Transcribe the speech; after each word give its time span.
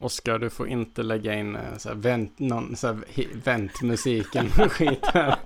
Oskar, 0.00 0.38
du 0.38 0.50
får 0.50 0.68
inte 0.68 1.02
lägga 1.02 1.34
in 1.34 1.56
eh, 1.56 1.76
så 1.78 1.88
här, 1.88 1.96
vänt, 1.96 2.38
någon, 2.38 2.76
så 2.76 2.86
här, 2.86 2.96
väntmusiken 3.44 4.46
och 4.58 4.72
skit 4.72 5.06
här. 5.06 5.36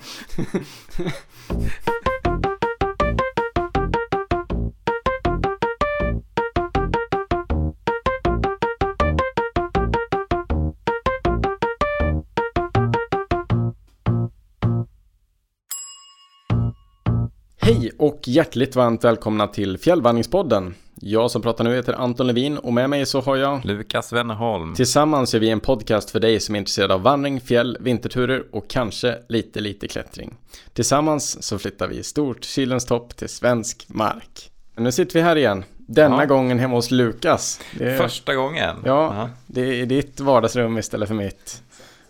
Hej 17.56 17.90
och 17.98 18.20
hjärtligt 18.24 18.76
varmt 18.76 19.04
välkomna 19.04 19.46
till 19.46 19.78
Fjällvandringspodden. 19.78 20.74
Jag 21.04 21.30
som 21.30 21.42
pratar 21.42 21.64
nu 21.64 21.74
heter 21.74 21.92
Anton 21.92 22.26
Levin 22.26 22.58
och 22.58 22.72
med 22.72 22.90
mig 22.90 23.06
så 23.06 23.20
har 23.20 23.36
jag 23.36 23.64
Lukas 23.64 24.12
Wennerholm. 24.12 24.74
Tillsammans 24.74 25.34
är 25.34 25.38
vi 25.38 25.50
en 25.50 25.60
podcast 25.60 26.10
för 26.10 26.20
dig 26.20 26.40
som 26.40 26.54
är 26.54 26.58
intresserad 26.58 26.92
av 26.92 27.02
vandring, 27.02 27.40
fjäll, 27.40 27.76
vinterturer 27.80 28.44
och 28.52 28.68
kanske 28.68 29.18
lite, 29.28 29.60
lite 29.60 29.88
klättring. 29.88 30.34
Tillsammans 30.72 31.42
så 31.42 31.58
flyttar 31.58 31.88
vi 31.88 32.02
stort 32.02 32.44
Kilens 32.44 32.84
topp 32.84 33.16
till 33.16 33.28
svensk 33.28 33.84
mark. 33.88 34.50
Nu 34.76 34.92
sitter 34.92 35.14
vi 35.14 35.20
här 35.20 35.36
igen, 35.36 35.64
denna 35.76 36.22
Ja. 36.22 36.24
gången 36.26 36.58
hemma 36.58 36.74
hos 36.74 36.90
Lukas. 36.90 37.60
Är, 37.80 37.98
Första 37.98 38.34
gången. 38.34 38.76
Ja, 38.84 39.30
det 39.46 39.80
är 39.80 39.86
ditt 39.86 40.20
vardagsrum 40.20 40.78
istället 40.78 41.08
för 41.08 41.14
mitt. 41.14 41.62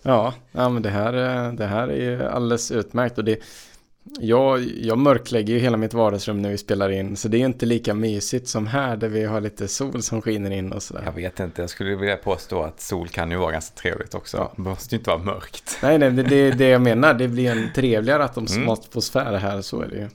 Ja, 0.03 0.35
ja 0.53 0.69
men 0.69 0.83
det 0.83 0.91
här, 0.91 1.13
är- 1.13 1.53
det 1.53 1.67
här 1.67 1.89
är 1.89 2.11
ju 2.11 2.25
alldeles 2.27 2.71
utmärkt 2.71 3.19
och 3.19 3.25
det 3.25 3.39
jag, 4.21 4.61
jag 4.81 4.99
mörklägger 4.99 5.55
ju 5.55 5.61
hela 5.61 5.77
mitt 5.77 5.95
vardagsrum 5.95 6.43
när 6.43 6.51
vi 6.51 6.59
spelar 6.59 6.91
in 6.91 7.17
så 7.17 7.29
det 7.29 7.37
är 7.37 7.45
inte 7.47 7.67
lika 7.67 7.95
mysigt 7.95 8.49
som 8.49 8.67
här 8.67 8.97
där 8.97 9.09
vi 9.09 9.25
har 9.25 9.41
lite 9.41 9.69
sol 9.69 10.03
som 10.03 10.23
skiner 10.23 10.51
in 10.51 10.73
och 10.73 10.83
sådär. 10.83 11.03
Jag 11.05 11.13
vet 11.13 11.41
inte, 11.41 11.61
jag 11.63 11.71
skulle 11.71 11.97
vilja 11.97 12.17
påstå 12.17 12.63
att 12.63 12.81
sol 12.81 13.09
kan 13.09 13.31
ju 13.31 13.37
vara 13.37 13.53
ganska 13.53 13.75
trevligt 13.77 14.15
också. 14.15 14.37
Ja. 14.37 14.53
Det 14.57 14.63
måste 14.63 14.95
ju 14.95 14.99
inte 14.99 15.11
vara 15.11 15.23
mörkt. 15.23 15.79
Nej, 15.83 15.99
nej, 15.99 16.11
det 16.11 16.23
det 16.23 16.37
är 16.37 16.53
det 16.53 16.69
jag 16.69 16.83
menar. 16.83 17.15
Det 17.15 17.29
blir 17.29 17.51
en 17.51 17.69
trevligare 17.75 18.29
Mm. 18.57 18.69
atmosfär 18.69 19.33
här, 19.39 19.63
så 19.63 19.81
är 19.81 19.89
det 19.89 19.97
ju. 19.97 20.09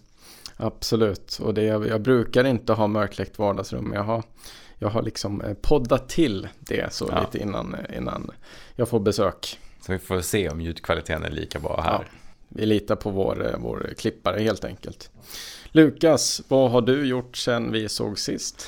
Absolut. 0.57 1.39
Och 1.43 1.53
det, 1.53 1.63
jag, 1.63 1.87
jag 1.87 2.01
brukar 2.01 2.43
inte 2.43 2.73
ha 2.73 2.87
mörkläckt 2.87 3.39
vardagsrum. 3.39 3.91
Jag 3.93 4.03
har, 4.03 4.23
jag 4.79 4.89
har 4.89 5.01
liksom 5.01 5.41
eh, 5.41 5.53
poddat 5.53 6.09
till 6.09 6.47
det 6.59 6.93
så 6.93 7.09
Ja. 7.11 7.19
lite 7.21 7.37
innan, 7.43 7.73
eh, 7.89 7.97
innan 7.97 8.31
jag 8.75 8.89
får 8.89 8.99
besök. 8.99 9.59
Så 9.81 9.91
vi 9.91 9.99
får 9.99 10.21
se 10.21 10.49
om 10.49 10.61
ljudkvaliteten 10.61 11.23
är 11.23 11.29
lika 11.29 11.59
bra 11.59 11.81
här. 11.85 11.91
Ja. 11.91 12.03
Vi 12.57 12.65
litar 12.65 12.95
på 12.95 13.09
vår, 13.09 13.45
eh, 13.47 13.59
vår 13.59 13.93
klippare 13.97 14.39
helt 14.39 14.65
enkelt. 14.65 15.11
Lukas, 15.71 16.41
vad 16.47 16.71
har 16.71 16.81
du 16.81 17.07
gjort 17.07 17.37
sen 17.37 17.71
vi 17.71 17.89
såg 17.89 18.19
sist? 18.19 18.67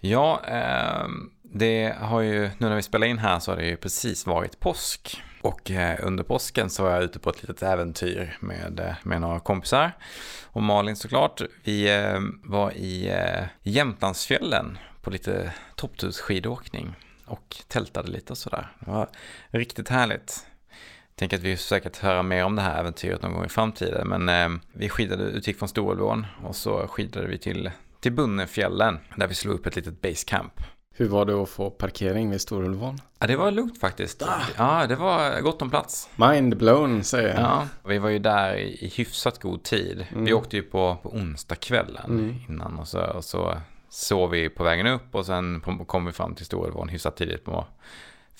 Ja, 0.00 0.40
ehm, 0.44 1.30
det 1.42 1.96
har 2.00 2.20
ju, 2.20 2.40
nu 2.40 2.68
när 2.68 2.76
vi 2.76 2.82
spelar 2.82 3.06
in 3.06 3.18
här 3.18 3.38
så 3.38 3.50
har 3.50 3.56
det 3.56 3.66
ju 3.66 3.76
precis 3.76 4.26
varit 4.26 4.60
påsk. 4.60 5.22
Och 5.42 5.70
eh, 5.70 5.98
under 6.02 6.24
påsken 6.24 6.70
så 6.70 6.82
var 6.82 6.90
jag 6.90 7.02
ute 7.02 7.18
på 7.18 7.30
ett 7.30 7.42
litet 7.42 7.62
äventyr 7.62 8.36
med, 8.40 8.80
eh, 8.80 8.94
med 9.02 9.20
några 9.20 9.40
kompisar. 9.40 9.92
Och 10.44 10.62
Malin 10.62 10.96
såklart. 10.96 11.42
Vi 11.64 11.90
ehm, 11.90 12.40
var 12.44 12.72
i 12.72 13.12
Jämtlandsfjällen 13.62 14.78
på 15.02 15.10
lite 15.10 15.52
topptursskidåkning. 15.76 16.94
Och 17.26 17.56
tältade 17.68 18.10
lite 18.10 18.32
och 18.32 18.38
sådär. 18.38 18.72
Det 18.80 18.90
var 18.90 19.08
riktigt 19.50 19.88
härligt. 19.88 20.46
Tänker 21.20 21.36
att 21.36 21.42
vi 21.42 21.56
säkert 21.56 21.96
höra 21.96 22.22
mer 22.22 22.44
om 22.44 22.56
det 22.56 22.62
här 22.62 22.80
äventyret 22.80 23.22
någon 23.22 23.32
gång 23.32 23.44
i 23.44 23.48
framtiden. 23.48 24.08
Men 24.08 24.28
eh, 24.28 24.60
vi 24.72 24.88
skidade, 24.88 25.24
utgick 25.24 25.58
från 25.58 25.68
Storulvån 25.68 26.26
och 26.44 26.56
så 26.56 26.86
skidade 26.86 27.26
vi 27.26 27.38
till, 27.38 27.70
till 28.00 28.12
Bunnefjällen. 28.12 28.98
Där 29.16 29.26
vi 29.26 29.34
slog 29.34 29.54
upp 29.54 29.66
ett 29.66 29.76
litet 29.76 30.00
basecamp. 30.00 30.52
Hur 30.94 31.08
var 31.08 31.24
det 31.24 31.42
att 31.42 31.48
få 31.48 31.70
parkering 31.70 32.30
vid 32.30 32.40
Storulvån? 32.40 32.98
Ja, 33.18 33.26
det 33.26 33.36
var 33.36 33.50
lugnt 33.50 33.80
faktiskt. 33.80 34.22
Ja, 34.56 34.86
det 34.86 34.96
var 34.96 35.40
gott 35.40 35.62
om 35.62 35.70
plats. 35.70 36.08
Mind 36.16 36.56
blown, 36.56 37.04
säger 37.04 37.28
jag. 37.28 37.40
Ja, 37.40 37.68
vi 37.84 37.98
var 37.98 38.08
ju 38.08 38.18
där 38.18 38.56
i, 38.56 38.92
hyfsat 38.96 39.38
god 39.38 39.62
tid. 39.62 40.06
Vi 40.16 40.32
åkte 40.32 40.56
ju 40.56 40.62
på, 40.62 40.96
på 41.02 41.08
onsdagskvällen 41.08 42.40
innan 42.48 42.78
och 42.78 42.88
så, 42.88 43.00
och 43.00 43.24
så 43.24 43.56
sov 43.88 44.30
vi 44.30 44.48
på 44.48 44.64
vägen 44.64 44.86
upp 44.86 45.14
och 45.14 45.26
sen 45.26 45.60
kom 45.86 46.06
vi 46.06 46.12
fram 46.12 46.34
till 46.34 46.46
Storulvån 46.46 46.88
hyfsat 46.88 47.16
tidigt 47.16 47.44
på 47.44 47.66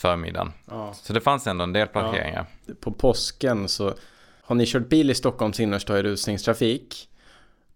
förmiddagen. 0.01 0.53
Ja. 0.71 0.93
Så 0.95 1.13
det 1.13 1.21
fanns 1.21 1.47
ändå 1.47 1.65
en 1.65 1.73
del 1.73 1.89
parkeringar. 1.89 2.47
på 2.81 2.93
påsken 2.93 3.69
så 3.69 3.95
har 4.43 4.55
ni 4.55 4.67
kört 4.67 4.89
bil 4.89 5.11
i 5.11 5.15
Stockholms 5.15 5.61
innerstad 5.61 5.99
i 5.99 6.03
rusningstrafik 6.03 7.07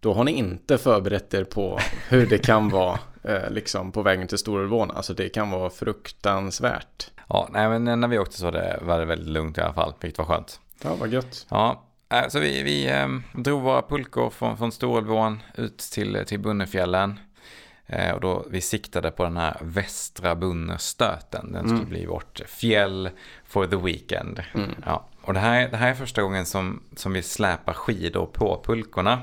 då 0.05 0.13
har 0.13 0.23
ni 0.23 0.31
inte 0.31 0.77
förberett 0.77 1.33
er 1.33 1.43
på 1.43 1.79
hur 2.09 2.27
det 2.27 2.37
kan 2.37 2.69
vara 2.69 2.99
eh, 3.23 3.49
liksom 3.49 3.91
på 3.91 4.01
vägen 4.01 4.27
till 4.27 4.37
Storulvån. 4.37 4.91
Alltså 4.91 5.13
det 5.13 5.29
kan 5.29 5.51
vara 5.51 5.69
fruktansvärt. 5.69 7.11
Ja, 7.29 7.49
nej, 7.51 7.69
men 7.69 7.99
när 8.01 8.07
vi 8.07 8.19
åkte 8.19 8.37
så 8.37 8.45
var 8.45 8.51
det, 8.51 8.79
var 8.81 8.99
det 8.99 9.05
väldigt 9.05 9.27
lugnt 9.27 9.57
i 9.57 9.61
alla 9.61 9.73
fall, 9.73 9.93
vilket 10.01 10.17
var 10.17 10.25
skönt. 10.25 10.59
Ja, 10.83 10.95
vad 10.95 11.09
gött. 11.09 11.45
Ja, 11.49 11.83
eh, 12.13 12.27
så 12.29 12.39
vi, 12.39 12.63
vi 12.63 12.89
eh, 12.89 13.07
drog 13.33 13.61
våra 13.61 13.81
pulkor 13.81 14.29
från, 14.29 14.57
från 14.57 14.71
Storulvån 14.71 15.39
ut 15.55 15.77
till, 15.77 16.23
till 16.27 16.39
Bunnefjällen. 16.39 17.19
Eh, 17.87 18.11
och 18.11 18.21
då 18.21 18.45
vi 18.49 18.61
siktade 18.61 19.11
på 19.11 19.23
den 19.23 19.37
här 19.37 19.57
västra 19.61 20.35
Bunnestöten. 20.35 21.51
Den 21.51 21.67
skulle 21.69 21.85
bli 21.85 22.05
vårt 22.05 22.41
fjäll 22.47 23.09
for 23.45 23.65
the 23.67 23.75
weekend. 23.75 24.43
Ja, 24.85 25.05
och 25.21 25.33
det 25.33 25.39
här, 25.39 25.69
det 25.69 25.77
här 25.77 25.89
är 25.89 25.93
första 25.93 26.21
gången 26.21 26.45
som, 26.45 26.83
som 26.95 27.13
vi 27.13 27.21
släpar 27.23 27.73
skidor 27.73 28.25
på 28.25 28.61
pulkorna. 28.65 29.19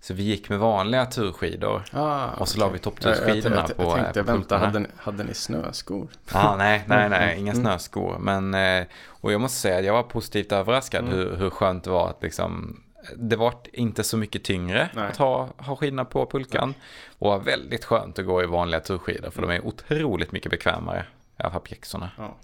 Så 0.00 0.14
vi 0.14 0.22
gick 0.22 0.48
med 0.48 0.58
vanliga 0.58 1.06
turskidor. 1.06 1.82
Ah, 1.92 2.26
Och 2.30 2.48
så 2.48 2.58
la 2.58 2.68
vi 2.68 2.78
topptursskidorna 2.78 3.62
på 3.62 3.82
jag 3.82 3.94
tänkte, 3.94 4.24
på 4.24 4.32
vänta, 4.32 4.58
hade 4.58 4.78
ni, 4.78 4.86
hade 4.96 5.24
ni 5.24 5.34
snöskor? 5.34 6.08
Ah, 6.32 6.56
nej, 6.56 6.84
nej, 6.88 7.08
nej, 7.08 7.38
inga 7.38 7.54
snöskor. 7.54 8.18
Men, 8.18 8.54
eh, 8.54 8.86
och 9.06 9.32
jag 9.32 9.40
måste 9.40 9.58
säga 9.60 9.78
att 9.78 9.84
jag 9.84 9.92
var 9.92 10.02
positivt 10.02 10.52
överraskad 10.52 11.08
hur, 11.08 11.36
hur 11.36 11.50
skönt 11.50 11.84
det 11.84 11.90
var 11.90 12.08
att 12.10 12.22
liksom, 12.22 12.80
det 13.16 13.36
var 13.36 13.54
inte 13.72 14.04
så 14.04 14.16
mycket 14.16 14.44
tyngre 14.44 14.90
Nej. 14.94 15.04
att 15.04 15.16
ha, 15.16 15.48
ha 15.56 15.76
skidorna 15.76 16.04
på 16.04 16.26
pulkan. 16.26 16.74
Och 17.18 17.30
var 17.30 17.38
väldigt 17.38 17.84
skönt 17.84 18.18
att 18.18 18.26
gå 18.26 18.42
i 18.42 18.46
vanliga 18.46 18.80
turskidor 18.80 19.30
för 19.30 19.42
de 19.42 19.50
är 19.50 19.66
otroligt 19.66 20.32
mycket 20.32 20.50
bekvämare. 20.50 21.06
I 21.38 21.42
alla 21.42 21.52
fall 21.52 21.60
pjäxorna. 21.60 22.10
Ja. 22.18 22.36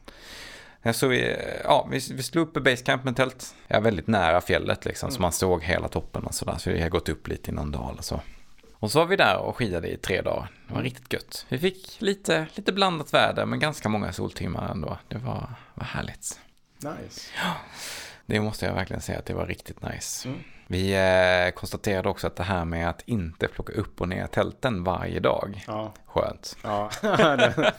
Ja, 0.86 0.92
Så 0.92 1.08
vi, 1.08 1.36
ja, 1.64 1.88
vi, 1.90 2.00
vi 2.12 2.22
slog 2.22 2.48
upp 2.48 2.56
i 2.56 2.60
basecamp 2.60 3.04
med 3.04 3.16
tält. 3.16 3.54
Ja, 3.68 3.80
väldigt 3.80 4.06
nära 4.06 4.40
fjället 4.40 4.84
liksom, 4.84 5.10
så 5.10 5.22
man 5.22 5.32
såg 5.32 5.62
hela 5.62 5.88
toppen 5.88 6.24
och 6.24 6.34
sådär. 6.34 6.56
Så 6.58 6.70
vi 6.70 6.82
har 6.82 6.88
gått 6.88 7.08
upp 7.08 7.28
lite 7.28 7.50
i 7.50 7.54
någon 7.54 7.70
dal 7.72 7.94
och 7.98 8.04
så. 8.04 8.20
Och 8.74 8.90
så 8.90 8.98
var 8.98 9.06
vi 9.06 9.16
där 9.16 9.36
och 9.36 9.56
skidade 9.56 9.88
i 9.88 9.96
tre 9.96 10.22
dagar. 10.22 10.48
Det 10.68 10.74
var 10.74 10.82
riktigt 10.82 11.12
gött. 11.12 11.46
Vi 11.48 11.58
fick 11.58 12.00
lite, 12.00 12.46
lite 12.54 12.72
blandat 12.72 13.14
väder, 13.14 13.46
men 13.46 13.58
ganska 13.58 13.88
många 13.88 14.12
soltimmar 14.12 14.70
ändå. 14.70 14.98
Det 15.08 15.18
var, 15.18 15.50
var 15.74 15.84
härligt. 15.84 16.40
Nice. 16.78 17.30
Det 18.26 18.40
måste 18.40 18.66
jag 18.66 18.74
verkligen 18.74 19.02
säga 19.02 19.18
att 19.18 19.26
det 19.26 19.34
var 19.34 19.46
riktigt 19.46 19.82
nice. 19.82 20.28
Mm. 20.28 20.40
Vi 20.66 20.92
eh, 20.94 21.50
konstaterade 21.54 22.08
också 22.08 22.26
att 22.26 22.36
det 22.36 22.42
här 22.42 22.64
med 22.64 22.88
att 22.88 23.02
inte 23.06 23.48
plocka 23.48 23.72
upp 23.72 24.00
och 24.00 24.08
ner 24.08 24.26
tälten 24.26 24.84
varje 24.84 25.20
dag, 25.20 25.64
Ja. 25.66 25.92
skönt. 26.06 26.56
Ja. 26.62 26.90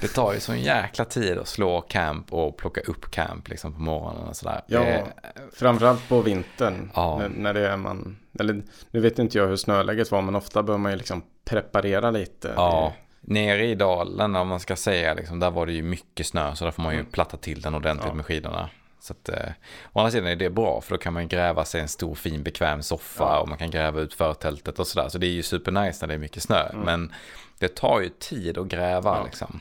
Det- 0.00 0.08
tar 0.14 0.32
ju 0.32 0.40
sån 0.40 0.58
jäkla 0.60 1.04
tid 1.04 1.38
att 1.38 1.48
slå 1.48 1.80
camp 1.80 2.32
och 2.32 2.56
plocka 2.56 2.80
upp 2.80 3.10
camp 3.10 3.48
liksom 3.48 3.72
på 3.74 3.80
morgonen 3.80 4.28
och 4.28 4.36
sådär. 4.36 4.60
Ja. 4.66 4.80
Eh, 4.82 5.04
Framförallt 5.52 6.08
på 6.08 6.20
vintern. 6.20 6.90
Ja. 6.94 7.18
När, 7.18 7.28
när 7.28 7.54
det 7.54 7.68
är 7.68 7.76
man... 7.76 8.16
Eller 8.40 8.62
nu 8.90 9.00
vet 9.00 9.18
inte 9.18 9.38
jag 9.38 9.46
hur 9.46 9.56
snöläget 9.56 10.10
var 10.10 10.22
men 10.22 10.34
ofta 10.34 10.62
bör 10.62 10.78
man 10.78 10.92
ju 10.92 10.98
liksom 10.98 11.22
preparera 11.44 12.10
lite. 12.10 12.52
Ja, 12.56 12.92
nere 13.20 13.66
i 13.66 13.74
dalen 13.74 14.36
om 14.36 14.48
man 14.48 14.60
ska 14.60 14.76
säga, 14.76 15.14
liksom, 15.14 15.40
där 15.40 15.50
var 15.50 15.66
det 15.66 15.72
ju 15.72 15.82
mycket 15.82 16.26
snö 16.26 16.54
så 16.54 16.64
där 16.64 16.72
får 16.72 16.82
man 16.82 16.94
ju 16.94 17.04
platta 17.04 17.36
till 17.36 17.60
den 17.60 17.74
ordentligt 17.74 18.08
Ja. 18.08 18.14
med 18.14 18.26
skidorna. 18.26 18.68
Så 19.02 19.12
att, 19.12 19.28
eh, 19.28 19.50
å 19.92 19.98
andra 19.98 20.10
sidan 20.10 20.26
är 20.26 20.36
det 20.36 20.50
bra 20.50 20.80
för 20.80 20.90
då 20.94 20.98
kan 20.98 21.12
man 21.12 21.28
gräva 21.28 21.64
sig 21.64 21.80
en 21.80 21.88
stor 21.88 22.14
fin 22.14 22.42
bekväm 22.42 22.82
soffa 22.82 23.24
Ja. 23.24 23.38
och 23.40 23.48
man 23.48 23.58
kan 23.58 23.70
gräva 23.70 24.00
ut 24.00 24.14
förtältet 24.14 24.78
och 24.78 24.86
sådär. 24.86 25.08
Så 25.08 25.18
det 25.18 25.26
är 25.26 25.30
ju 25.30 25.42
supernice 25.42 25.98
när 26.00 26.08
det 26.08 26.14
är 26.14 26.18
mycket 26.18 26.42
snö. 26.42 26.72
Men 26.84 27.12
det 27.58 27.74
tar 27.74 28.00
ju 28.00 28.08
tid 28.08 28.58
att 28.58 28.66
gräva 28.66 29.10
Mm. 29.10 29.20
Ja. 29.20 29.24
liksom. 29.24 29.60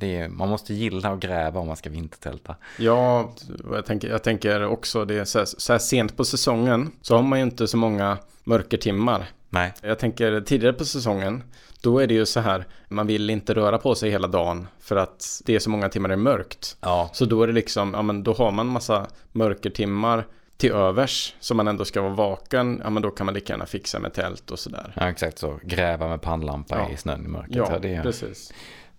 Eh, 0.00 0.08
är, 0.08 0.28
man 0.28 0.48
måste 0.48 0.74
gilla 0.74 1.08
att 1.08 1.20
gräva 1.20 1.60
om 1.60 1.66
man 1.66 1.76
ska 1.76 1.90
vintertälta. 1.90 2.56
Ja, 2.78 3.32
jag 3.72 3.86
tänker, 3.86 4.08
jag 4.08 4.22
tänker 4.22 4.64
också 4.66 5.04
det 5.04 5.26
så 5.26 5.38
här, 5.38 5.46
så 5.46 5.72
här 5.72 5.78
sent 5.78 6.16
på 6.16 6.24
säsongen 6.24 6.92
så 7.02 7.14
har 7.16 7.22
man 7.22 7.38
ju 7.38 7.42
inte 7.44 7.68
så 7.68 7.76
många 7.76 8.18
mörkertimmar. 8.44 9.26
Nej, 9.48 9.72
Jag 9.82 9.98
tänker 9.98 10.40
tidigare 10.40 10.72
på 10.72 10.84
säsongen 10.84 11.42
då 11.82 11.98
är 11.98 12.06
det 12.06 12.14
ju 12.14 12.26
så 12.26 12.40
här 12.40 12.66
man 12.88 13.06
vill 13.06 13.30
inte 13.30 13.54
röra 13.54 13.78
på 13.78 13.94
sig 13.94 14.10
hela 14.10 14.28
dagen 14.28 14.66
för 14.80 14.96
att 14.96 15.42
det 15.44 15.54
är 15.54 15.58
så 15.58 15.70
många 15.70 15.88
timmar 15.88 16.08
det 16.08 16.14
är 16.14 16.16
mörkt. 16.16 16.76
ja, 16.80 17.10
Så 17.12 17.24
då 17.24 17.42
är 17.42 17.46
det 17.46 17.52
liksom, 17.52 17.94
ja 17.94 18.02
men 18.02 18.22
då 18.22 18.32
har 18.32 18.50
man 18.50 18.66
massa 18.66 19.06
mörkertimmar 19.32 20.26
till 20.56 20.72
övers 20.72 21.34
som 21.40 21.56
man 21.56 21.68
ändå 21.68 21.84
ska 21.84 22.02
vara 22.02 22.14
vaken. 22.14 22.80
Ja 22.84 22.90
men 22.90 23.02
då 23.02 23.10
kan 23.10 23.26
man 23.26 23.34
lika 23.34 23.52
gärna 23.52 23.66
fixa 23.66 23.98
med 23.98 24.12
tält 24.14 24.50
och 24.50 24.58
sådär. 24.58 24.92
ja 24.96 25.08
exakt 25.10 25.38
så. 25.38 25.60
Gräva 25.64 26.08
med 26.08 26.22
pannlampa 26.22 26.76
Ja. 26.78 26.90
i 26.94 26.96
snön 26.96 27.24
i 27.24 27.28
mörkret. 27.28 27.56
Ja, 27.56 27.66
Ja, 27.70 27.78
det, 27.78 27.94
är, 27.94 28.02
precis. 28.02 28.52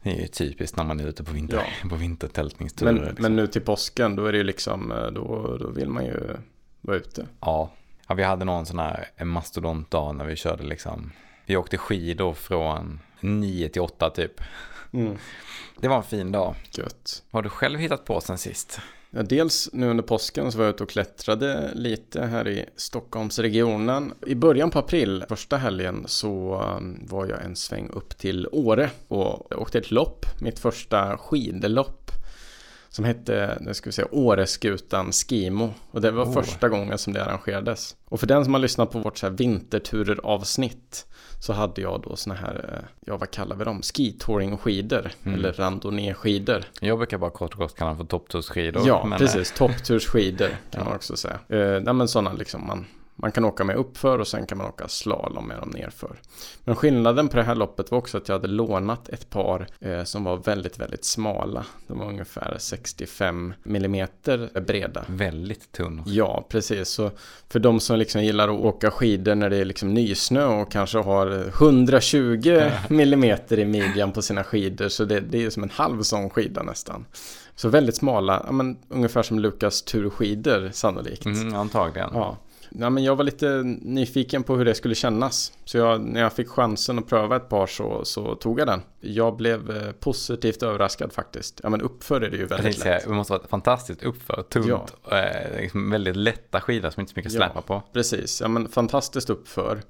det 0.03 0.09
är 0.11 0.21
ju 0.21 0.27
typiskt 0.27 0.77
när 0.77 0.83
man 0.83 0.99
är 0.99 1.07
ute 1.07 1.23
på, 1.23 1.31
vinter, 1.33 1.63
på 1.89 1.95
vintertältningsturer. 1.95 2.91
Men, 2.93 3.01
liksom. 3.01 3.21
men 3.21 3.35
nu 3.35 3.47
till 3.47 3.61
påsken 3.61 4.15
då 4.15 4.25
är 4.25 4.31
det 4.31 4.37
ju 4.37 4.43
liksom, 4.43 4.91
eh, 4.91 5.05
då, 5.07 5.57
då 5.59 5.69
vill 5.69 5.89
man 5.89 6.05
ju 6.05 6.19
vara 6.81 6.97
ute. 6.97 7.27
Ja. 7.39 7.71
ja, 8.07 8.15
vi 8.15 8.23
hade 8.23 8.45
någon 8.45 8.65
sån 8.65 8.79
här 8.79 9.09
mastodontdag 9.23 10.11
när 10.13 10.25
vi 10.25 10.35
körde 10.35 10.63
liksom. 10.63 11.11
Vi 11.45 11.57
åkte 11.57 11.77
skidor 11.77 12.33
från 12.33 12.99
9 13.19 13.69
till 13.69 13.81
8 13.81 14.09
typ. 14.09 14.41
Mm. 14.93 15.17
Det 15.81 15.87
var 15.87 15.97
en 15.97 16.03
fin 16.03 16.31
dag. 16.31 16.55
Gött. 16.71 17.23
Vad 17.31 17.37
har 17.37 17.43
du 17.43 17.49
själv 17.49 17.79
hittat 17.79 18.05
på 18.05 18.21
sen 18.21 18.37
sist? 18.37 18.79
Ja, 19.15 19.23
dels 19.23 19.69
nu 19.73 19.89
under 19.89 20.03
påsken 20.03 20.51
så 20.51 20.57
var 20.57 20.65
jag 20.65 20.73
ute 20.73 20.83
och 20.83 20.89
klättrade 20.89 21.71
lite 21.73 22.25
här 22.25 22.47
i 22.47 22.65
Stockholmsregionen. 22.75 24.13
I 24.27 24.35
början 24.35 24.71
på 24.71 24.79
april, 24.79 25.25
första 25.29 25.57
helgen, 25.57 26.03
så 26.07 26.61
um, 26.77 26.99
var 27.09 27.27
jag 27.27 27.43
en 27.43 27.55
sväng 27.55 27.89
upp 27.89 28.17
till 28.17 28.47
Åre 28.51 28.89
och 29.07 29.61
åkte 29.61 29.77
ett 29.77 29.91
lopp, 29.91 30.25
mitt 30.41 30.59
första 30.59 31.17
skidlopp 31.17 32.02
som 32.95 33.05
hette, 33.05 33.57
nu 33.61 33.73
ska 33.73 33.87
vi 33.87 33.91
säga, 33.91 34.07
Åreskutan 34.11 35.11
Skimo. 35.11 35.73
Och 35.91 36.01
det 36.01 36.11
var 36.11 36.25
oh. 36.25 36.33
första 36.33 36.69
gången 36.69 36.97
som 36.97 37.13
det 37.13 37.25
arrangerades. 37.25 37.95
Och 38.05 38.19
för 38.19 38.27
den 38.27 38.43
som 38.43 38.53
har 38.53 38.61
lyssnat 38.61 38.91
på 38.91 38.99
vårt 38.99 39.17
så 39.17 39.25
här 39.25 39.33
vinterturer 39.33 40.19
avsnitt 40.23 41.05
så 41.39 41.53
hade 41.53 41.81
jag 41.81 42.01
då 42.01 42.15
såna 42.15 42.35
här, 42.35 42.69
eh, 42.73 42.89
ja 43.05 43.17
vad 43.17 43.31
kallar 43.31 43.55
vi 43.55 43.63
dem, 43.63 43.81
skitouring-skidor 43.81 45.11
mm. 45.23 45.39
eller 45.39 45.53
randonnée-skidor. 45.53 46.63
Jag 46.81 46.97
brukar 46.97 47.17
bara 47.17 47.31
kort 47.31 47.53
och 47.53 47.59
gott 47.59 47.75
kalla 47.75 47.89
dem 47.89 47.97
för 47.97 48.05
topptursskidor. 48.05 48.87
Ja, 48.87 49.05
men... 49.05 49.19
precis, 49.19 49.51
topptursskidor 49.57 50.49
kan 50.71 50.85
man 50.85 50.95
också 50.95 51.17
säga. 51.17 51.39
Eh, 51.49 51.81
nej 51.81 51.93
men 51.93 52.07
sådana 52.07 52.33
liksom 52.33 52.67
man 52.67 52.85
man 53.15 53.31
kan 53.31 53.45
åka 53.45 53.63
med 53.63 53.75
uppför 53.75 54.19
och 54.19 54.27
sen 54.27 54.45
kan 54.45 54.57
man 54.57 54.67
åka 54.67 54.87
slalom 54.87 55.47
med 55.47 55.57
dem 55.57 55.69
nerför. 55.69 56.21
Men 56.63 56.75
skillnaden 56.75 57.27
på 57.29 57.37
det 57.37 57.43
här 57.43 57.55
loppet 57.55 57.91
var 57.91 57.97
också 57.97 58.17
att 58.17 58.27
jag 58.27 58.35
hade 58.35 58.47
lånat 58.47 59.09
ett 59.09 59.29
par 59.29 59.67
eh, 59.79 60.03
som 60.03 60.23
var 60.23 60.37
väldigt, 60.37 60.79
väldigt 60.79 61.05
smala. 61.05 61.65
De 61.87 61.99
var 61.99 62.05
ungefär 62.05 62.55
65 62.59 63.53
mm 63.65 64.07
breda. 64.53 65.05
Väldigt 65.07 65.71
tunn. 65.71 66.03
Ja, 66.05 66.45
precis. 66.49 66.89
Så 66.89 67.11
för 67.49 67.59
de 67.59 67.79
som 67.79 67.99
liksom 67.99 68.23
gillar 68.23 68.47
att 68.47 68.65
åka 68.65 68.91
skidor 68.91 69.35
när 69.35 69.49
det 69.49 69.57
är 69.57 69.65
liksom 69.65 69.93
nysnö 69.93 70.45
och 70.45 70.71
kanske 70.71 70.97
har 70.97 71.47
120 71.47 72.69
mm 72.89 73.23
i 73.49 73.65
midjan 73.65 74.11
på 74.11 74.21
sina 74.21 74.43
skidor 74.43 74.89
så 74.89 75.05
det, 75.05 75.19
det 75.19 75.45
är 75.45 75.49
som 75.49 75.63
en 75.63 75.69
halv 75.69 76.01
sån 76.01 76.29
skida 76.29 76.63
nästan. 76.63 77.05
Så 77.55 77.69
väldigt 77.69 77.95
smala, 77.95 78.43
ja, 78.45 78.51
men, 78.51 78.77
ungefär 78.89 79.23
som 79.23 79.39
Lukas 79.39 79.81
turskidor 79.81 80.69
sannolikt. 80.73 81.25
Mm, 81.25 81.55
antagligen. 81.55 82.09
Ja. 82.13 82.37
Ja, 82.79 82.89
men 82.89 83.03
jag 83.03 83.15
var 83.15 83.23
lite 83.23 83.61
nyfiken 83.81 84.43
på 84.43 84.55
hur 84.55 84.65
det 84.65 84.75
skulle 84.75 84.95
kännas. 84.95 85.53
Så 85.65 85.77
jag, 85.77 86.01
när 86.01 86.21
jag 86.21 86.33
fick 86.33 86.47
chansen 86.47 86.99
att 86.99 87.07
pröva 87.07 87.35
ett 87.35 87.49
par 87.49 87.67
så, 87.67 88.05
så 88.05 88.35
tog 88.35 88.59
jag 88.59 88.67
den. 88.67 88.81
Jag 88.99 89.35
blev 89.35 89.71
eh, 89.71 89.91
positivt 89.91 90.63
överraskad 90.63 91.13
faktiskt. 91.13 91.59
Ja 91.63 91.69
men 91.69 91.81
uppför 91.81 92.21
är 92.21 92.29
det 92.29 92.37
ju 92.37 92.45
väldigt 92.45 92.79
säga, 92.79 92.95
lätt. 92.95 93.03
Det 93.03 93.13
måste 93.13 93.33
vara 93.33 93.47
fantastiskt 93.47 94.03
uppför, 94.03 94.43
tunt, 94.49 94.67
ja. 94.67 94.87
eh, 95.17 95.61
liksom 95.61 95.89
väldigt 95.89 96.15
lätta 96.15 96.61
skidor 96.61 96.89
som 96.89 97.01
inte 97.01 97.13
så 97.13 97.19
mycket 97.19 97.31
släpa 97.31 97.51
ja, 97.55 97.61
på. 97.61 97.83
Precis, 97.93 98.41
ja 98.41 98.47
men 98.47 98.67
fantastiskt 98.67 99.29
uppför. 99.29 99.81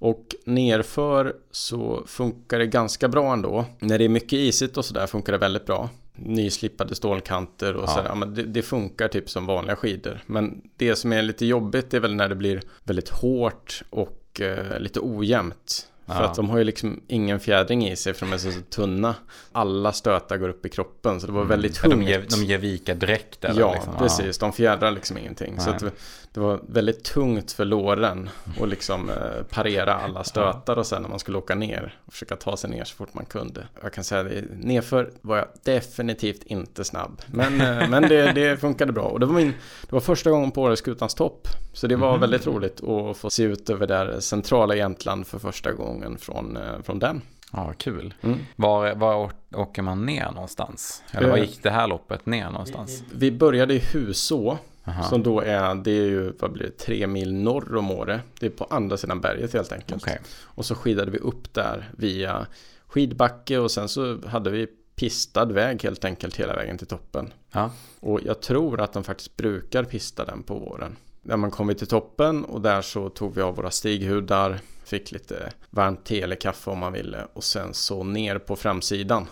Och 0.00 0.34
nerför 0.44 1.34
så 1.50 2.02
funkar 2.06 2.58
det 2.58 2.66
ganska 2.66 3.08
bra 3.08 3.32
ändå. 3.32 3.64
När 3.78 3.98
det 3.98 4.04
är 4.04 4.08
mycket 4.08 4.32
isigt 4.32 4.76
och 4.76 4.84
sådär 4.84 5.06
funkar 5.06 5.32
det 5.32 5.38
väldigt 5.38 5.66
bra 5.66 5.88
nyslipade 6.18 6.94
stålkanter 6.94 7.74
och 7.74 7.82
ja. 7.82 7.86
sådär. 7.86 8.08
Ja, 8.08 8.14
men 8.14 8.34
det, 8.34 8.42
det, 8.42 8.62
funkar 8.62 9.08
typ 9.08 9.30
som 9.30 9.46
vanliga 9.46 9.76
skidor. 9.76 10.20
Men 10.26 10.62
det 10.76 10.96
som 10.96 11.12
är 11.12 11.22
lite 11.22 11.46
jobbigt 11.46 11.94
är 11.94 12.00
väl 12.00 12.14
när 12.14 12.28
det 12.28 12.34
blir 12.34 12.60
väldigt 12.84 13.08
hårt 13.08 13.82
och 13.90 14.40
eh, 14.40 14.80
lite 14.80 15.00
ojämnt. 15.00 15.88
För 16.16 16.22
att 16.22 16.34
de 16.34 16.50
har 16.50 16.58
ju 16.58 16.64
liksom 16.64 17.00
ingen 17.08 17.40
fjädring 17.40 17.88
i 17.88 17.96
sig 17.96 18.14
för 18.14 18.26
de 18.26 18.32
är 18.32 18.38
så, 18.38 18.52
så 18.52 18.60
tunna. 18.60 19.14
Alla 19.52 19.92
stötar 19.92 20.36
går 20.36 20.48
upp 20.48 20.66
i 20.66 20.68
kroppen 20.68 21.20
så 21.20 21.26
det 21.26 21.32
var 21.32 21.40
mm. 21.40 21.48
väldigt 21.48 21.74
tungt. 21.74 21.90
De 21.90 22.02
ger, 22.02 22.24
de 22.30 22.44
ger 22.44 22.58
vika 22.58 22.94
direkt? 22.94 23.44
Eller, 23.44 23.60
ja, 23.60 23.72
liksom. 23.74 23.94
precis. 23.98 24.38
De 24.38 24.52
fjädrar 24.52 24.90
liksom 24.90 25.18
ingenting. 25.18 25.54
Nej. 25.56 25.64
Så 25.64 25.70
att 25.70 25.94
det 26.32 26.40
var 26.40 26.60
väldigt 26.68 27.04
tungt 27.04 27.52
för 27.52 27.64
låren 27.64 28.30
att 28.60 28.68
liksom 28.68 29.10
eh, 29.10 29.42
parera 29.50 29.94
alla 29.94 30.24
stötar 30.24 30.76
och 30.76 30.86
sen 30.86 31.02
när 31.02 31.08
man 31.08 31.18
skulle 31.18 31.38
åka 31.38 31.54
ner 31.54 31.98
och 32.04 32.12
försöka 32.12 32.36
ta 32.36 32.56
sig 32.56 32.70
ner 32.70 32.84
så 32.84 32.96
fort 32.96 33.14
man 33.14 33.24
kunde. 33.24 33.66
Jag 33.82 33.92
kan 33.92 34.04
säga 34.04 34.20
att 34.20 34.44
nerför 34.50 35.10
var 35.20 35.36
jag 35.36 35.46
definitivt 35.62 36.42
inte 36.42 36.84
snabb. 36.84 37.22
Men, 37.26 37.60
eh, 37.60 37.88
men 37.90 38.02
det, 38.02 38.32
det 38.32 38.60
funkade 38.60 38.92
bra. 38.92 39.04
Och 39.04 39.20
det 39.20 39.26
var, 39.26 39.34
min, 39.34 39.54
det 39.82 39.92
var 39.92 40.00
första 40.00 40.30
gången 40.30 40.50
på 40.50 40.62
Åreskutans 40.62 41.14
topp. 41.14 41.48
Så 41.72 41.86
det 41.86 41.96
var 41.96 42.08
mm. 42.08 42.20
väldigt 42.20 42.46
roligt 42.46 42.84
att 42.84 43.16
få 43.16 43.30
se 43.30 43.42
ut 43.42 43.70
över 43.70 43.86
där 43.86 44.20
centrala 44.20 44.74
Jämtland 44.74 45.26
för 45.26 45.38
första 45.38 45.72
gången 45.72 45.97
från, 46.18 46.56
eh, 46.56 46.82
från 46.82 46.98
den. 46.98 47.22
Ja, 47.52 47.72
kul. 47.78 48.14
Mm. 48.20 48.38
Var, 48.56 48.94
var 48.94 49.30
åker 49.54 49.82
man 49.82 50.06
ner 50.06 50.30
någonstans? 50.30 51.02
Eller 51.12 51.28
var 51.28 51.36
gick 51.36 51.62
det 51.62 51.70
här 51.70 51.86
loppet 51.86 52.26
ner 52.26 52.50
någonstans? 52.50 53.02
Vi 53.14 53.32
började 53.32 53.74
i 53.74 53.78
Huså 53.78 54.58
Aha. 54.88 55.02
Som 55.02 55.22
då 55.22 55.40
är, 55.40 55.74
det 55.74 55.90
är 55.90 56.06
ju, 56.06 56.32
vad 56.38 56.52
blir 56.52 56.64
det, 56.64 56.70
tre 56.70 57.06
mil 57.06 57.34
norr 57.34 57.76
om 57.76 57.90
Åre. 57.90 58.20
Det 58.40 58.46
är 58.46 58.50
på 58.50 58.64
andra 58.70 58.96
sidan 58.96 59.20
berget 59.20 59.52
helt 59.52 59.72
enkelt. 59.72 60.02
Okay. 60.02 60.18
Och 60.42 60.66
så 60.66 60.74
skidade 60.74 61.10
vi 61.10 61.18
upp 61.18 61.54
där 61.54 61.90
via 61.96 62.46
skidbacke 62.86 63.58
och 63.58 63.70
sen 63.70 63.88
så 63.88 64.18
hade 64.26 64.50
vi 64.50 64.66
pistad 64.94 65.44
väg 65.44 65.82
helt 65.82 66.04
enkelt 66.04 66.36
hela 66.36 66.54
vägen 66.54 66.78
till 66.78 66.86
toppen. 66.86 67.32
Ja. 67.52 67.70
Och 68.00 68.20
jag 68.24 68.40
tror 68.40 68.80
att 68.80 68.92
de 68.92 69.04
faktiskt 69.04 69.36
brukar 69.36 69.84
pista 69.84 70.24
den 70.24 70.42
på 70.42 70.54
våren. 70.54 70.96
När 71.22 71.36
man 71.36 71.50
kom 71.50 71.66
vi 71.66 71.74
till 71.74 71.86
toppen 71.86 72.44
och 72.44 72.60
där 72.60 72.82
så 72.82 73.08
tog 73.08 73.34
vi 73.34 73.42
av 73.42 73.56
våra 73.56 73.70
stighudar, 73.70 74.60
fick 74.88 75.12
lite 75.12 75.52
varmt 75.70 76.04
te 76.04 76.22
eller 76.22 76.36
kaffe 76.36 76.70
om 76.70 76.78
man 76.78 76.92
ville 76.92 77.26
och 77.32 77.44
sen 77.44 77.74
så 77.74 78.04
ner 78.04 78.38
på 78.38 78.56
framsidan 78.56 79.26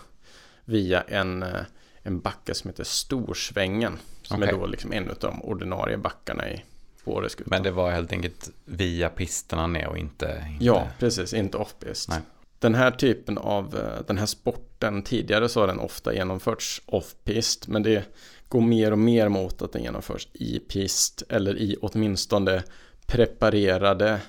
via 0.64 1.02
en, 1.02 1.44
en 2.02 2.20
backe 2.20 2.54
som 2.54 2.70
heter 2.70 2.84
Storsvängen. 2.84 3.98
Som 4.22 4.42
okay. 4.42 4.54
är 4.54 4.58
då 4.58 4.66
liksom 4.66 4.92
en 4.92 5.10
av 5.10 5.16
de 5.20 5.42
ordinarie 5.42 5.96
backarna 5.96 6.50
i 6.50 6.64
Åreskutan. 7.04 7.50
Men 7.50 7.62
det 7.62 7.70
var 7.70 7.90
helt 7.90 8.12
enkelt 8.12 8.50
via 8.64 9.08
pisterna 9.08 9.66
ner 9.66 9.88
och 9.88 9.98
inte... 9.98 10.46
inte... 10.52 10.64
Ja, 10.64 10.88
precis. 10.98 11.34
Inte 11.34 11.58
off-pist. 11.58 12.10
Den 12.58 12.74
här 12.74 12.90
typen 12.90 13.38
av, 13.38 13.76
eh, 13.76 14.06
den 14.06 14.18
här 14.18 14.26
sporten, 14.26 15.02
tidigare 15.02 15.48
så 15.48 15.60
har 15.60 15.66
den 15.66 15.78
ofta 15.78 16.14
genomförts 16.14 16.82
off-pist. 16.86 17.68
Men 17.68 17.82
det 17.82 18.04
går 18.48 18.60
mer 18.60 18.92
och 18.92 18.98
mer 18.98 19.28
mot 19.28 19.62
att 19.62 19.72
den 19.72 19.82
genomförs 19.82 20.28
i 20.32 20.58
pist. 20.58 21.22
Eller 21.28 21.58
i 21.58 21.76
åtminstone 21.80 22.62
preparerade, 23.06 24.20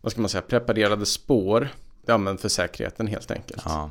vad 0.00 0.12
ska 0.12 0.20
man 0.20 0.30
säga, 0.30 0.42
preparerade 0.42 1.06
spår. 1.06 1.68
Det 2.06 2.12
används 2.12 2.42
för 2.42 2.48
säkerheten 2.48 3.06
helt 3.06 3.30
enkelt. 3.30 3.62
Ja 3.66 3.90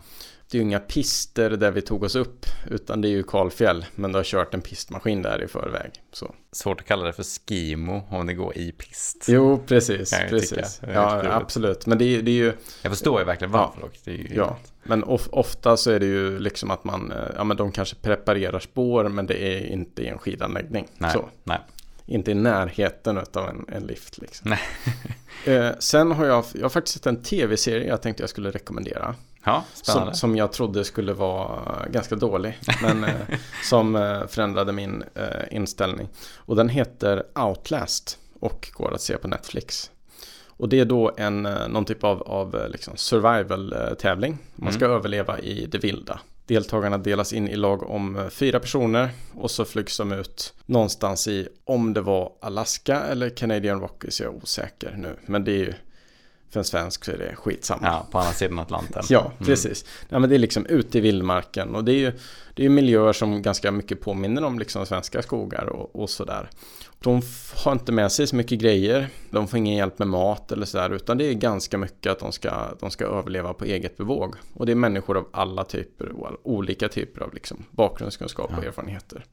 det 0.51 0.57
är 0.57 0.59
ju 0.59 0.65
inga 0.65 0.79
pister 0.79 1.50
där 1.50 1.71
vi 1.71 1.81
tog 1.81 2.03
oss 2.03 2.15
upp, 2.15 2.45
utan 2.69 3.01
det 3.01 3.07
är 3.07 3.09
ju 3.09 3.23
Karlfjäll, 3.23 3.85
men 3.95 4.11
du 4.11 4.17
har 4.17 4.23
kört 4.23 4.53
en 4.53 4.61
pistmaskin 4.61 5.21
där 5.21 5.44
i 5.44 5.47
förväg. 5.47 5.91
Så. 6.11 6.35
Svårt 6.51 6.81
att 6.81 6.88
kalla 6.88 7.06
det 7.06 7.13
för 7.13 7.23
skimo 7.23 8.07
om 8.09 8.27
det 8.27 8.33
går 8.33 8.57
i 8.57 8.71
pist. 8.71 9.25
Jo, 9.27 9.63
precis. 9.67 10.13
precis. 10.29 10.81
Ja, 10.94 11.21
absolut. 11.33 11.85
Men 11.85 11.97
det 11.97 12.06
är, 12.06 12.21
det 12.21 12.31
är 12.31 12.35
ju... 12.35 12.53
Jag 12.81 12.91
förstår 12.91 13.19
ju 13.19 13.25
verkligen 13.25 13.51
varför 13.51 13.81
dock. 13.81 14.00
Det 14.03 14.11
är 14.11 14.15
ju 14.15 14.35
ja, 14.35 14.57
men 14.83 15.03
of, 15.03 15.27
ofta 15.31 15.77
så 15.77 15.91
är 15.91 16.00
det 16.00 16.06
ju 16.06 16.39
liksom 16.39 16.71
att 16.71 16.83
man, 16.83 17.11
eh, 17.11 17.17
ja 17.35 17.44
men 17.44 17.57
de 17.57 17.71
kanske 17.71 17.95
preparerar 17.95 18.59
spår, 18.59 19.03
men 19.09 19.25
det 19.25 19.44
är 19.44 19.66
inte 19.66 20.01
i 20.01 20.07
en 20.07 20.18
skidanläggning. 20.18 20.87
Nej, 20.97 21.11
så. 21.11 21.30
nej. 21.44 21.59
Inte 22.09 22.31
i 22.31 22.33
närheten 22.33 23.18
av 23.18 23.49
en, 23.49 23.66
en 23.68 23.83
lift 23.83 24.18
liksom. 24.18 24.49
Nej. 24.49 24.59
eh, 25.57 25.71
sen 25.80 26.11
har 26.11 26.25
jag, 26.25 26.45
jag 26.54 26.61
har 26.61 26.69
faktiskt 26.69 26.94
sett 26.94 27.06
en 27.06 27.23
tv-serie 27.23 27.87
jag 27.87 28.01
tänkte 28.01 28.23
jag 28.23 28.30
skulle 28.30 28.51
rekommendera. 28.51 29.16
Ja, 29.44 29.63
som, 29.73 30.13
som, 30.13 30.35
jag 30.35 30.51
trodde 30.51 30.83
skulle 30.83 31.13
vara 31.13 31.87
ganska 31.89 32.16
dålig. 32.16 32.59
Men 32.81 33.04
eh, 33.04 33.16
som 33.63 33.95
eh, 33.95 34.28
förändrade 34.28 34.71
min 34.71 35.04
eh, 35.16 35.25
inställning. 35.51 36.09
Och 36.35 36.56
den 36.56 36.69
heter 36.69 37.23
Outlast 37.35 38.18
och 38.39 38.69
går 38.73 38.94
att 38.94 39.01
se 39.01 39.18
på 39.18 39.28
Netflix. 39.28 39.92
Och 40.47 40.69
det 40.69 40.80
är 40.80 40.85
då 40.85 41.11
en, 41.18 41.45
eh, 41.45 41.68
någon 41.68 41.85
typ 41.85 42.04
av, 42.04 42.21
av 42.21 42.56
eh, 42.56 42.69
liksom 42.69 42.97
survival-tävling. 42.97 44.37
Man 44.56 44.73
ska 44.73 44.85
mm. 44.85 44.97
överleva 44.97 45.39
i 45.39 45.66
det 45.66 45.78
vilda. 45.78 46.19
Deltagarna 46.49 46.97
delas 46.97 47.33
in 47.33 47.47
i 47.47 47.56
lag 47.56 47.83
om 47.83 48.15
eh, 48.15 48.29
fyra 48.29 48.59
personer 48.59 49.09
och 49.35 49.51
så 49.51 49.65
flygs 49.65 49.97
de 49.97 50.11
ut 50.11 50.53
någonstans 50.65 51.27
i, 51.27 51.47
om 51.65 51.94
det 51.94 52.01
var 52.01 52.31
Alaska 52.41 53.01
eller 53.01 53.29
Canadian 53.29 53.81
Rockies, 53.81 54.21
jag 54.21 54.33
är 54.33 54.37
osäker 54.37 54.95
nu. 54.97 55.15
Men 55.25 55.44
det 55.44 55.51
är 55.51 55.57
ju 55.57 55.73
för 56.49 56.59
en 56.59 56.63
svensk 56.63 57.06
så 57.06 57.11
är 57.11 57.18
det 57.18 57.35
skitsamma. 57.35 57.87
Ja, 57.87 58.07
på 58.11 58.19
andra 58.19 58.33
sidan 58.33 58.59
Atlanten. 58.59 59.03
ja, 59.09 59.21
mm. 59.21 59.45
precis. 59.45 59.85
Ja, 60.09 60.19
men 60.19 60.29
det 60.29 60.35
är 60.35 60.39
liksom 60.39 60.65
ute 60.65 60.97
i 60.97 61.01
vildmarken 61.01 61.75
och 61.75 61.83
det 61.83 61.91
är 61.91 61.99
ju 61.99 62.11
det 62.53 62.65
är 62.65 62.69
miljöer 62.69 63.13
som 63.13 63.41
ganska 63.41 63.71
mycket 63.71 64.01
påminner 64.01 64.44
om 64.44 64.59
liksom 64.59 64.85
svenska 64.85 65.21
skogar 65.21 65.65
och, 65.65 65.95
och 65.95 66.09
sådär. 66.09 66.49
De 66.99 67.21
har 67.56 67.71
inte 67.71 67.91
med 67.91 68.11
sig 68.11 68.27
så 68.27 68.35
mycket 68.35 68.59
grejer. 68.59 69.09
De 69.29 69.47
får 69.47 69.57
ingen 69.57 69.75
hjälp 69.75 69.99
med 69.99 70.07
mat 70.07 70.51
eller 70.51 70.65
sådär. 70.65 70.89
Utan 70.89 71.18
det 71.18 71.25
är 71.25 71.33
ganska 71.33 71.77
mycket 71.77 72.11
att 72.11 72.19
de 72.19 72.31
ska, 72.31 72.51
de 72.79 72.91
ska 72.91 73.06
överleva 73.06 73.53
på 73.53 73.65
eget 73.65 73.97
bevåg. 73.97 74.35
Och 74.53 74.65
det 74.65 74.71
är 74.71 74.75
människor 74.75 75.18
av 75.18 75.27
alla 75.31 75.63
typer 75.63 76.09
och 76.11 76.39
olika 76.44 76.87
typer 76.87 77.21
av 77.21 77.33
liksom 77.33 77.65
bakgrundskunskap 77.71 78.51
och 78.57 78.63
ja. 78.63 78.68
erfarenheter. 78.68 79.25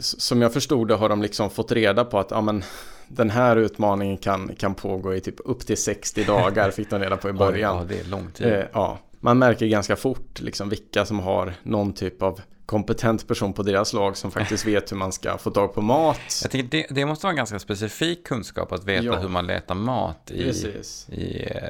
Som 0.00 0.42
jag 0.42 0.52
förstod 0.52 0.88
det 0.88 0.94
har 0.94 1.08
de 1.08 1.22
liksom 1.22 1.50
fått 1.50 1.72
reda 1.72 2.04
på 2.04 2.18
att 2.18 2.30
ja, 2.30 2.40
men, 2.40 2.64
den 3.08 3.30
här 3.30 3.56
utmaningen 3.56 4.16
kan, 4.18 4.54
kan 4.54 4.74
pågå 4.74 5.14
i 5.14 5.20
typ 5.20 5.40
upp 5.44 5.66
till 5.66 5.76
60 5.76 6.24
dagar 6.24 6.70
fick 6.70 6.90
de 6.90 7.00
reda 7.00 7.16
på 7.16 7.28
i 7.28 7.32
början. 7.32 7.76
Ja, 7.76 7.84
det 7.88 8.00
är 8.00 8.04
lång 8.04 8.30
tid. 8.30 8.46
Eh, 8.46 8.64
ja, 8.72 8.98
man 9.20 9.38
märker 9.38 9.66
ganska 9.66 9.96
fort 9.96 10.40
liksom 10.40 10.68
vilka 10.68 11.04
som 11.04 11.20
har 11.20 11.54
någon 11.62 11.92
typ 11.92 12.22
av 12.22 12.40
kompetent 12.68 13.28
person 13.28 13.52
på 13.52 13.62
deras 13.62 13.92
lag 13.92 14.16
som 14.16 14.30
faktiskt 14.30 14.66
vet 14.66 14.92
hur 14.92 14.96
man 14.96 15.12
ska 15.12 15.38
få 15.38 15.50
tag 15.50 15.74
på 15.74 15.80
mat. 15.82 16.20
Jag 16.42 16.50
tänker 16.50 16.68
det, 16.70 16.86
det 16.90 17.06
måste 17.06 17.26
vara 17.26 17.30
en 17.30 17.36
ganska 17.36 17.58
specifik 17.58 18.26
kunskap 18.26 18.72
att 18.72 18.84
veta 18.84 19.04
Ja. 19.04 19.16
hur 19.16 19.28
man 19.28 19.46
letar 19.46 19.74
mat 19.74 20.30
i, 20.30 20.44
Precis. 20.44 21.08
i 21.08 21.42
eh, 21.50 21.62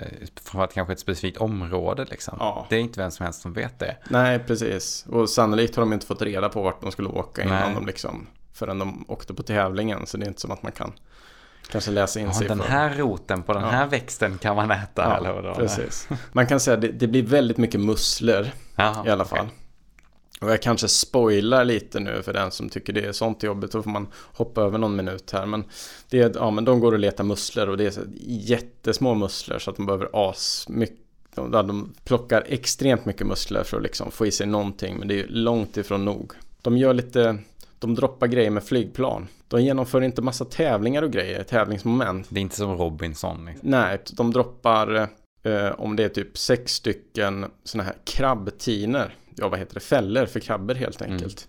framförallt 0.44 0.74
kanske 0.74 0.92
ett 0.92 1.00
specifikt 1.00 1.36
område 1.36 2.06
liksom. 2.10 2.36
Ja. 2.40 2.66
Det 2.70 2.76
är 2.76 2.80
inte 2.80 3.00
vem 3.00 3.10
som 3.10 3.24
helst 3.24 3.40
som 3.42 3.52
vet 3.52 3.78
det. 3.78 3.96
Nej, 4.10 4.38
precis. 4.38 5.04
Och 5.08 5.30
sannolikt 5.30 5.76
har 5.76 5.82
de 5.82 5.92
inte 5.92 6.06
fått 6.06 6.22
reda 6.22 6.48
på 6.48 6.62
vart 6.62 6.80
de 6.80 6.92
skulle 6.92 7.08
åka 7.08 7.42
innan 7.42 7.54
Nej. 7.66 7.74
de 7.74 7.86
liksom, 7.86 8.26
förrän 8.52 8.78
de 8.78 9.04
åkte 9.08 9.34
på 9.34 9.42
tävlingen. 9.42 10.06
Så 10.06 10.16
det 10.16 10.24
är 10.24 10.28
inte 10.28 10.40
som 10.40 10.50
att 10.50 10.62
man 10.62 10.72
kan 10.72 10.92
kanske 11.70 11.90
läsa 11.90 12.20
in 12.20 12.26
Ja, 12.26 12.32
sig 12.34 12.48
den 12.48 12.58
för- 12.58 12.68
här 12.68 12.94
roten 12.94 13.42
på 13.42 13.52
den 13.52 13.62
Ja. 13.62 13.68
här 13.68 13.86
växten 13.86 14.38
kan 14.38 14.56
man 14.56 14.70
äta 14.70 15.16
eller 15.16 15.32
vadå? 15.32 15.54
precis. 15.54 16.08
Man 16.32 16.46
kan 16.46 16.60
säga 16.60 16.74
att 16.74 16.80
det, 16.80 16.88
det 16.88 17.06
blir 17.06 17.22
väldigt 17.22 17.56
mycket 17.58 17.80
musslor 17.80 18.46
Jaha, 18.76 19.06
i 19.06 19.10
alla 19.10 19.24
fall. 19.24 19.38
okej. 19.46 19.54
Och 20.40 20.50
jag 20.50 20.62
kanske 20.62 20.88
spoilar 20.88 21.64
lite 21.64 22.00
nu 22.00 22.22
för 22.22 22.32
den 22.32 22.50
som 22.50 22.68
tycker 22.68 22.92
det 22.92 23.04
är 23.04 23.12
sånt 23.12 23.42
jobbigt. 23.42 23.72
Då 23.72 23.82
får 23.82 23.90
man 23.90 24.06
hoppa 24.32 24.62
över 24.62 24.78
någon 24.78 24.96
minut 24.96 25.30
här. 25.30 25.46
Men, 25.46 25.64
det 26.10 26.20
är, 26.20 26.32
ja, 26.34 26.50
men 26.50 26.64
de 26.64 26.80
går 26.80 26.92
och 26.92 26.98
letar 26.98 27.24
musslor 27.24 27.68
och 27.68 27.76
det 27.76 27.96
är 27.96 28.04
jättesmå 28.26 29.14
musslor 29.14 29.58
så 29.58 29.70
att 29.70 29.76
de 29.76 29.86
behöver 29.86 30.08
as 30.12 30.66
mycket. 30.68 30.98
De, 31.34 31.50
de 31.50 31.94
plockar 32.04 32.44
extremt 32.46 33.04
mycket 33.04 33.26
musslor 33.26 33.62
för 33.62 33.76
att 33.76 33.82
liksom 33.82 34.10
få 34.10 34.26
i 34.26 34.30
sig 34.30 34.46
någonting. 34.46 34.98
Men 34.98 35.08
det 35.08 35.14
är 35.14 35.16
ju 35.16 35.26
långt 35.28 35.76
ifrån 35.76 36.04
nog. 36.04 36.32
De 36.62 36.76
gör 36.76 36.94
lite, 36.94 37.38
de 37.78 37.94
droppar 37.94 38.26
grejer 38.26 38.50
med 38.50 38.64
flygplan. 38.64 39.28
De 39.48 39.62
genomför 39.62 40.00
inte 40.00 40.22
massa 40.22 40.44
tävlingar 40.44 41.02
och 41.02 41.10
grejer, 41.10 41.42
tävlingsmoment. 41.42 42.26
Det 42.28 42.40
är 42.40 42.42
inte 42.42 42.56
som 42.56 42.76
Robinson. 42.76 43.44
Liksom. 43.44 43.70
Nej, 43.70 43.98
de 44.12 44.32
droppar 44.32 45.08
eh, 45.42 45.70
om 45.78 45.96
det 45.96 46.04
är 46.04 46.08
typ 46.08 46.38
sex 46.38 46.74
stycken 46.74 47.46
sådana 47.64 47.84
här 47.84 47.96
krabbtiner. 48.04 49.14
Ja, 49.38 49.48
vad 49.48 49.58
heter 49.58 49.74
det? 49.74 49.80
Fällor 49.80 50.26
för 50.26 50.40
krabbor 50.40 50.74
helt 50.74 51.02
enkelt. 51.02 51.48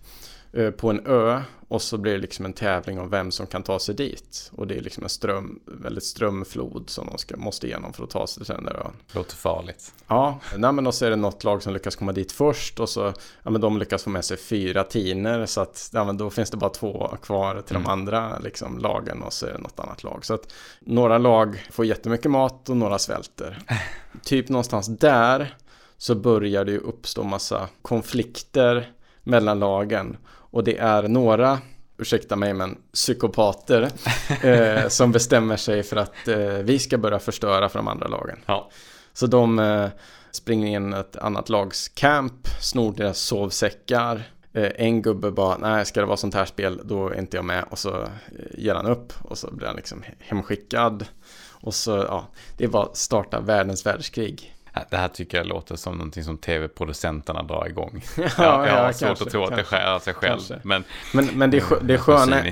Eh, 0.52 0.70
på 0.70 0.90
en 0.90 1.06
ö 1.06 1.42
och 1.68 1.82
så 1.82 1.98
blir 1.98 2.12
det 2.12 2.18
liksom 2.18 2.44
en 2.44 2.52
tävling 2.52 3.00
om 3.00 3.10
vem 3.10 3.30
som 3.30 3.46
kan 3.46 3.62
ta 3.62 3.78
sig 3.78 3.94
dit. 3.94 4.50
Och 4.54 4.66
det 4.66 4.76
är 4.76 4.80
liksom 4.80 5.02
en 5.02 5.08
ström, 5.08 5.60
väldigt 5.66 6.04
strömflod 6.04 6.90
som 6.90 7.06
de 7.06 7.18
ska, 7.18 7.36
måste 7.36 7.66
igenom 7.66 7.92
för 7.92 8.04
att 8.04 8.10
ta 8.10 8.26
sig 8.26 8.44
till 8.44 8.54
den 8.54 8.64
där 8.64 8.76
ön. 8.76 8.92
Låter 9.12 9.36
farligt. 9.36 9.92
Ja, 10.06 10.38
nej, 10.56 10.72
men 10.72 10.84
då 10.84 10.92
så 10.92 11.04
är 11.06 11.10
det 11.10 11.16
något 11.16 11.44
lag 11.44 11.62
som 11.62 11.72
lyckas 11.72 11.96
komma 11.96 12.12
dit 12.12 12.32
först 12.32 12.80
och 12.80 12.88
så 12.88 13.12
ja, 13.42 13.50
men 13.50 13.60
de 13.60 13.78
lyckas 13.78 14.02
få 14.04 14.10
med 14.10 14.24
sig 14.24 14.36
fyra 14.36 14.84
tiner 14.84 15.46
så 15.46 15.60
att 15.60 15.90
ja, 15.92 16.04
men 16.04 16.16
då 16.16 16.30
finns 16.30 16.50
det 16.50 16.56
bara 16.56 16.70
två 16.70 17.16
kvar 17.22 17.62
till 17.62 17.76
Mm. 17.76 17.84
de 17.84 17.90
andra 17.92 18.38
liksom, 18.38 18.78
lagen 18.78 19.22
och 19.22 19.32
så 19.32 19.46
är 19.46 19.52
det 19.52 19.58
något 19.58 19.80
annat 19.80 20.02
lag. 20.04 20.24
Så 20.24 20.34
att 20.34 20.52
några 20.80 21.18
lag 21.18 21.66
får 21.70 21.84
jättemycket 21.86 22.30
mat 22.30 22.68
och 22.68 22.76
några 22.76 22.98
svälter. 22.98 23.58
typ 24.24 24.48
någonstans 24.48 24.86
där 24.86 25.54
så 26.00 26.14
börjar 26.14 26.64
det 26.64 26.72
ju 26.72 26.78
uppstå 26.78 27.22
massa 27.22 27.68
konflikter 27.82 28.92
mellan 29.22 29.58
lagen 29.58 30.16
och 30.26 30.64
det 30.64 30.78
är 30.78 31.02
några 31.02 31.58
ursäkta 31.98 32.36
mig 32.36 32.54
men 32.54 32.78
psykopater 32.92 33.90
eh, 34.42 34.88
som 34.88 35.12
bestämmer 35.12 35.56
sig 35.56 35.82
för 35.82 35.96
att 35.96 36.28
eh, 36.28 36.38
vi 36.38 36.78
ska 36.78 36.98
börja 36.98 37.18
förstöra 37.18 37.68
för 37.68 37.78
de 37.78 37.88
andra 37.88 38.08
lagen. 38.08 38.38
Ja. 38.46 38.70
Så 39.12 39.26
de 39.26 39.58
eh, 39.58 39.88
springer 40.30 40.76
in 40.76 40.92
ett 40.92 41.16
annat 41.16 41.48
lags 41.48 41.88
camp, 41.88 42.48
snor 42.60 42.92
deras 42.92 43.18
sovsäckar. 43.18 44.22
Eh, 44.52 44.70
en 44.76 45.02
gubbe 45.02 45.30
bara, 45.30 45.56
nej 45.56 45.86
ska 45.86 46.00
det 46.00 46.06
vara 46.06 46.16
sånt 46.16 46.34
här 46.34 46.44
spel 46.44 46.80
då 46.84 47.08
är 47.08 47.18
inte 47.18 47.36
jag 47.36 47.44
med. 47.44 47.64
Och 47.70 47.78
så 47.78 48.02
eh, 48.02 48.08
ger 48.54 48.74
han 48.74 48.86
upp 48.86 49.12
och 49.22 49.38
så 49.38 49.50
blir 49.52 49.66
han 49.66 49.76
liksom 49.76 50.04
hemskickad. 50.18 51.04
Och 51.50 51.74
så, 51.74 51.90
ja, 51.90 52.26
det 52.56 52.64
är 52.64 52.68
bara 52.68 52.82
att 52.82 52.96
starta 52.96 53.40
världens 53.40 53.86
världskrig. 53.86 54.54
Det 54.90 54.96
här 54.96 55.08
tycker 55.08 55.38
jag 55.38 55.46
låter 55.46 55.76
som 55.76 55.96
någonting 55.96 56.24
som 56.24 56.38
tv-producenterna 56.38 57.42
drar 57.42 57.66
igång. 57.68 58.04
Ja, 58.16 58.26
jag 58.38 58.68
ja, 58.68 58.82
har 58.82 58.92
svårt 58.92 59.08
kanske, 59.08 59.24
att 59.24 59.30
tro 59.30 59.44
att 59.44 59.50
det 59.50 59.56
kanske. 59.56 59.76
skär 59.76 59.94
av 59.94 60.00
sig 60.00 60.14
själv. 60.14 60.30
Kanske. 60.30 60.60
Men 60.62 60.84
Men, 61.12 61.26
men 61.26 61.50
det, 61.50 61.56
det, 61.56 61.64
jag 61.80 61.90
är 61.90 61.98
sköna. 61.98 62.42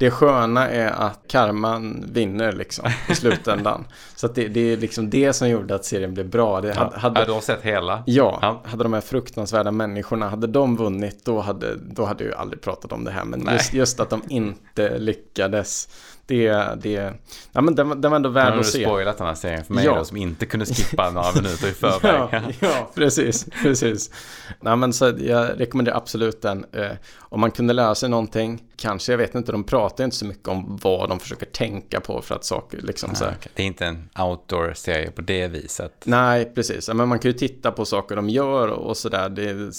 Det 0.00 0.10
sköna 0.10 0.68
är 0.68 0.90
att 0.90 1.20
karman 1.28 2.04
vinner 2.12 2.52
liksom 2.52 2.84
i 3.08 3.14
slutändan. 3.14 3.84
så 4.16 4.26
det, 4.28 4.48
det 4.48 4.60
är 4.72 4.76
liksom 4.76 5.10
det 5.10 5.32
som 5.32 5.48
gjorde 5.48 5.74
att 5.74 5.84
serien 5.84 6.14
blev 6.14 6.28
bra. 6.28 6.60
Det 6.60 6.72
hade, 6.74 6.90
Ja. 6.94 6.98
hade, 7.00 7.24
du 7.24 7.32
har 7.32 7.40
sett 7.40 7.62
hela? 7.62 8.02
Ja, 8.06 8.38
Ja. 8.42 8.62
hade 8.64 8.82
de 8.82 8.92
här 8.92 9.00
fruktansvärda 9.00 9.70
människorna, 9.70 10.28
hade 10.28 10.46
de 10.46 10.76
vunnit 10.76 11.24
då 11.24 11.40
hade, 11.40 11.76
då 11.76 12.04
hade 12.04 12.24
jag 12.24 12.34
aldrig 12.34 12.60
pratat 12.60 12.92
om 12.92 13.04
det 13.04 13.10
här. 13.10 13.24
Men 13.24 13.48
just, 13.52 13.72
just 13.74 14.00
att 14.00 14.10
de 14.10 14.22
inte 14.28 14.98
lyckades, 14.98 15.88
det, 16.26 16.52
det, 16.82 17.12
ja 17.52 17.60
men 17.60 17.74
den, 17.74 18.00
den 18.00 18.10
var 18.10 18.16
ändå 18.16 18.28
Nu 18.28 18.34
värd 18.34 18.44
har 18.52 18.58
att 18.58 18.64
du 18.64 18.70
se. 18.70 18.84
spoilat 18.84 19.18
den 19.18 19.26
här 19.26 19.34
serien 19.34 19.64
för 19.64 19.74
mig 19.74 19.84
Ja. 19.84 19.94
då, 19.98 20.04
som 20.04 20.16
inte 20.16 20.46
kunde 20.46 20.66
skippa 20.66 21.10
några 21.10 21.32
minuter 21.34 21.68
i 21.68 21.72
förväg. 21.72 22.28
Ja, 22.32 22.40
ja, 22.60 22.90
precis, 22.94 23.46
precis. 23.62 24.10
Nej, 24.60 24.76
men 24.76 24.92
så 24.92 25.12
jag 25.18 25.60
rekommenderar 25.60 25.96
absolut 25.96 26.42
den. 26.42 26.64
Eh, 26.72 26.86
om 27.18 27.40
man 27.40 27.50
kunde 27.50 27.72
lära 27.72 27.94
sig 27.94 28.08
någonting, 28.08 28.62
kanske, 28.80 29.12
jag 29.12 29.18
vet 29.18 29.34
inte, 29.34 29.52
de 29.52 29.64
pratar 29.64 30.04
inte 30.04 30.16
så 30.16 30.24
mycket 30.24 30.48
om 30.48 30.78
vad 30.82 31.08
de 31.08 31.20
försöker 31.20 31.46
tänka 31.46 32.00
på 32.00 32.22
för 32.22 32.34
att 32.34 32.44
saker 32.44 32.78
liksom 32.78 33.14
så 33.14 33.24
Nej. 33.24 33.34
Det 33.54 33.62
är 33.62 33.66
inte 33.66 33.86
en 33.86 34.08
outdoor-serie 34.18 35.10
på 35.10 35.20
det 35.20 35.48
viset. 35.48 36.02
Nej, 36.04 36.52
precis. 36.54 36.88
Men 36.88 37.08
man 37.08 37.18
kan 37.18 37.30
ju 37.30 37.38
titta 37.38 37.72
på 37.72 37.84
saker 37.84 38.16
de 38.16 38.28
gör 38.28 38.68
och 38.68 38.96
sådär. 38.96 39.28
Det 39.28 39.50
är 39.50 39.70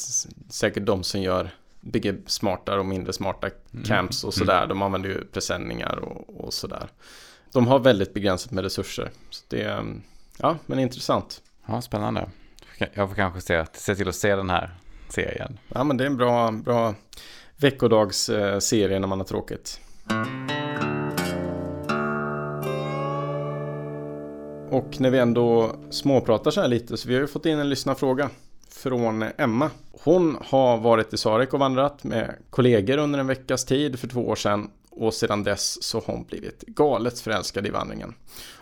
säkert 0.52 0.86
de 0.86 1.04
som 1.04 1.22
gör 1.22 1.50
bygger 1.82 2.18
smartare 2.26 2.80
och 2.80 2.86
mindre 2.86 3.14
smarta 3.14 3.50
camps 3.86 4.24
och 4.24 4.34
sådär. 4.34 4.68
De 4.68 4.82
använder 4.82 5.10
ju 5.10 5.26
presenningar 5.26 5.96
och, 5.96 6.46
och 6.46 6.54
sådär. 6.54 6.90
De 7.54 7.68
har 7.68 7.80
väldigt 7.80 8.14
begränsat 8.14 8.52
med 8.52 8.64
resurser. 8.64 9.10
Så 9.30 9.44
det 9.48 9.62
är, 9.62 9.78
mm, 9.78 10.02
ja, 10.38 10.58
men 10.66 10.80
intressant. 10.80 11.42
Ja, 11.66 11.82
spännande. 11.82 12.30
Jag 12.94 13.10
får 13.10 13.16
kanske 13.16 13.42
se, 13.42 13.66
se 13.74 13.96
till 13.96 14.10
att 14.10 14.16
se 14.16 14.36
den 14.36 14.50
här 14.50 14.76
serien. 15.10 15.58
Ja, 15.68 15.84
men 15.84 15.98
det 15.98 16.04
är 16.04 16.06
en 16.06 16.18
bra, 16.18 16.52
bra 16.52 16.96
veckodagsserie 17.62 19.00
när 19.00 19.08
man 19.08 19.20
har 19.20 19.26
tråkigt. 19.26 19.80
Och 24.70 25.02
när 25.02 25.10
vi 25.10 25.18
ändå 25.18 25.76
småpratar 25.90 26.52
så 26.52 26.62
här 26.62 26.68
lite 26.68 26.98
så 26.98 27.08
vi 27.08 27.14
har 27.14 27.22
ju 27.22 27.28
fått 27.28 27.46
in 27.46 27.60
en 27.60 27.70
lyssnarfråga 27.70 28.30
från 28.70 29.26
Emma. 29.38 29.70
Hon 29.92 30.38
har 30.42 30.78
varit 30.78 31.14
i 31.14 31.18
Sarek 31.18 31.54
och 31.54 31.60
vandrat 31.60 32.04
med 32.04 32.36
kollegor 32.50 32.98
under 32.98 33.20
en 33.20 33.28
veckas 33.28 33.66
tid 33.66 34.00
för 34.00 34.08
två 34.08 34.28
år 34.28 34.36
sedan 34.36 34.70
och 34.90 35.14
sedan 35.14 35.44
dess 35.44 35.84
så 35.84 35.98
har 35.98 36.14
hon 36.14 36.24
blivit 36.24 36.62
galet 36.62 37.20
förälskad 37.20 37.68
i 37.68 37.70
vandringen. 37.70 38.14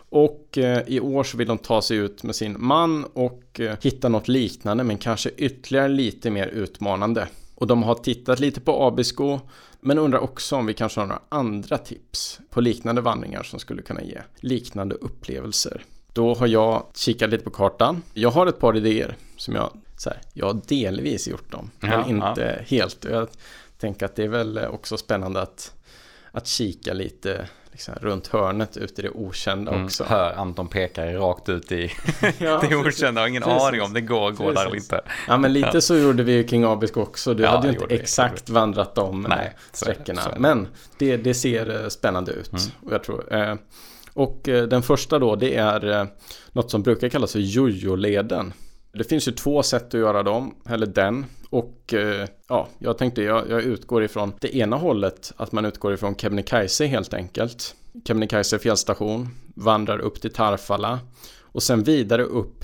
Och 0.10 0.58
eh, 0.58 0.84
i 0.88 1.00
år 1.00 1.24
så 1.24 1.38
vill 1.38 1.50
hon 1.50 1.58
ta 1.58 1.82
sig 1.82 1.98
ut 1.98 2.24
med 2.24 2.36
sin 2.36 2.56
man 2.60 3.06
och 3.06 3.60
eh, 3.60 3.78
hitta 3.82 4.10
något 4.10 4.28
liknande 4.28 4.84
men 4.84 4.98
kanske 4.98 5.30
ytterligare 5.30 5.88
lite 5.88 6.30
mer 6.30 6.48
utmanande. 6.48 7.28
Och 7.60 7.68
de 7.68 7.84
har 7.84 7.96
tittat 7.96 8.40
lite 8.40 8.62
på 8.62 8.84
Abisko 8.84 9.40
men 9.80 9.98
undrar 9.98 10.20
också 10.20 10.56
om 10.56 10.66
vi 10.66 10.74
kanske 10.74 11.00
har 11.00 11.08
några 11.08 11.22
andra 11.30 11.78
tips 11.78 12.40
på 12.50 12.62
liknande 12.62 13.02
vandringar 13.02 13.44
som 13.44 13.60
skulle 13.60 13.82
kunna 13.82 14.02
ge 14.02 14.22
liknande 14.40 14.96
upplevelser. 14.96 15.84
Då 16.14 16.34
har 16.34 16.48
jag 16.48 16.86
kikat 16.96 17.30
lite 17.30 17.44
på 17.44 17.50
kartan. 17.50 18.02
Jag 18.14 18.32
har 18.32 18.48
ett 18.48 18.60
par 18.60 18.78
idéer 18.78 19.18
som 19.38 19.56
jag, 19.56 19.72
så 19.98 20.10
här, 20.10 20.22
jag 20.34 20.46
har 20.46 20.62
delvis 20.68 21.28
gjort 21.28 21.52
dem, 21.52 21.72
men 21.80 21.92
Ja, 21.92 22.08
inte 22.08 22.66
helt. 22.68 23.06
Och 23.06 23.12
Jag 23.12 23.28
tänker 23.78 24.06
att 24.06 24.16
det 24.16 24.24
är 24.24 24.28
väl 24.28 24.58
också 24.58 24.98
spännande 24.98 25.42
att, 25.42 25.74
att 26.32 26.48
kika 26.48 26.94
lite 26.94 27.50
liksom, 27.80 27.96
runt 28.02 28.28
hörnet 28.28 28.78
ut 28.78 29.00
i 29.00 29.02
det 29.02 29.10
okända 29.10 29.72
Mm, 29.72 29.86
också. 29.86 30.04
hör 30.04 30.34
Anton 30.34 30.68
pekar 30.68 31.14
rakt 31.14 31.50
ut 31.50 31.72
i 31.72 31.92
Ja, 32.38 32.62
det 32.70 32.76
okända. 32.76 33.22
Jag 33.22 33.24
har 33.24 33.28
ingen 33.28 33.42
Precis. 33.44 33.64
aning 33.64 33.82
om 33.82 33.94
det 33.94 34.02
går, 34.02 34.32
går 34.32 34.54
där 34.54 34.66
eller 34.66 34.76
inte. 34.76 35.02
Ja 35.28 35.38
men 35.38 35.54
lite 35.54 35.82
så 35.82 35.96
gjorde 35.98 36.24
vi 36.24 36.38
i 36.40 36.48
King 36.48 36.64
Abisko 36.64 37.02
också. 37.02 37.34
Du 37.34 37.44
Ja, 37.44 37.50
hade 37.50 37.68
ju 37.68 37.74
det 37.74 37.82
inte 37.82 37.96
exakt 37.96 38.50
vandrat 38.50 38.96
de 38.96 39.22
Nej, 39.30 39.56
så 39.72 39.86
det, 39.86 39.92
sträckorna. 39.94 40.22
så 40.22 40.30
det. 40.30 40.40
Men 40.40 40.68
det, 40.98 41.18
det 41.18 41.34
ser 41.34 41.82
eh, 41.84 41.88
spännande 41.90 42.32
ut. 42.32 42.52
Mm. 42.52 42.64
Och, 42.86 42.94
jag 42.94 43.04
tror, 43.04 43.34
eh, 43.34 43.56
och 44.14 44.50
eh, 44.50 44.64
den 44.64 44.82
första 44.84 45.20
då 45.20 45.36
det 45.36 45.56
är 45.56 45.90
eh, 46.02 46.06
något 46.52 46.72
som 46.72 46.84
brukar 46.84 47.10
kallas 47.10 47.32
för 47.32 47.40
jojo-leden. 47.40 48.54
Det 48.92 49.04
finns 49.04 49.28
ju 49.28 49.32
två 49.32 49.64
sätt 49.64 49.86
att 49.86 50.00
göra 50.00 50.24
dem, 50.24 50.56
eller 50.70 50.88
den. 50.88 51.26
Och 51.50 51.94
eh, 51.94 52.28
ja, 52.48 52.68
jag 52.80 52.98
tänkte 52.98 53.22
jag, 53.24 53.50
jag 53.50 53.62
utgår 53.62 54.04
ifrån 54.04 54.34
det 54.42 54.56
ena 54.56 54.76
hållet, 54.76 55.34
att 55.38 55.52
man 55.52 55.66
utgår 55.66 55.94
ifrån 55.94 56.16
Kebnekaise 56.16 56.86
helt 56.86 57.14
enkelt. 57.14 57.76
Kebnekaise 58.08 58.60
fjällstation, 58.60 59.30
vandrar 59.56 60.00
upp 60.00 60.22
till 60.22 60.34
Tarfala 60.34 61.00
och 61.42 61.64
sen 61.64 61.84
vidare 61.84 62.24
upp 62.24 62.64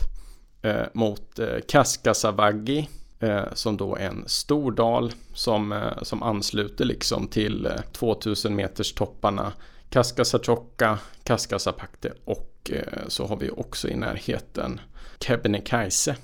eh, 0.62 0.86
mot 0.94 1.40
eh, 1.40 1.48
Kaskasavaggi 1.68 2.90
eh, 3.20 3.44
som 3.54 3.78
då 3.78 3.96
är 3.96 4.08
en 4.08 4.24
stor 4.28 4.72
dal 4.72 5.14
som, 5.34 5.72
eh, 5.72 6.02
som 6.02 6.24
ansluter 6.24 6.86
liksom 6.86 7.28
till 7.28 7.66
eh, 7.66 7.72
2000 7.92 8.56
meters 8.56 8.94
topparna 8.94 9.54
Kaskasatjokka, 9.90 11.00
Kaskasapakte 11.24 12.14
och 12.26 12.72
eh, 12.74 13.08
så 13.08 13.28
har 13.28 13.38
vi 13.38 13.50
också 13.50 13.88
i 13.88 13.96
närheten 13.96 14.80
Kebnekaise. 15.20 16.16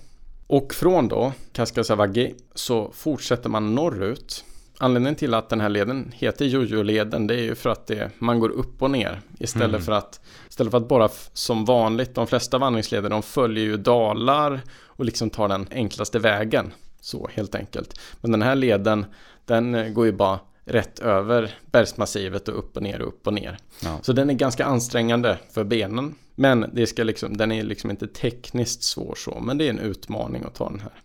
Och 0.48 0.74
från 0.74 1.08
då 1.08 1.34
Kaskasavagi 1.54 2.36
så 2.56 2.92
fortsätter 2.94 3.50
man 3.50 3.76
norrut. 3.76 4.46
Anledningen 4.78 5.16
till 5.16 5.34
att 5.34 5.50
den 5.50 5.62
här 5.62 5.70
leden 5.70 6.12
heter 6.16 6.46
Jojo-leden 6.46 7.28
det 7.28 7.36
är 7.36 7.42
ju 7.42 7.56
för 7.56 7.70
att 7.70 7.88
det, 7.88 8.12
man 8.20 8.40
går 8.40 8.50
upp 8.50 8.82
och 8.82 8.92
ner 8.92 9.22
istället, 9.40 9.70
Mm. 9.70 9.82
för 9.82 9.92
att, 9.92 10.22
istället 10.50 10.72
för 10.72 10.78
att 10.78 10.88
bara 10.88 11.10
som 11.34 11.66
vanligt, 11.66 12.16
de 12.16 12.28
flesta 12.28 12.58
vandringsleder 12.58 13.10
de 13.10 13.24
följer 13.24 13.64
ju 13.64 13.78
dalar 13.78 14.62
och 14.84 15.06
liksom 15.06 15.30
tar 15.30 15.48
den 15.48 15.68
enklaste 15.72 16.20
vägen. 16.20 16.74
Så 17.02 17.30
helt 17.34 17.56
enkelt. 17.56 18.00
Men 18.22 18.32
den 18.32 18.42
här 18.42 18.56
leden, 18.56 19.06
den 19.46 19.76
eh, 19.76 19.88
går 19.90 20.06
ju 20.06 20.12
bara 20.12 20.40
rätt 20.66 21.00
över 21.00 21.56
bergsmassivet 21.72 22.48
och 22.48 22.60
upp 22.60 22.78
och 22.78 22.84
ner 22.84 23.02
och 23.02 23.08
upp 23.08 23.28
och 23.28 23.34
ner. 23.34 23.58
Ja. 23.84 24.00
Så 24.02 24.14
den 24.14 24.30
är 24.30 24.34
ganska 24.34 24.66
ansträngande 24.66 25.38
för 25.52 25.64
benen. 25.64 26.16
Men 26.36 26.70
det 26.74 26.88
ska 26.88 27.04
liksom, 27.04 27.38
den 27.38 27.52
är 27.52 27.64
liksom 27.64 27.92
inte 27.92 28.08
tekniskt 28.08 28.84
svår 28.84 29.16
så, 29.16 29.40
men 29.40 29.58
det 29.58 29.66
är 29.66 29.70
en 29.70 29.80
utmaning 29.80 30.44
att 30.44 30.56
ta 30.56 30.70
den 30.70 30.80
här. 30.80 31.02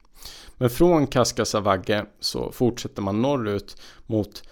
Men 0.57 0.71
från 0.71 1.07
Kaskasavagge 1.07 2.07
så 2.21 2.53
fortsätter 2.53 3.03
man 3.03 3.23
norrut 3.23 3.83
mot 4.07 4.43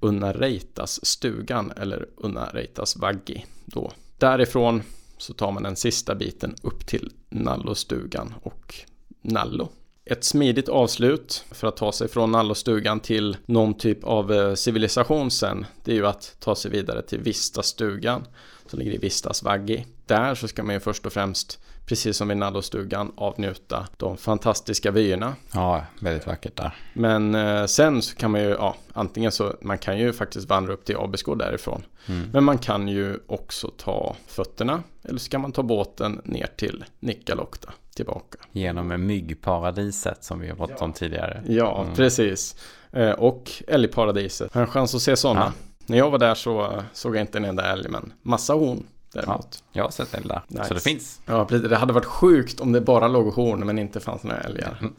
Unareitas 0.00 1.06
stugan 1.06 1.72
eller 1.76 2.08
Unareitas 2.16 2.96
vaggi 2.96 3.46
då. 3.64 3.92
Därifrån 4.18 4.82
så 5.18 5.34
tar 5.34 5.52
man 5.52 5.62
den 5.62 5.76
sista 5.76 6.14
biten 6.14 6.54
upp 6.62 6.86
till 6.86 7.12
Nallostugan 7.28 8.34
och 8.42 8.74
Nallo. 9.22 9.68
Ett 10.06 10.24
smidigt 10.24 10.68
avslut 10.68 11.44
för 11.50 11.68
att 11.68 11.76
ta 11.76 11.92
sig 11.92 12.08
från 12.08 12.32
Nallostugan 12.32 13.00
till 13.00 13.36
någon 13.46 13.74
typ 13.74 14.04
av 14.04 14.32
eh, 14.32 14.54
civilisation 14.54 15.30
sen, 15.30 15.66
det 15.84 15.92
är 15.92 15.96
ju 15.96 16.06
att 16.06 16.36
ta 16.40 16.54
sig 16.54 16.70
vidare 16.70 17.02
till 17.02 17.20
Vistastugan 17.20 18.26
som 18.66 18.78
ligger 18.78 18.92
i 18.92 18.98
Vistas 18.98 19.42
vaggi. 19.42 19.86
Där 20.06 20.34
så 20.34 20.48
ska 20.48 20.62
man 20.62 20.74
ju 20.74 20.80
först 20.80 21.06
och 21.06 21.12
främst 21.12 21.58
precis 21.86 22.16
som 22.16 22.28
vid 22.28 22.36
Nallostugan 22.36 23.12
avnjuta 23.16 23.86
de 23.96 24.16
fantastiska 24.16 24.90
vyerna. 24.90 25.34
Ja, 25.54 25.84
väldigt 26.00 26.26
vackert 26.26 26.56
där. 26.56 26.74
Men 26.92 27.34
eh, 27.34 27.66
sen 27.66 28.02
så 28.02 28.16
kan 28.16 28.30
man 28.30 28.40
ju, 28.40 28.48
ja, 28.48 28.76
antingen 28.92 29.32
så, 29.32 29.56
man 29.60 29.78
kan 29.78 29.98
ju 29.98 30.12
faktiskt 30.12 30.48
vandra 30.48 30.72
upp 30.72 30.84
till 30.84 30.96
Abisko 30.96 31.34
därifrån. 31.34 31.82
Mm. 32.06 32.30
Men 32.32 32.44
man 32.44 32.58
kan 32.58 32.88
ju 32.88 33.18
också 33.26 33.70
ta 33.76 34.16
fötterna, 34.26 34.82
eller 35.02 35.18
så 35.18 35.30
kan 35.30 35.40
man 35.40 35.52
ta 35.52 35.62
båten 35.62 36.20
ner 36.24 36.48
till 36.56 36.84
Nikkaluokta 37.00 37.72
tillbaka. 37.94 38.38
Genom 38.52 39.06
myggparadiset 39.06 40.24
som 40.24 40.40
vi 40.40 40.48
har 40.48 40.56
pratat 40.56 40.82
om 40.82 40.92
tidigare. 40.92 41.42
Ja, 41.46 41.82
mm. 41.82 41.94
precis. 41.94 42.56
Eh, 42.92 43.10
och 43.10 43.50
älgparadiset. 43.68 44.54
Har 44.54 44.62
en 44.62 44.66
chans 44.66 44.94
att 44.94 45.02
se 45.02 45.16
sådana. 45.16 45.40
Ja. 45.40 45.52
När 45.86 45.98
jag 45.98 46.10
var 46.10 46.18
där 46.18 46.34
så 46.34 46.82
såg 46.92 47.16
jag 47.16 47.22
inte 47.22 47.38
en 47.38 47.44
enda 47.44 47.72
älg, 47.72 47.88
men 47.88 48.12
massa 48.22 48.54
horn 48.54 48.86
däremot. 49.14 49.48
Ja, 49.50 49.58
jag 49.72 49.84
har 49.84 49.90
sett 49.90 50.14
älgar, 50.14 50.44
nice. 50.48 50.64
så 50.64 50.74
det 50.74 50.80
finns. 50.80 51.20
Ja. 51.26 51.44
Det 51.50 51.76
hade 51.76 51.92
varit 51.92 52.04
sjukt 52.04 52.60
om 52.60 52.72
det 52.72 52.80
bara 52.80 53.08
låg 53.08 53.26
horn 53.26 53.66
men 53.66 53.78
inte 53.78 54.00
fanns 54.00 54.22
några 54.22 54.40
älgar. 54.40 54.76
Mm. 54.80 54.94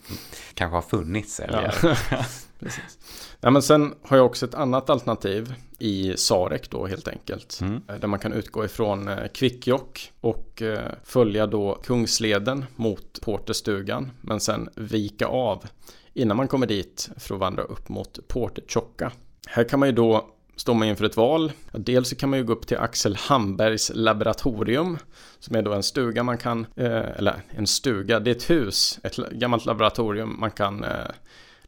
Kanske 0.54 0.76
har 0.76 0.82
funnits 0.82 1.40
älgar. 1.40 1.76
Ja. 1.84 1.96
precis. 2.60 2.98
Ja, 3.40 3.50
men 3.50 3.62
sen 3.62 3.94
har 4.04 4.18
jag 4.18 4.26
också 4.26 4.46
ett 4.46 4.56
annat 4.56 4.90
alternativ 4.90 5.54
i 5.80 6.14
Sarek 6.18 6.70
då 6.70 6.88
helt 6.88 7.08
enkelt. 7.08 7.60
Mm. 7.62 7.82
Eh, 7.90 7.96
där 7.96 8.08
man 8.08 8.20
kan 8.20 8.34
utgå 8.34 8.66
ifrån 8.66 9.08
eh, 9.08 9.28
Kvikkjokk 9.34 10.12
och 10.22 10.62
eh, 10.62 10.92
följa 11.04 11.48
då 11.48 11.80
Kungsleden 11.84 12.66
mot 12.76 13.22
Porterstugan. 13.22 14.12
Men 14.22 14.40
sen 14.40 14.70
vika 14.76 15.28
av 15.28 15.66
innan 16.14 16.38
man 16.38 16.48
kommer 16.48 16.68
dit 16.68 17.10
för 17.18 17.36
att 17.36 17.42
vandra 17.42 17.64
upp 17.64 17.90
mot 17.90 18.28
Portertjocka. 18.28 19.12
Här 19.48 19.64
kan 19.64 19.80
man 19.80 19.90
ju 19.90 19.96
då 19.96 20.30
står 20.56 20.74
man 20.74 20.88
inför 20.88 21.06
ett 21.06 21.18
val. 21.18 21.52
Dels 21.72 22.10
så 22.10 22.16
kan 22.16 22.30
man 22.30 22.40
ju 22.40 22.46
gå 22.46 22.54
upp 22.54 22.68
till 22.68 22.78
Axel 22.78 23.16
Hambergs 23.16 23.92
laboratorium 23.96 24.98
som 25.40 25.56
är 25.56 25.62
då 25.62 25.74
en 25.74 25.84
stuga 25.84 26.24
man 26.24 26.38
kan, 26.38 26.66
eh, 26.76 27.18
eller 27.18 27.42
en 27.50 27.68
stuga, 27.68 28.20
det 28.20 28.32
är 28.32 28.36
ett 28.36 28.50
hus, 28.50 29.00
ett 29.04 29.16
gammalt 29.16 29.66
laboratorium 29.66 30.40
man 30.40 30.52
kan 30.52 30.84
eh, 30.84 30.90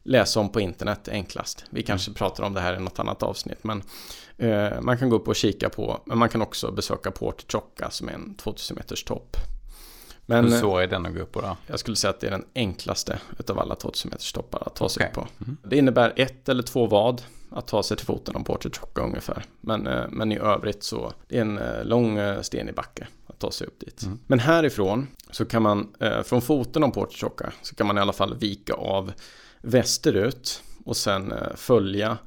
läsa 0.02 0.40
om 0.40 0.52
på 0.52 0.60
internet 0.60 1.08
enklast. 1.08 1.64
Vi 1.70 1.82
kanske 1.82 2.10
mm. 2.10 2.14
pratar 2.14 2.44
om 2.44 2.54
det 2.54 2.60
här 2.60 2.76
i 2.76 2.80
något 2.80 2.98
annat 2.98 3.22
avsnitt, 3.22 3.64
men 3.64 3.82
eh, 4.36 4.80
man 4.80 4.98
kan 4.98 5.08
gå 5.08 5.16
upp 5.16 5.28
och 5.28 5.36
kika 5.36 5.68
på, 5.68 6.00
men 6.04 6.18
man 6.18 6.28
kan 6.28 6.42
också 6.42 6.72
besöka 6.72 7.10
Port 7.10 7.52
Chocka 7.52 7.90
som 7.90 8.08
är 8.08 8.12
en 8.12 8.34
2000 8.34 8.76
meters 8.76 9.04
topp. 9.04 9.36
Men, 10.26 10.44
Hur 10.44 10.58
svår 10.58 10.80
är 10.80 10.86
den 10.86 11.06
att 11.06 11.14
gå 11.14 11.20
upp 11.20 11.32
på 11.32 11.40
då? 11.40 11.56
Jag 11.66 11.78
skulle 11.78 11.96
säga 11.96 12.10
att 12.10 12.20
det 12.20 12.26
är 12.26 12.30
den 12.30 12.44
enklaste 12.54 13.20
utav 13.38 13.58
alla 13.58 13.74
2000 13.74 14.10
meters 14.10 14.32
toppar 14.32 14.62
att 14.66 14.74
ta 14.74 14.88
sig 14.88 15.00
okay. 15.00 15.08
upp 15.08 15.14
på. 15.14 15.44
Mm. 15.44 15.56
Det 15.62 15.76
innebär 15.76 16.12
ett 16.16 16.48
eller 16.48 16.62
två 16.62 16.86
vad 16.86 17.22
att 17.50 17.66
ta 17.66 17.82
sig 17.82 17.96
till 17.96 18.06
foten 18.06 18.36
om 18.36 18.44
Porter 18.44 18.70
Chocka 18.70 19.02
ungefär. 19.02 19.44
Men, 19.60 19.86
eh, 19.86 20.04
men 20.10 20.32
i 20.32 20.38
övrigt 20.38 20.82
så 20.82 21.12
det 21.28 21.36
är 21.36 21.40
en 21.40 21.58
eh, 21.58 21.84
lång 21.84 22.18
eh, 22.18 22.40
stenig 22.40 22.74
backe 22.74 23.06
att 23.26 23.38
ta 23.38 23.50
sig 23.50 23.66
upp 23.66 23.80
dit. 23.80 24.02
Mm. 24.02 24.18
Men 24.26 24.38
härifrån 24.38 25.06
så 25.30 25.44
kan 25.44 25.62
man 25.62 25.92
från 26.24 26.42
foten 26.42 26.84
om 26.84 26.92
Porter 26.92 27.18
Chocka 27.18 27.52
så 27.62 27.74
kan 27.74 27.86
man 27.86 27.98
i 27.98 28.00
alla 28.00 28.12
fall 28.12 28.38
vika 28.38 28.74
av 28.74 29.12
västerut 29.60 30.62
och 30.84 30.96
sen 30.96 31.34
följa 31.54 32.18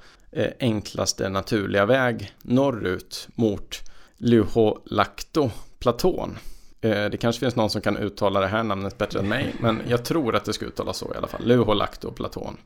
enklaste 0.60 1.30
naturliga 1.30 1.86
väg 1.86 2.34
norrut 2.42 3.28
mot 3.36 3.80
Luholakto-platån. 4.18 6.38
Det 6.82 7.22
kanske 7.22 7.40
finns 7.40 7.56
någon 7.56 7.70
som 7.70 7.82
kan 7.82 7.98
uttala 7.98 8.40
det 8.40 8.48
här 8.48 8.64
namnet 8.64 8.98
bättre 8.98 9.20
än 9.20 9.28
mig, 9.28 9.56
men 9.60 9.82
jag 9.88 10.06
tror 10.06 10.36
att 10.36 10.46
det 10.46 10.54
ska 10.54 10.66
uttalas 10.66 10.98
så 10.98 11.14
i 11.14 11.18
alla 11.18 11.28
fall. 11.28 11.42
Luholakto-platån. 11.46 12.58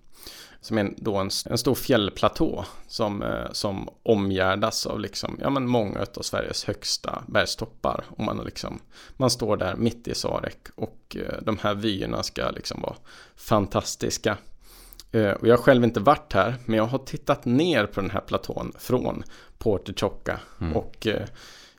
Som 0.66 0.78
är 0.78 0.94
då 0.98 1.16
en, 1.16 1.30
en 1.46 1.58
stor 1.58 1.76
fjällplatå 1.76 2.66
som, 2.88 3.24
eh, 3.24 3.52
som 3.52 3.90
omgärdas 4.04 4.86
av 4.86 5.00
liksom, 5.00 5.40
ja, 5.42 5.50
men 5.50 5.68
många 5.68 6.00
av 6.00 6.22
Sveriges 6.22 6.64
högsta 6.64 7.24
bergstoppar. 7.28 8.06
Och 8.10 8.24
man, 8.24 8.42
liksom, 8.46 8.80
man 9.18 9.30
står 9.30 9.58
där 9.58 9.76
mitt 9.76 10.08
i 10.08 10.16
Sarek 10.16 10.68
och 10.76 11.18
eh, 11.20 11.42
de 11.42 11.58
här 11.62 11.76
vyerna 11.76 12.24
ska 12.24 12.50
liksom 12.50 12.82
vara 12.82 12.96
fantastiska. 13.36 14.38
Eh, 15.12 15.32
och 15.32 15.48
jag 15.48 15.58
har 15.58 15.64
själv 15.64 15.84
inte 15.84 16.00
varit 16.00 16.34
här, 16.34 16.56
men 16.66 16.78
jag 16.78 16.86
har 16.86 17.00
tittat 17.00 17.46
ner 17.46 17.86
på 17.86 18.02
den 18.02 18.10
här 18.10 18.22
platån 18.22 18.72
från 18.80 19.24
Porte 19.58 19.94
Chocca. 19.94 20.40
Mm. 20.62 20.76
Och 20.76 21.08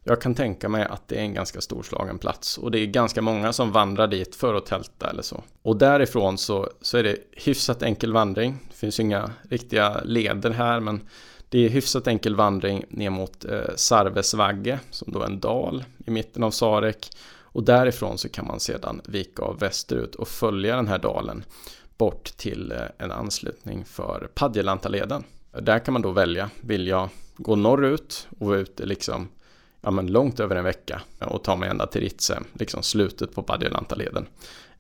jag 0.09 0.21
kan 0.21 0.35
tänka 0.35 0.69
mig 0.69 0.85
att 0.85 1.09
det 1.09 1.17
är 1.17 1.21
en 1.21 1.35
ganska 1.35 1.61
storslagen 1.61 2.19
plats 2.19 2.59
och 2.59 2.71
det 2.71 2.79
är 2.79 2.87
ganska 2.87 3.23
många 3.23 3.53
som 3.53 3.73
vandrar 3.73 4.07
dit 4.07 4.35
för 4.35 4.55
att 4.55 4.67
tälta 4.67 5.11
eller 5.11 5.23
så. 5.23 5.43
Och 5.63 5.77
därifrån 5.77 6.39
så, 6.39 6.71
så 6.81 6.99
är 6.99 7.03
det 7.03 7.17
hyfsat 7.33 7.83
enkel 7.83 8.13
vandring. 8.13 8.59
Det 8.69 8.77
finns 8.77 9.01
inga 9.01 9.31
riktiga 9.51 10.01
leder 10.05 10.51
här 10.51 10.81
men 10.81 11.01
det 11.49 11.59
är 11.59 11.69
hyfsat 11.69 12.07
enkel 12.07 12.37
vandring 12.37 12.85
ner 12.89 13.11
mot 13.11 13.45
eh, 13.45 13.75
Sarvesvagge 13.77 14.81
som 14.91 15.13
då 15.13 15.21
är 15.23 15.27
en 15.27 15.41
dal 15.41 15.85
i 16.07 16.11
mitten 16.11 16.43
av 16.43 16.51
Sarek. 16.51 17.09
Och 17.41 17.63
därifrån 17.63 18.19
så 18.19 18.29
kan 18.29 18.47
man 18.47 18.61
sedan 18.61 19.01
vika 19.05 19.43
av 19.43 19.59
västerut 19.59 20.15
och 20.15 20.29
följa 20.29 20.77
den 20.77 20.89
här 20.89 20.99
dalen 20.99 21.45
bort 21.99 22.25
till 22.37 22.73
eh, 22.73 22.79
en 22.99 23.13
anslutning 23.13 23.85
för 23.85 24.29
Padjelantaleden. 24.35 25.25
Där 25.61 25.79
kan 25.79 25.93
man 25.93 26.03
då 26.03 26.11
välja, 26.11 26.51
vill 26.61 26.87
jag 26.87 27.09
gå 27.37 27.57
norrut 27.57 28.29
och 28.39 28.47
vara 28.47 28.59
ute 28.59 28.87
liksom 28.87 29.29
ja, 29.87 29.91
men 29.91 30.07
långt 30.07 30.41
över 30.41 30.57
en 30.57 30.65
vecka 30.65 31.03
och 31.19 31.45
ta 31.45 31.57
mig 31.57 31.69
ända 31.69 31.87
till 31.87 32.01
Ritse, 32.01 32.39
liksom 32.53 32.83
slutet 32.83 33.35
på 33.35 33.43
Padjelantaleden. 33.43 34.27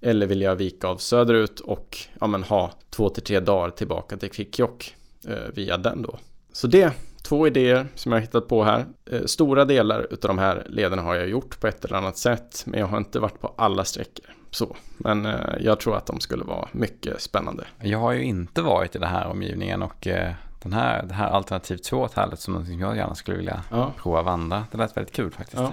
Eller 0.01 0.27
vill 0.27 0.40
jag 0.40 0.57
vika 0.57 0.88
av 0.88 0.97
söderut 0.97 1.61
och 1.61 1.99
ja, 2.21 2.27
men 2.27 2.42
ha 2.42 2.73
två 2.90 3.09
till 3.09 3.23
tre 3.23 3.40
dagar 3.40 3.71
tillbaka 3.71 4.16
till 4.16 4.31
Kvikkjokk 4.31 4.95
eh, 5.29 5.53
via 5.55 5.77
den 5.77 6.03
då. 6.03 6.19
Så 6.53 6.66
det, 6.66 6.92
två 7.23 7.47
idéer 7.47 7.87
som 7.95 8.12
jag 8.12 8.16
har 8.16 8.23
hittat 8.23 8.49
på 8.49 8.64
här. 8.64 8.87
Eh, 9.11 9.25
stora 9.25 9.64
delar 9.64 10.07
av 10.11 10.19
de 10.21 10.38
här 10.38 10.66
lederna 10.69 11.03
har 11.03 11.14
jag 11.14 11.29
gjort 11.29 11.61
på 11.61 11.66
ett 11.66 11.85
eller 11.85 11.97
annat 11.97 12.19
sätt, 12.19 12.62
men 12.66 12.81
jag 12.81 12.87
har 12.87 12.99
inte 12.99 13.21
varit 13.21 13.40
på 13.40 13.55
alla 13.57 13.85
sträckor. 13.85 14.27
Så, 14.51 14.77
men 14.97 15.27
eh, 15.27 15.55
jag 15.61 15.81
tror 15.81 15.97
att 15.97 16.07
de 16.07 16.21
skulle 16.21 16.45
vara 16.45 16.69
mycket 16.73 17.21
spännande. 17.21 17.64
Jag 17.83 17.99
har 17.99 18.12
ju 18.12 18.23
inte 18.23 18.62
varit 18.62 18.97
i 18.97 18.99
den 18.99 19.11
här 19.11 19.27
omgivningen 19.27 19.83
och 19.83 20.07
eh, 20.07 20.33
den 20.66 20.79
här, 20.79 21.02
det 21.02 21.14
här 21.14 21.29
alternativ 21.29 21.76
2 21.76 22.09
härligt 22.14 22.40
som 22.40 22.55
någonting 22.55 22.81
jag 22.81 22.96
gärna 22.96 23.14
skulle 23.14 23.37
vilja 23.37 23.62
ja. 23.70 23.92
prova 23.96 24.22
vandra. 24.22 24.64
Det 24.70 24.79
lät 24.79 24.96
väldigt 24.96 25.14
kul 25.14 25.31
faktiskt. 25.31 25.62
Ja. 25.62 25.72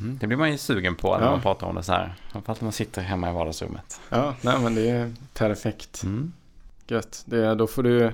Mm, 0.00 0.18
det 0.18 0.26
blir 0.26 0.36
man 0.36 0.50
ju 0.50 0.58
sugen 0.58 0.94
på 0.94 1.16
när 1.16 1.24
ja. 1.24 1.30
man 1.30 1.40
pratar 1.40 1.66
om 1.66 1.74
det 1.74 1.82
så 1.82 1.92
här. 1.92 2.14
Framförallt 2.32 2.60
när 2.60 2.66
man 2.66 2.72
sitter 2.72 3.02
hemma 3.02 3.30
i 3.30 3.32
vardagsrummet. 3.32 4.00
Ja, 4.08 4.34
nej 4.40 4.58
men 4.58 4.74
det 4.74 4.90
är 4.90 5.14
perfekt. 5.34 6.02
Mm. 6.02 6.32
Gött. 6.86 7.22
Det, 7.26 7.54
då 7.54 7.66
får 7.66 7.82
du, 7.82 8.12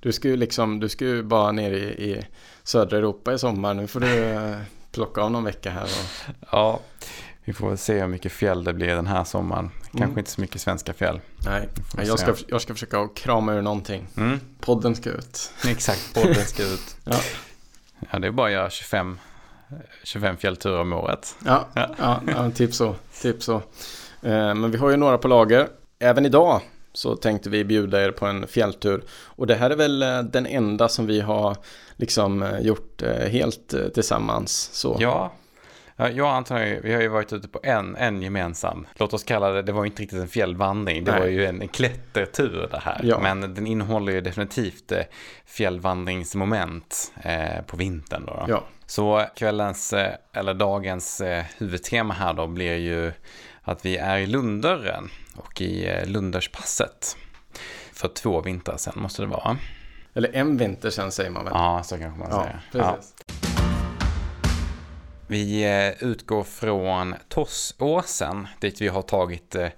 du 0.00 0.12
ska 0.12 0.28
ju 0.28 0.36
liksom, 0.36 0.80
du 0.80 0.88
ska 0.88 1.04
ju 1.04 1.22
bara 1.22 1.52
ner 1.52 1.72
i, 1.72 1.84
i 1.84 2.26
södra 2.62 2.98
Europa 2.98 3.32
i 3.32 3.38
sommar. 3.38 3.74
Nu 3.74 3.86
får 3.86 4.00
du 4.00 4.24
eh, 4.24 4.56
plocka 4.92 5.20
av 5.20 5.30
någon 5.30 5.44
vecka 5.44 5.70
här. 5.70 5.82
Och... 5.82 6.34
Ja, 6.50 6.80
vi 7.44 7.52
får 7.52 7.76
se 7.76 8.00
hur 8.00 8.06
mycket 8.06 8.32
fjäll 8.32 8.64
det 8.64 8.72
blir 8.72 8.94
den 8.94 9.06
här 9.06 9.24
sommaren. 9.24 9.70
Kanske 9.82 10.04
mm. 10.04 10.18
inte 10.18 10.30
så 10.30 10.40
mycket 10.40 10.60
svenska 10.60 10.92
fjäll. 10.92 11.20
Nej, 11.46 11.68
jag 11.96 12.18
ska, 12.18 12.34
jag 12.46 12.62
ska 12.62 12.74
försöka 12.74 13.08
krama 13.14 13.54
ur 13.54 13.62
någonting. 13.62 14.06
Mm. 14.16 14.40
Podden 14.60 14.94
ska 14.94 15.10
ut. 15.10 15.52
Exakt, 15.66 16.14
podden 16.14 16.44
ska 16.44 16.62
ut. 16.62 16.96
ja. 17.04 17.20
ja, 18.10 18.18
det 18.18 18.26
är 18.26 18.30
bara 18.30 18.46
att 18.46 18.52
göra 18.52 18.70
25, 18.70 19.18
25 20.02 20.36
fjällturer 20.36 20.80
om 20.80 20.92
året. 20.92 21.36
Ja, 21.44 21.68
ja. 21.74 21.94
ja, 21.98 22.22
ja 22.26 22.50
typ 22.50 22.74
så. 22.74 22.94
Typ 23.22 23.42
så. 23.42 23.54
Eh, 24.22 24.54
men 24.54 24.70
vi 24.70 24.78
har 24.78 24.90
ju 24.90 24.96
några 24.96 25.18
på 25.18 25.28
lager. 25.28 25.68
Även 25.98 26.26
idag 26.26 26.60
så 26.92 27.16
tänkte 27.16 27.50
vi 27.50 27.64
bjuda 27.64 28.04
er 28.04 28.10
på 28.10 28.26
en 28.26 28.46
fjälltur. 28.46 29.02
Och 29.10 29.46
det 29.46 29.54
här 29.54 29.70
är 29.70 29.76
väl 29.76 30.02
eh, 30.02 30.22
den 30.22 30.46
enda 30.46 30.88
som 30.88 31.06
vi 31.06 31.20
har 31.20 31.56
liksom 31.96 32.42
eh, 32.42 32.60
gjort 32.60 33.02
helt 33.28 33.74
tillsammans. 33.94 34.70
Så. 34.72 34.96
Ja, 35.00 35.32
jag 35.96 36.20
och 36.20 36.32
Anton 36.32 36.58
vi 36.82 36.92
har 36.94 37.00
ju 37.02 37.08
varit 37.08 37.32
ute 37.32 37.48
på 37.48 37.60
en, 37.62 37.96
en 37.96 38.22
gemensam, 38.22 38.86
låt 38.94 39.12
oss 39.14 39.24
kalla 39.24 39.50
det, 39.50 39.62
det 39.62 39.72
var 39.72 39.84
inte 39.84 40.02
riktigt 40.02 40.18
en 40.20 40.28
fjällvandring, 40.28 41.04
det 41.04 41.10
Nej. 41.10 41.20
var 41.20 41.26
ju 41.28 41.46
en, 41.46 41.62
en 41.62 41.68
klättertur 41.68 42.68
det 42.70 42.78
här. 42.78 43.00
Ja. 43.02 43.18
Men 43.20 43.40
den 43.54 43.66
innehåller 43.66 44.12
ju 44.12 44.20
definitivt 44.20 44.92
eh, 44.92 45.02
fjällvandringsmoment 45.46 47.12
eh, 47.22 47.62
på 47.66 47.76
vintern 47.76 48.26
då. 48.26 48.32
då. 48.34 48.44
Ja. 48.48 48.64
Så 48.86 49.26
kvällens, 49.36 49.92
eh, 49.92 50.12
eller 50.32 50.54
dagens 50.54 51.20
eh, 51.20 51.44
huvudtema 51.58 52.14
här 52.14 52.32
då 52.34 52.46
blir 52.46 52.76
ju 52.76 53.12
att 53.62 53.86
vi 53.86 53.96
är 53.96 54.18
i 54.18 54.26
Lundörren 54.26 55.08
och 55.36 55.60
i 55.60 56.04
Lunderspasset. 56.06 57.16
för 57.92 58.08
två 58.08 58.40
vintrar 58.40 58.76
sedan 58.76 58.94
måste 58.96 59.22
det 59.22 59.28
vara. 59.28 59.56
Eller 60.14 60.30
en 60.36 60.56
vinter 60.56 60.90
sedan 60.90 61.12
säger 61.12 61.30
man 61.30 61.44
väl? 61.44 61.52
Ja, 61.56 61.82
så 61.84 61.98
kanske 61.98 62.18
man 62.20 62.28
Ja, 62.30 62.42
säger. 62.72 62.92
precis. 62.94 63.11
Vi 65.32 65.64
eh, 65.64 66.08
utgår 66.08 66.44
från 66.44 67.14
Tossåsen 67.28 68.48
dit 68.60 68.80
vi 68.80 68.88
har 68.88 69.02
tagit 69.02 69.54
eh, 69.54 69.68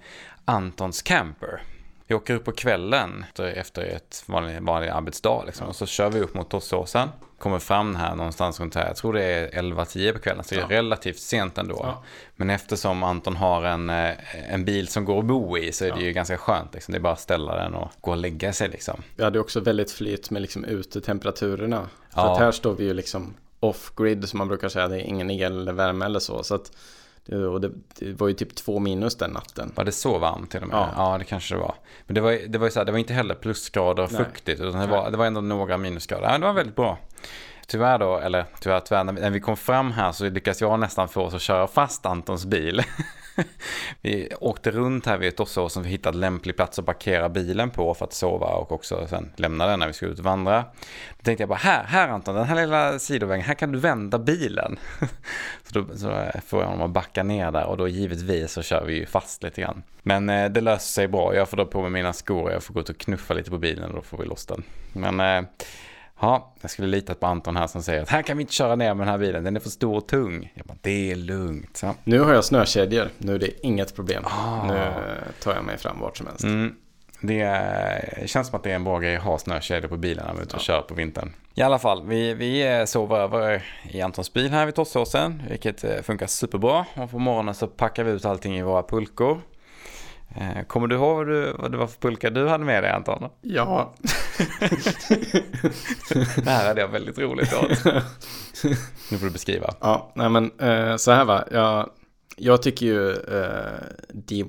Antons 0.45 1.01
camper. 1.01 1.61
Vi 2.07 2.15
åker 2.15 2.33
upp 2.35 2.43
på 2.45 2.51
kvällen 2.51 3.25
efter- 3.55 3.81
ett 3.83 4.23
vanlig, 4.27 4.61
vanlig 4.61 4.89
arbetsdag 4.89 5.43
liksom. 5.45 5.67
och 5.67 5.75
så 5.75 5.85
kör 5.85 6.09
vi 6.09 6.19
upp 6.19 6.33
mot 6.33 6.49
Tossåsen. 6.49 7.09
Kommer 7.39 7.59
fram 7.59 7.95
här 7.95 8.15
någonstans 8.15 8.59
runt 8.59 8.75
här, 8.75 8.87
jag 8.87 8.95
tror 8.95 9.13
det 9.13 9.23
är 9.23 9.49
11-10 9.61 10.13
på 10.13 10.19
kvällen, 10.19 10.43
så 10.43 10.55
det 10.55 10.61
är 10.61 10.65
Ja. 10.69 10.77
relativt 10.77 11.19
sent 11.19 11.57
ändå. 11.57 11.79
Ja. 11.83 12.03
Men 12.35 12.49
eftersom 12.49 13.03
Anton 13.03 13.35
har 13.35 13.63
en, 13.63 13.89
eh, 13.89 14.53
en 14.53 14.65
bil 14.65 14.87
som 14.87 15.05
går 15.05 15.19
att 15.19 15.25
bo 15.25 15.57
i 15.57 15.71
så 15.71 15.85
är 15.85 15.91
det 15.91 15.99
Ja. 15.99 16.05
ju 16.05 16.11
ganska 16.13 16.37
skönt. 16.37 16.73
Liksom. 16.73 16.91
Det 16.91 16.97
är 16.97 17.01
bara 17.01 17.13
att 17.13 17.19
ställa 17.19 17.55
den 17.55 17.73
och 17.73 17.91
gå 18.01 18.11
och 18.11 18.17
lägga 18.17 18.53
sig 18.53 18.69
liksom. 18.69 19.01
Vi 19.15 19.23
hade 19.23 19.39
också 19.39 19.59
väldigt 19.59 19.91
flyt 19.91 20.29
med 20.29 20.41
liksom 20.41 20.65
utetemperaturerna. 20.65 21.89
För 22.13 22.33
att 22.33 22.39
här 22.39 22.51
står 22.51 22.75
vi 22.75 22.83
ju 22.83 22.93
liksom 22.93 23.33
off-grid 23.65 24.29
som 24.29 24.37
man 24.37 24.47
brukar 24.47 24.69
säga. 24.69 24.87
Det 24.87 24.95
är 24.95 24.99
ingen 24.99 25.31
el 25.31 25.59
eller 25.61 25.73
värme 25.73 26.05
eller 26.05 26.19
så. 26.19 26.43
så 26.43 26.55
att, 26.55 26.71
och 27.51 27.61
det, 27.61 27.71
det 27.99 28.13
var 28.13 28.27
ju 28.27 28.33
typ 28.33 28.55
två 28.55 28.79
minus 28.79 29.15
den 29.15 29.31
natten. 29.31 29.71
Var 29.75 29.83
det 29.83 29.91
så 29.91 30.17
varmt 30.17 30.51
till 30.51 30.61
och 30.61 30.67
med? 30.67 30.77
Ja. 30.77 30.89
Ja, 30.95 31.17
det 31.17 31.23
kanske 31.23 31.55
det 31.55 31.59
var. 31.59 31.75
Men 32.07 32.15
det 32.15 32.21
var, 32.21 32.39
det 32.47 32.57
var 32.57 32.67
ju 32.67 32.71
så 32.71 32.79
här, 32.79 32.85
det 32.85 32.91
var 32.91 32.99
inte 32.99 33.13
heller 33.13 33.35
plusgrader 33.35 34.03
och 34.03 34.11
fuktigt, 34.11 34.61
utan 34.61 34.81
det 34.81 34.87
var, 34.87 35.11
det 35.11 35.17
var 35.17 35.25
ändå 35.25 35.41
några 35.41 35.77
minusgrader. 35.77 36.31
Ja, 36.31 36.37
det 36.37 36.45
var 36.45 36.53
väldigt 36.53 36.75
bra. 36.75 36.97
Tyvärr 37.67 37.97
då, 37.97 38.17
eller 38.17 38.45
tyvärr, 38.59 38.79
tyvärr 38.79 39.03
när, 39.03 39.29
vi, 39.29 39.39
kom 39.39 39.57
fram 39.57 39.91
här 39.91 40.11
så 40.11 40.29
lyckades 40.29 40.61
jag 40.61 40.79
nästan 40.79 41.07
få 41.07 41.21
oss 41.21 41.33
att 41.33 41.41
köra 41.41 41.67
fast 41.67 42.05
Antons 42.05 42.45
bil. 42.45 42.81
vi 44.01 44.29
åkte 44.39 44.71
runt 44.71 45.05
här 45.05 45.17
vid 45.17 45.29
ett 45.29 45.39
för 45.39 45.69
som 45.69 45.83
vi 45.83 45.89
en 46.09 46.19
lämplig 46.19 46.55
plats 46.55 46.79
att 46.79 46.85
parkera 46.85 47.29
bilen 47.29 47.69
på 47.69 47.93
för 47.93 48.05
att 48.05 48.13
sova 48.13 48.47
och 48.47 48.71
också 48.71 49.07
sen 49.07 49.31
lämna 49.35 49.67
den 49.67 49.79
när 49.79 49.87
vi 49.87 49.93
skulle 49.93 50.11
ut 50.11 50.19
och 50.19 50.25
vandra. 50.25 50.65
Då 51.17 51.23
tänkte 51.23 51.41
jag 51.41 51.49
bara, 51.49 51.59
här, 51.59 51.83
här 51.83 52.07
Anton, 52.07 52.35
den 52.35 52.45
här 52.45 52.55
lilla 52.55 52.99
sidovägen, 52.99 53.45
här 53.45 53.53
kan 53.53 53.71
du 53.71 53.79
vända 53.79 54.19
bilen. 54.19 54.79
så 55.63 55.79
då 55.79 55.97
så 55.97 56.25
får 56.45 56.61
jag 56.61 56.67
honom 56.67 56.85
att 56.85 56.93
backa 56.93 57.23
ner 57.23 57.51
där 57.51 57.65
och 57.65 57.77
då 57.77 57.87
givetvis 57.87 58.51
så 58.51 58.61
kör 58.61 58.85
vi 58.85 58.93
ju 58.93 59.05
fast 59.05 59.43
lite 59.43 59.61
grann. 59.61 59.83
Men 60.01 60.29
eh, 60.29 60.51
det 60.51 60.61
löser 60.61 60.91
sig 60.91 61.07
bra, 61.07 61.35
jag 61.35 61.49
får 61.49 61.57
dra 61.57 61.65
på 61.65 61.81
mig 61.81 61.91
mina 61.91 62.13
skor 62.13 62.43
och 62.43 62.51
jag 62.51 62.63
får 62.63 62.73
gå 62.73 62.79
ut 62.79 62.89
och 62.89 62.97
knuffa 62.97 63.33
lite 63.33 63.49
på 63.49 63.57
bilen 63.57 63.89
och 63.89 63.95
då 63.95 64.01
får 64.01 64.17
vi 64.17 64.25
loss 64.25 64.45
den. 64.45 64.63
Men 64.93 65.19
eh, 65.19 65.49
Ja, 66.21 66.53
jag 66.61 66.71
skulle 66.71 66.87
litat 66.87 67.19
på 67.19 67.27
Anton 67.27 67.55
här 67.55 67.67
som 67.67 67.83
säger 67.83 68.01
att 68.01 68.09
här 68.09 68.21
kan 68.21 68.37
vi 68.37 68.41
inte 68.41 68.53
köra 68.53 68.75
ner 68.75 68.93
med 68.93 69.07
den 69.07 69.11
här 69.11 69.17
bilen, 69.17 69.43
den 69.43 69.55
är 69.55 69.59
för 69.59 69.69
stor 69.69 69.95
och 69.95 70.07
tung. 70.07 70.51
Jag 70.55 70.65
bara, 70.65 70.77
det 70.81 71.11
är 71.11 71.15
lugnt. 71.15 71.77
Så. 71.77 71.95
Nu 72.03 72.19
har 72.19 72.33
jag 72.33 72.45
snökedjor. 72.45 73.09
Nu 73.17 73.35
är 73.35 73.39
det 73.39 73.65
inget 73.65 73.95
problem. 73.95 74.23
Ah. 74.25 74.67
Nu 74.67 74.91
tar 75.43 75.55
jag 75.55 75.63
mig 75.63 75.77
fram 75.77 75.99
vart 75.99 76.17
som 76.17 76.27
helst. 76.27 76.43
Mm, 76.43 76.75
det 77.21 78.29
känns 78.29 78.47
som 78.47 78.57
att 78.57 78.63
det 78.63 78.71
är 78.71 78.75
en 78.75 78.83
bra 78.83 78.99
grej 78.99 79.15
att 79.15 79.23
ha 79.23 79.37
snökedjor 79.37 79.89
på 79.89 79.97
bilen 79.97 80.25
när 80.25 80.33
man 80.33 80.41
är 80.41 80.45
ute 80.45 80.55
och 80.55 80.61
kör 80.61 80.81
på 80.81 80.93
vintern. 80.93 81.33
I 81.55 81.61
alla 81.61 81.79
fall, 81.79 82.03
vi, 82.07 82.33
vi 82.33 82.83
sover 82.87 83.17
över 83.17 83.63
i 83.89 84.01
Antons 84.01 84.33
bil 84.33 84.51
här 84.51 84.65
vid 84.65 84.75
Tossåsen, 84.75 85.43
vilket 85.49 85.83
eh, 85.83 86.01
funkar 86.01 86.27
superbra. 86.27 86.85
Och 86.93 87.11
på 87.11 87.19
morgonen 87.19 87.55
så 87.55 87.67
packar 87.67 88.03
vi 88.03 88.11
ut 88.11 88.25
allting 88.25 88.57
i 88.57 88.61
våra 88.61 88.83
pulkor. 88.83 89.41
Eh, 90.35 90.63
Kommer 90.67 90.87
du 90.87 90.95
ihåg 90.95 91.15
vad, 91.17 91.27
du, 91.27 91.53
vad 91.59 91.71
det 91.71 91.77
var 91.77 91.87
för 91.87 91.99
pulka 91.99 92.29
du 92.29 92.47
hade 92.47 92.63
med 92.65 92.83
dig 92.83 92.91
Anton? 92.91 93.29
Ja, 93.41 93.93
Det 96.35 96.49
här 96.49 96.67
hade 96.67 96.81
jag 96.81 96.87
väldigt 96.87 97.17
roligt 97.19 97.53
åt. 97.53 97.85
Nu 99.11 99.17
får 99.17 99.25
du 99.25 99.31
beskriva. 99.31 99.73
ja 99.81 100.11
nej 100.15 100.29
men 100.29 100.51
eh, 100.59 100.95
så 100.95 101.11
här 101.11 101.25
va. 101.25 101.43
Jag, 101.51 101.89
jag 102.37 102.61
tycker 102.61 102.85
ju 102.85 103.11
eh, 103.11 103.79
DIY 104.09 104.43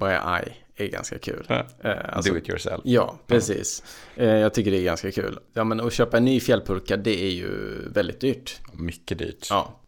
är 0.78 0.86
ganska 0.86 1.18
kul. 1.18 1.46
Ja. 1.48 1.66
Eh, 1.84 1.96
alltså, 2.16 2.32
Do 2.32 2.38
it 2.38 2.48
yourself. 2.48 2.80
Ja, 2.84 3.18
precis. 3.26 3.82
Eh, 4.16 4.26
jag 4.28 4.54
tycker 4.54 4.70
det 4.70 4.78
är 4.78 4.84
ganska 4.84 5.12
kul. 5.12 5.38
Ja, 5.52 5.64
men 5.64 5.80
att 5.80 5.92
köpa 5.92 6.16
en 6.16 6.24
ny 6.24 6.40
fjällpulka, 6.40 6.96
det 6.96 7.22
är 7.24 7.30
ju 7.30 7.74
väldigt 7.88 8.20
dyrt. 8.20 8.60
Mycket 8.72 9.18
dyrt. 9.18 9.46
Ja, 9.50 9.80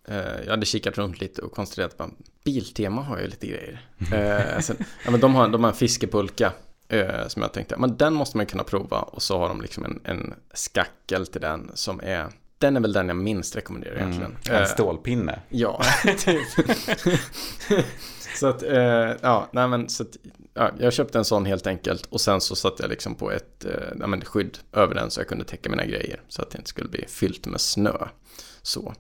jag 0.45 0.51
hade 0.51 0.67
kikat 0.67 0.99
runt 0.99 1.21
lite 1.21 1.43
och 1.43 1.53
konstaterat 1.53 2.01
att 2.01 2.11
Biltema 2.49 3.03
har 3.03 3.19
ju 3.19 3.27
lite 3.27 3.47
grejer. 3.47 3.81
Eh, 4.13 4.61
sen, 4.61 4.77
ja, 5.05 5.11
men 5.11 5.21
de, 5.21 5.35
har, 5.35 5.49
de 5.49 5.65
har 5.65 5.71
en 5.71 5.77
fiskepulka 5.77 6.53
eh, 6.89 7.29
som 7.29 7.43
jag 7.43 7.53
tänkte, 7.53 7.77
men 7.77 7.97
den 7.97 8.15
måste 8.15 8.37
man 8.37 8.47
kunna 8.47 8.65
prova. 8.65 9.01
Och 9.01 9.23
så 9.23 9.39
har 9.39 9.49
de 9.49 9.61
liksom 9.61 9.85
en, 9.85 10.01
en 10.05 10.35
skackel 10.55 11.27
till 11.27 11.41
den 11.41 11.71
som 11.75 12.01
är, 12.01 12.27
den 12.59 12.77
är 12.77 12.81
väl 12.81 12.93
den 12.93 13.09
jag 13.09 13.17
minst 13.17 13.57
rekommenderar 13.57 13.97
egentligen. 13.97 14.37
Mm. 14.45 14.57
En 14.57 14.63
Eh, 14.63 14.69
stålpinne. 14.69 15.41
Ja, 15.49 15.83
typ. 16.19 16.47
så 18.41 18.47
att, 18.47 18.63
eh, 18.63 19.13
ja, 19.21 19.49
nej 19.53 19.69
men 19.69 19.89
så 19.89 20.03
att, 20.03 20.17
ja, 20.55 20.71
jag 20.79 20.93
köpte 20.93 21.19
en 21.19 21.25
sån 21.25 21.47
helt 21.47 21.67
enkelt 21.67 22.07
och 22.07 22.21
sen 22.21 22.41
så 22.41 22.57
satte 22.57 22.83
jag 22.83 22.91
liksom 22.91 23.15
på 23.15 23.31
ett 23.33 23.65
eh, 23.65 23.73
ja, 24.01 24.07
men 24.07 24.25
skydd 24.25 24.59
över 24.73 24.95
den 24.95 25.11
så 25.11 25.21
jag 25.21 25.29
kunde 25.29 25.45
täcka 25.45 25.71
mina 25.71 25.85
grejer 25.87 26.21
så 26.29 26.43
att 26.43 26.51
det 26.51 26.59
inte 26.59 26.71
skulle 26.71 26.89
bli 26.89 27.05
fyllt 27.09 27.47
med 27.47 27.61
snö. 27.61 27.97
Så, 28.63 28.95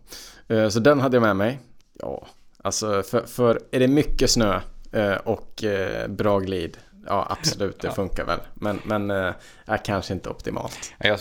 eh, 0.48 0.68
så 0.68 0.80
den 0.80 1.00
hade 1.00 1.16
jag 1.16 1.22
med 1.22 1.36
mig. 1.36 1.60
Ja, 2.00 2.26
alltså 2.68 3.02
för, 3.02 3.26
för 3.26 3.60
är 3.70 3.80
det 3.80 3.88
mycket 3.88 4.30
snö 4.30 4.60
eh, 4.92 5.12
och 5.12 5.64
eh, 5.64 6.08
bra 6.08 6.38
glid, 6.38 6.78
ja 7.06 7.26
absolut, 7.30 7.80
det 7.80 7.88
Ja. 7.88 7.94
funkar 7.94 8.24
väl. 8.24 8.38
Men, 8.54 8.80
men 8.84 9.10
eh, 9.10 9.32
är 9.66 9.76
kanske 9.84 10.12
inte 10.14 10.28
optimalt. 10.30 10.92
Jag, 10.98 11.18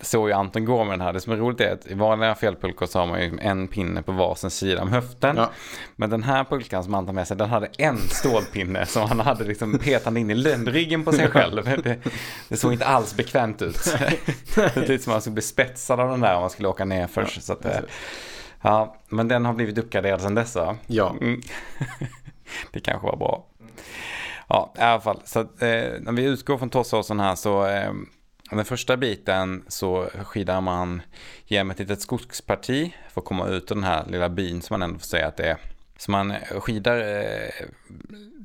såg 0.00 0.28
ju 0.28 0.34
Anton 0.34 0.64
gå 0.64 0.84
med 0.84 0.92
den 0.92 1.00
här. 1.00 1.12
Det 1.12 1.20
som 1.20 1.32
är 1.32 1.36
roligt 1.36 1.60
är 1.60 1.72
att 1.72 1.86
i 1.86 1.94
vanliga 1.94 2.34
fjällpulkor 2.34 2.86
så 2.86 2.98
har 2.98 3.06
man 3.06 3.22
ju 3.22 3.38
en 3.40 3.68
pinne 3.68 4.02
på 4.02 4.12
varsin 4.12 4.50
sida 4.50 4.82
om 4.82 4.88
höften. 4.92 5.36
Ja. 5.36 5.50
Men 5.96 6.10
den 6.10 6.22
här 6.22 6.44
pulkan 6.44 6.84
som 6.84 6.94
Anton 6.94 7.14
med 7.14 7.28
sig, 7.28 7.36
den 7.36 7.50
hade 7.50 7.68
en 7.78 7.98
stålpinne 7.98 8.86
som 8.86 9.08
han 9.08 9.20
hade 9.20 9.44
liksom 9.44 9.78
petande 9.78 10.20
in 10.20 10.30
i 10.30 10.34
ländryggen 10.34 11.04
på 11.04 11.12
sig 11.12 11.28
själv. 11.28 11.64
Det, 11.64 11.98
det 12.48 12.56
såg 12.56 12.72
inte 12.72 12.86
alls 12.86 13.14
bekvämt 13.14 13.62
ut. 13.62 13.76
Det 14.54 14.76
är 14.76 14.80
lite 14.88 15.04
som 15.04 15.10
att 15.10 15.14
man 15.14 15.20
skulle 15.20 15.34
bli 15.34 15.42
spetsad 15.42 16.00
av 16.00 16.08
den 16.10 16.20
där 16.20 16.34
om 16.34 16.40
man 16.40 16.50
skulle 16.50 16.68
åka 16.68 16.84
ner 16.84 17.06
först. 17.06 17.42
så 17.42 17.52
att, 17.52 17.66
ja, 18.62 18.96
men 19.08 19.28
den 19.28 19.44
har 19.44 19.52
blivit 19.52 19.78
uppgraderad 19.78 20.20
sedan 20.20 20.34
dess 20.34 20.54
va? 20.56 20.76
Ja, 20.86 21.16
Mm. 21.20 21.40
det 22.72 22.80
kanske 22.80 23.06
var 23.06 23.16
bra. 23.16 23.46
Ja, 24.48 24.74
i 24.78 24.80
alla 24.80 25.00
fall. 25.00 25.20
Så 25.24 25.40
att, 25.40 25.62
eh, 25.62 25.68
när 26.00 26.12
vi 26.12 26.24
utgår 26.24 26.58
från 26.58 26.70
Tossåsen 26.70 27.20
här 27.20 27.34
så 27.34 27.66
eh, 27.66 27.92
den 28.50 28.64
första 28.64 28.96
biten 28.96 29.64
så 29.68 30.08
skidar 30.24 30.60
man 30.60 31.02
genom 31.46 31.70
ett 31.70 31.78
litet 31.78 32.00
skogsparti 32.00 32.94
för 33.10 33.20
att 33.20 33.24
komma 33.24 33.46
ut 33.48 33.70
ur 33.70 33.74
den 33.74 33.84
här 33.84 34.04
lilla 34.06 34.28
byn 34.28 34.62
som 34.62 34.74
man 34.74 34.82
ändå 34.82 34.98
får 34.98 35.06
säga 35.06 35.26
att 35.28 35.36
det 35.36 35.44
är. 35.50 35.56
Så 35.96 36.10
man 36.10 36.34
skidar 36.60 36.98
eh, 36.98 37.66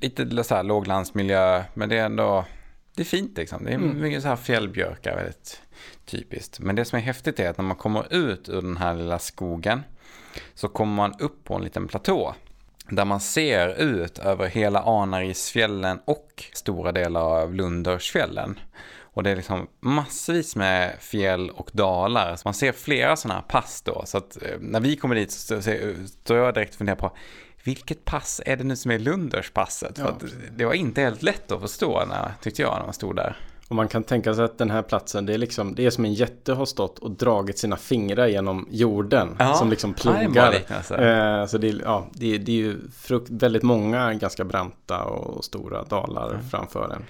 lite 0.01 0.43
så 0.43 0.56
här 0.56 0.63
låglandsmiljö 0.63 1.63
men 1.73 1.89
det 1.89 1.97
är 1.97 2.06
ändå 2.06 2.45
det 2.95 3.01
är 3.01 3.06
fint 3.06 3.38
liksom. 3.38 3.63
Det 3.65 3.71
är 3.71 3.75
Mm. 3.75 4.01
mycket 4.01 4.21
så 4.21 4.27
här 4.27 4.36
fjällbjörkar 4.36 5.15
väldigt 5.15 5.62
typiskt. 6.06 6.60
Men 6.60 6.75
det 6.75 6.86
som 6.86 6.97
är 6.99 7.03
häftigt 7.03 7.39
är 7.39 7.49
att 7.49 7.58
när 7.58 7.65
man 7.65 7.77
kommer 7.77 8.13
ut 8.13 8.49
ur 8.49 8.62
den 8.62 8.77
här 8.77 8.95
lilla 8.95 9.19
skogen 9.19 9.84
så 10.54 10.67
kommer 10.67 10.95
man 10.95 11.13
upp 11.19 11.43
på 11.43 11.54
en 11.56 11.62
liten 11.63 11.88
platå. 11.88 12.36
Där 12.89 13.06
man 13.06 13.19
ser 13.19 13.82
ut 13.82 14.19
över 14.19 14.47
hela 14.47 14.82
Anarisfjällen 14.82 16.00
och 16.06 16.43
stora 16.54 16.91
delar 16.91 17.21
av 17.21 17.54
Lundersfjällen. 17.56 18.60
Och 19.00 19.23
det 19.23 19.30
är 19.30 19.36
liksom 19.36 19.67
massvis 19.80 20.56
med 20.56 20.95
fjäll 21.00 21.50
och 21.50 21.69
dalar. 21.73 22.36
Så 22.36 22.41
man 22.45 22.54
ser 22.54 22.71
flera 22.71 23.15
sådana 23.15 23.39
här 23.39 23.47
pass 23.47 23.82
då. 23.82 24.02
Så 24.06 24.17
att 24.17 24.38
eh, 24.43 24.58
när 24.60 24.80
vi 24.80 24.95
kommer 24.95 25.15
dit 25.15 25.32
så 25.32 25.62
står 26.08 26.38
jag 26.38 26.54
direkt 26.54 26.71
och 26.71 26.78
funderar 26.78 26.95
på 26.97 27.12
vilket 27.63 28.06
pass 28.06 28.41
är 28.45 28.56
det 28.58 28.63
nu 28.63 28.76
som 28.76 28.91
är 28.91 29.00
Lunderspasset? 29.00 29.97
För 29.97 30.04
Ja. 30.06 30.10
att 30.10 30.23
det 30.58 30.65
var 30.65 30.73
inte 30.73 31.02
helt 31.02 31.21
lätt 31.23 31.52
att 31.52 31.62
förstå 31.62 32.06
när, 32.06 32.32
tyckte 32.41 32.62
jag 32.62 32.78
när 32.78 32.84
man 32.86 32.93
stod 32.93 33.15
där. 33.15 33.38
Och 33.69 33.75
man 33.75 33.88
kan 33.88 34.03
tänka 34.03 34.34
sig 34.34 34.45
att 34.45 34.58
den 34.58 34.69
här 34.69 34.82
platsen, 34.82 35.25
det 35.25 35.34
är 35.34 35.38
liksom, 35.38 35.75
det 35.75 35.86
är 35.86 35.89
som 35.89 36.06
en 36.06 36.13
jätte 36.13 36.53
har 36.53 36.65
stått 36.65 36.99
och 36.99 37.12
dragit 37.12 37.58
sina 37.58 37.77
fingrar 37.77 38.27
genom 38.27 38.67
jorden. 38.71 39.36
Ja, 39.39 39.53
som 39.53 39.69
liksom 39.69 39.93
plogar. 39.93 40.51
liknelse. 40.51 40.95
eh, 40.95 41.45
så 41.45 41.58
det, 41.58 41.67
ja, 41.67 42.08
det, 42.12 42.38
det 42.38 42.51
är 42.51 42.56
ju 42.56 42.77
frukt, 42.97 43.30
väldigt 43.30 43.63
många 43.63 44.13
ganska 44.13 44.43
branta 44.43 45.03
och 45.03 45.45
stora 45.45 45.84
dalar 45.84 46.39
framför 46.51 46.89
en. 46.93 47.06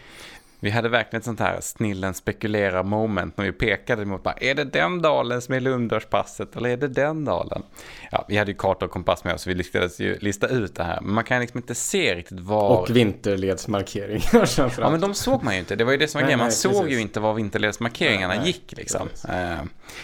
Vi 0.60 0.70
hade 0.70 0.90
verkligen 0.90 1.20
ett 1.20 1.26
sånt 1.26 1.40
här 1.40 1.58
snillen 1.62 2.14
spekulerar 2.14 2.84
moment 2.84 3.38
när 3.38 3.46
vi 3.46 3.52
pekade 3.52 4.06
mot 4.06 4.24
bara, 4.24 4.34
är 4.34 4.56
det 4.56 4.64
den 4.64 5.02
dalen 5.02 5.42
som 5.42 5.54
är 5.54 5.60
Lunderspasset 5.60 6.56
eller 6.56 6.70
är 6.70 6.78
det 6.78 6.88
den 6.88 7.26
dalen? 7.26 7.64
Ja, 8.12 8.26
vi 8.28 8.38
hade 8.38 8.52
ju 8.52 8.58
karta 8.58 8.86
och 8.86 8.92
kompass 8.92 9.24
med 9.24 9.34
oss 9.34 9.42
så 9.42 9.50
vi 9.50 9.56
lyckades 9.56 10.00
ju 10.00 10.18
lista 10.20 10.48
ut 10.48 10.76
det 10.76 10.84
här. 10.84 11.02
Men 11.02 11.14
man 11.14 11.24
kan 11.24 11.42
liksom 11.42 11.58
inte 11.58 11.76
se 11.76 12.16
riktigt 12.16 12.40
var... 12.40 12.70
Och 12.70 12.90
vinterledsmarkeringar. 12.90 14.48
Ja 14.82 14.90
men 14.90 15.02
de 15.02 15.14
såg 15.14 15.44
man 15.44 15.54
ju 15.54 15.60
inte, 15.60 15.76
det 15.76 15.84
var 15.84 15.92
ju 15.92 15.98
det 15.98 16.08
som 16.08 16.20
var 16.20 16.26
grejen. 16.26 16.40
Man 16.40 16.48
nej, 16.48 16.56
såg 16.56 16.72
precis. 16.72 16.98
ju 16.98 17.02
inte 17.02 17.20
var 17.20 17.34
vinterledsmarkeringarna 17.34 18.28
Nej, 18.28 18.38
nej, 18.38 18.48
gick 18.48 18.78
liksom. 18.78 19.08
precis. 19.08 19.26
Eh, 19.26 19.58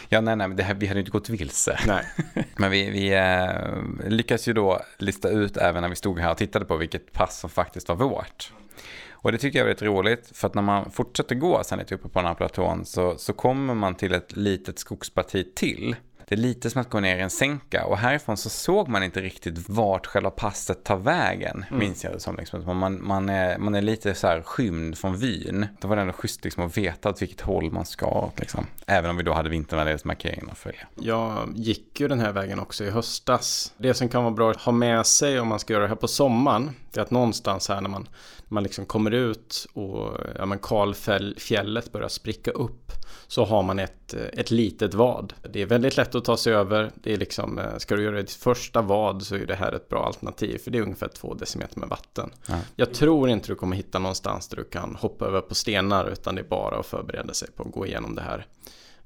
ja 0.09 0.21
nej 0.21 0.35
nej, 0.35 0.49
det 0.49 0.63
här, 0.63 0.73
vi 0.73 0.87
hade 0.87 0.99
ju 0.99 1.01
inte 1.01 1.11
gått 1.11 1.29
vilse. 1.29 1.79
Nej, 1.87 2.05
Men 2.55 2.71
vi, 2.71 2.89
vi 2.89 3.13
eh, 3.13 4.09
lyckas 4.09 4.47
ju 4.47 4.53
då 4.53 4.81
lista 4.97 5.29
ut 5.29 5.57
även 5.57 5.81
när 5.81 5.89
vi 5.89 5.95
stod 5.95 6.19
här 6.19 6.31
och 6.31 6.37
tittade 6.37 6.65
på 6.65 6.77
vilket 6.77 7.13
pass 7.13 7.39
som 7.39 7.49
faktiskt 7.49 7.89
var 7.89 7.95
vårt. 7.95 8.51
Och 9.23 9.31
det 9.31 9.37
tycker 9.37 9.59
jag 9.59 9.63
är 9.63 9.67
väldigt 9.67 9.87
roligt 9.87 10.37
för 10.37 10.47
att 10.47 10.53
när 10.53 10.61
man 10.61 10.91
fortsätter 10.91 11.35
gå 11.35 11.63
sen 11.63 11.79
lite 11.79 11.95
uppe 11.95 12.09
på 12.09 12.19
den 12.19 12.27
här 12.27 12.35
platån 12.35 12.85
så, 12.85 13.17
så 13.17 13.33
kommer 13.33 13.73
man 13.73 13.95
till 13.95 14.13
ett 14.13 14.35
litet 14.35 14.79
skogsparti 14.79 15.55
till. 15.55 15.95
Det 16.27 16.35
är 16.35 16.39
lite 16.39 16.69
som 16.69 16.81
att 16.81 16.89
gå 16.89 16.99
ner 16.99 17.17
i 17.17 17.21
en 17.21 17.29
sänka 17.29 17.85
och 17.85 17.97
härifrån 17.97 18.37
så 18.37 18.49
såg 18.49 18.87
man 18.87 19.03
inte 19.03 19.21
riktigt 19.21 19.69
vart 19.69 20.05
själva 20.05 20.29
passet 20.29 20.83
tar 20.83 20.97
vägen, 20.97 21.65
mm. 21.67 21.79
minns 21.79 22.03
jag 22.03 22.13
det 22.13 22.19
som. 22.19 22.35
Liksom. 22.35 22.77
Man, 22.77 23.07
man, 23.07 23.29
är, 23.29 23.57
man 23.57 23.75
är 23.75 23.81
lite 23.81 24.13
så 24.13 24.27
här 24.27 24.41
skymd 24.41 24.97
från 24.97 25.17
vyn. 25.17 25.67
Då 25.81 25.87
var 25.87 25.95
det 25.95 26.01
ändå 26.01 26.13
schysst 26.13 26.43
liksom, 26.43 26.65
att 26.65 26.77
veta 26.77 27.09
åt 27.09 27.21
vilket 27.21 27.41
håll 27.41 27.71
man 27.71 27.85
ska, 27.85 28.29
liksom. 28.37 28.65
även 28.85 29.09
om 29.09 29.17
vi 29.17 29.23
då 29.23 29.33
hade 29.33 29.49
vinterväderleksmarkeringen 29.49 30.49
att 30.49 30.57
följa. 30.57 30.87
Jag 30.95 31.53
gick 31.55 31.99
ju 31.99 32.07
den 32.07 32.19
här 32.19 32.31
vägen 32.31 32.59
också 32.59 32.83
i 32.83 32.89
höstas. 32.89 33.73
Det 33.77 33.93
som 33.93 34.09
kan 34.09 34.23
vara 34.23 34.33
bra 34.33 34.51
att 34.51 34.61
ha 34.61 34.71
med 34.71 35.05
sig 35.05 35.39
om 35.39 35.47
man 35.47 35.59
ska 35.59 35.73
göra 35.73 35.83
det 35.83 35.89
här 35.89 35.95
på 35.95 36.07
sommaren, 36.07 36.71
det 36.91 36.99
är 36.99 37.03
att 37.03 37.11
någonstans 37.11 37.69
här 37.69 37.81
när 37.81 37.89
man, 37.89 38.07
när 38.47 38.53
man 38.53 38.63
liksom 38.63 38.85
kommer 38.85 39.11
ut 39.11 39.67
och 39.73 40.17
ja, 40.35 40.45
men 40.45 40.59
Kalfjället 40.59 41.91
börjar 41.91 42.07
spricka 42.07 42.51
upp 42.51 42.91
så 43.27 43.45
har 43.45 43.63
man 43.63 43.79
ett, 43.79 44.13
ett 44.13 44.51
litet 44.51 44.93
vad. 44.93 45.33
Det 45.53 45.61
är 45.61 45.65
väldigt 45.65 45.97
lätt 45.97 46.15
att 46.15 46.25
ta 46.25 46.37
sig 46.37 46.53
över. 46.53 46.91
Det 46.95 47.13
är 47.13 47.17
liksom, 47.17 47.59
eh, 47.59 47.77
ska 47.77 47.95
du 47.95 48.03
göra 48.03 48.21
ditt 48.21 48.31
första 48.31 48.81
vad 48.81 49.23
så 49.23 49.35
är 49.35 49.45
det 49.45 49.55
här 49.55 49.71
ett 49.71 49.89
bra 49.89 50.05
alternativ 50.05 50.57
för 50.57 50.71
det 50.71 50.77
är 50.77 50.81
ungefär 50.81 51.07
två 51.07 51.33
decimeter 51.33 51.79
med 51.79 51.89
vatten. 51.89 52.29
Ja. 52.47 52.59
Jag 52.75 52.93
tror 52.93 53.29
inte 53.29 53.47
du 53.47 53.55
kommer 53.55 53.75
hitta 53.75 53.99
någonstans 53.99 54.47
där 54.47 54.57
du 54.57 54.63
kan 54.63 54.95
hoppa 54.95 55.25
över 55.25 55.41
på 55.41 55.55
stenar 55.55 56.09
utan 56.09 56.35
det 56.35 56.41
är 56.41 56.45
bara 56.45 56.79
att 56.79 56.85
förbereda 56.85 57.33
sig 57.33 57.51
på 57.51 57.63
att 57.63 57.71
gå 57.71 57.85
igenom 57.85 58.15
det 58.15 58.21
här. 58.21 58.47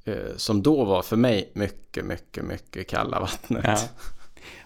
Eh, 0.03 0.35
som 0.37 0.61
då 0.61 0.85
var 0.85 1.01
för 1.01 1.15
mig 1.15 1.51
mycket, 1.53 2.05
mycket, 2.05 2.45
mycket 2.45 2.87
kalla 2.87 3.19
vattnet. 3.19 3.65
Ja. 3.65 3.77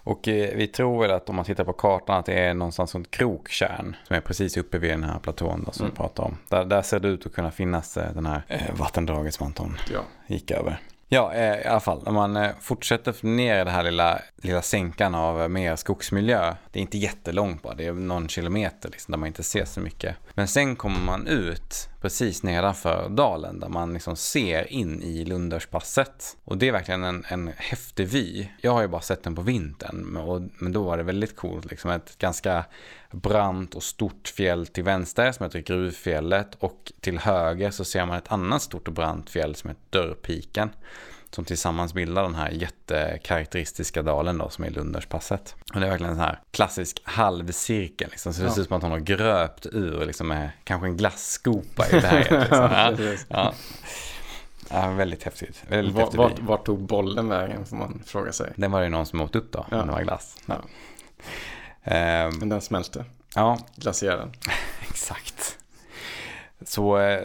Och 0.03 0.27
eh, 0.27 0.55
vi 0.55 0.67
tror 0.67 1.01
väl 1.01 1.11
att 1.11 1.29
om 1.29 1.35
man 1.35 1.45
tittar 1.45 1.63
på 1.63 1.73
kartan 1.73 2.19
att 2.19 2.25
det 2.25 2.33
är 2.33 2.53
någonstans 2.53 2.95
runt 2.95 3.11
Kroktjärn 3.11 3.95
som 4.07 4.15
är 4.15 4.21
precis 4.21 4.57
uppe 4.57 4.77
vid 4.77 4.91
den 4.91 5.03
här 5.03 5.19
platån 5.19 5.63
då, 5.65 5.71
som 5.71 5.85
mm. 5.85 5.93
vi 5.93 5.97
pratar 5.97 6.23
om. 6.23 6.37
Där, 6.47 6.65
där 6.65 6.81
ser 6.81 6.99
det 6.99 7.07
ut 7.07 7.25
att 7.25 7.33
kunna 7.33 7.51
finnas 7.51 7.97
eh, 7.97 8.13
den 8.13 8.25
här 8.25 8.43
eh, 8.47 8.75
vattendraget 8.75 9.33
som 9.33 9.45
Anton 9.45 9.77
ja. 9.93 10.01
gick 10.27 10.51
över. 10.51 10.79
Ja, 11.13 11.33
eh, 11.33 11.61
i 11.61 11.65
alla 11.65 11.79
fall, 11.79 12.01
när 12.05 12.11
man 12.11 12.35
eh, 12.35 12.49
fortsätter 12.59 13.25
ner 13.25 13.55
i 13.55 13.57
den 13.57 13.73
här 13.73 13.83
lilla, 13.83 14.19
lilla 14.35 14.61
sänkan 14.61 15.15
av 15.15 15.51
mer 15.51 15.75
skogsmiljö. 15.75 16.55
Det 16.71 16.79
är 16.79 16.81
inte 16.81 16.97
jättelångt 16.97 17.61
bara, 17.61 17.73
det 17.73 17.85
är 17.85 17.93
någon 17.93 18.27
kilometer 18.27 18.89
liksom, 18.89 19.11
där 19.11 19.17
man 19.19 19.27
inte 19.27 19.43
ser 19.43 19.65
så 19.65 19.79
mycket. 19.79 20.15
Men 20.33 20.47
sen 20.47 20.75
kommer 20.75 20.99
man 20.99 21.27
ut 21.27 21.89
precis 22.01 22.43
nedanför 22.43 23.09
dalen 23.09 23.59
där 23.59 23.69
man 23.69 23.93
liksom 23.93 24.15
ser 24.15 24.73
in 24.73 25.03
i 25.03 25.25
Lunderspasset. 25.25 26.37
Och 26.43 26.57
det 26.57 26.67
är 26.67 26.71
verkligen 26.71 27.03
en, 27.03 27.25
en 27.27 27.53
häftig 27.57 28.07
vy. 28.07 28.47
Jag 28.61 28.71
har 28.71 28.81
ju 28.81 28.87
bara 28.87 29.01
sett 29.01 29.23
den 29.23 29.35
på 29.35 29.41
vintern, 29.41 30.17
och, 30.17 30.41
men 30.57 30.71
då 30.71 30.83
var 30.83 30.97
det 30.97 31.03
väldigt 31.03 31.35
coolt. 31.35 31.65
Liksom 31.65 31.91
ett 31.91 32.17
ganska 32.17 32.65
brant 33.11 33.75
och 33.75 33.83
stort 33.83 34.27
fjäll 34.27 34.67
till 34.67 34.83
vänster 34.83 35.31
som 35.31 35.43
heter 35.43 35.59
Gruvfjället 35.59 36.55
och 36.59 36.91
till 36.99 37.19
höger 37.19 37.71
så 37.71 37.85
ser 37.85 38.05
man 38.05 38.17
ett 38.17 38.31
annat 38.31 38.61
stort 38.61 38.87
och 38.87 38.93
brant 38.93 39.29
fjäll 39.29 39.55
som 39.55 39.69
heter 39.69 39.81
Dörrpiken 39.89 40.69
som 41.31 41.45
tillsammans 41.45 41.93
bildar 41.93 42.23
den 42.23 42.35
här 42.35 42.49
jättekaraktäristiska 42.49 44.01
dalen 44.01 44.37
då 44.37 44.49
som 44.49 44.63
är 44.63 44.69
Lunderspasset. 44.69 45.55
Och 45.73 45.79
det 45.79 45.85
är 45.85 45.89
verkligen 45.89 46.11
en 46.11 46.17
sån 46.17 46.25
här 46.25 46.39
klassisk 46.51 47.01
halvcirkel 47.03 48.09
liksom. 48.09 48.33
Så 48.33 48.43
det 48.43 48.51
ser 48.51 48.61
ut 48.61 48.67
som 48.67 48.77
att 48.77 48.83
hon 48.83 48.91
har 48.91 48.99
gröpt 48.99 49.65
ur 49.65 50.05
liksom 50.05 50.27
med 50.27 50.49
kanske 50.63 50.87
en 50.87 50.97
glasskopa 50.97 51.87
i 51.87 52.01
berget. 52.01 52.31
Liksom. 52.31 52.57
ja, 52.71 52.93
ja. 53.27 53.53
Ja, 54.73 54.91
väldigt 54.91 55.23
häftigt. 55.23 55.63
Väldigt 55.67 55.95
vart, 55.95 56.15
vart, 56.15 56.39
vart 56.39 56.65
tog 56.65 56.79
bollen 56.79 57.29
vägen 57.29 57.65
får 57.65 57.75
man 57.75 58.03
fråga 58.05 58.31
sig. 58.31 58.53
Den 58.55 58.71
var 58.71 58.79
det 58.79 58.85
ju 58.85 58.91
någon 58.91 59.05
som 59.05 59.21
åt 59.21 59.35
upp 59.35 59.51
då, 59.51 59.65
ja. 59.71 59.77
det 59.77 59.91
var 59.91 60.01
glass. 60.01 60.37
Ja. 60.45 60.55
Um, 62.25 62.39
Men 62.39 62.49
den 62.49 62.61
smälte. 62.61 63.05
Ja. 63.35 63.59
Glaciären. 63.75 64.31
Exakt. 64.89 65.57
Så 66.65 66.97
eh, 66.97 67.23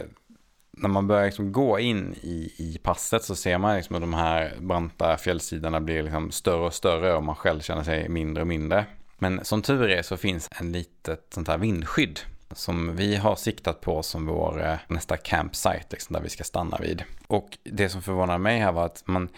när 0.77 0.89
man 0.89 1.07
börjar 1.07 1.25
liksom 1.25 1.51
gå 1.51 1.79
in 1.79 2.15
i, 2.21 2.53
i 2.57 2.79
passet 2.83 3.23
så 3.23 3.35
ser 3.35 3.57
man 3.57 3.75
liksom 3.75 3.95
att 3.95 4.01
de 4.01 4.13
här 4.13 4.53
branta 4.59 5.17
fjällsidorna 5.17 5.81
blir 5.81 6.03
liksom 6.03 6.31
större 6.31 6.65
och 6.65 6.73
större 6.73 7.13
och 7.13 7.23
man 7.23 7.35
själv 7.35 7.61
känner 7.61 7.83
sig 7.83 8.09
mindre 8.09 8.41
och 8.41 8.47
mindre. 8.47 8.85
Men 9.17 9.45
som 9.45 9.61
tur 9.61 9.89
är 9.89 10.01
så 10.01 10.17
finns 10.17 10.49
en 10.59 10.71
litet 10.71 11.27
sånt 11.33 11.47
här 11.47 11.57
vindskydd 11.57 12.19
som 12.51 12.95
vi 12.95 13.15
har 13.15 13.35
siktat 13.35 13.81
på 13.81 14.03
som 14.03 14.25
vår 14.25 14.65
eh, 14.65 14.75
nästa 14.87 15.17
campsite 15.17 15.85
liksom, 15.89 16.13
där 16.13 16.21
vi 16.21 16.29
ska 16.29 16.43
stanna 16.43 16.77
vid. 16.77 17.03
Och 17.27 17.57
det 17.63 17.89
som 17.89 18.01
förvånar 18.01 18.37
mig 18.37 18.59
här 18.59 18.71
var 18.71 18.85
att 18.85 19.03
man, 19.05 19.29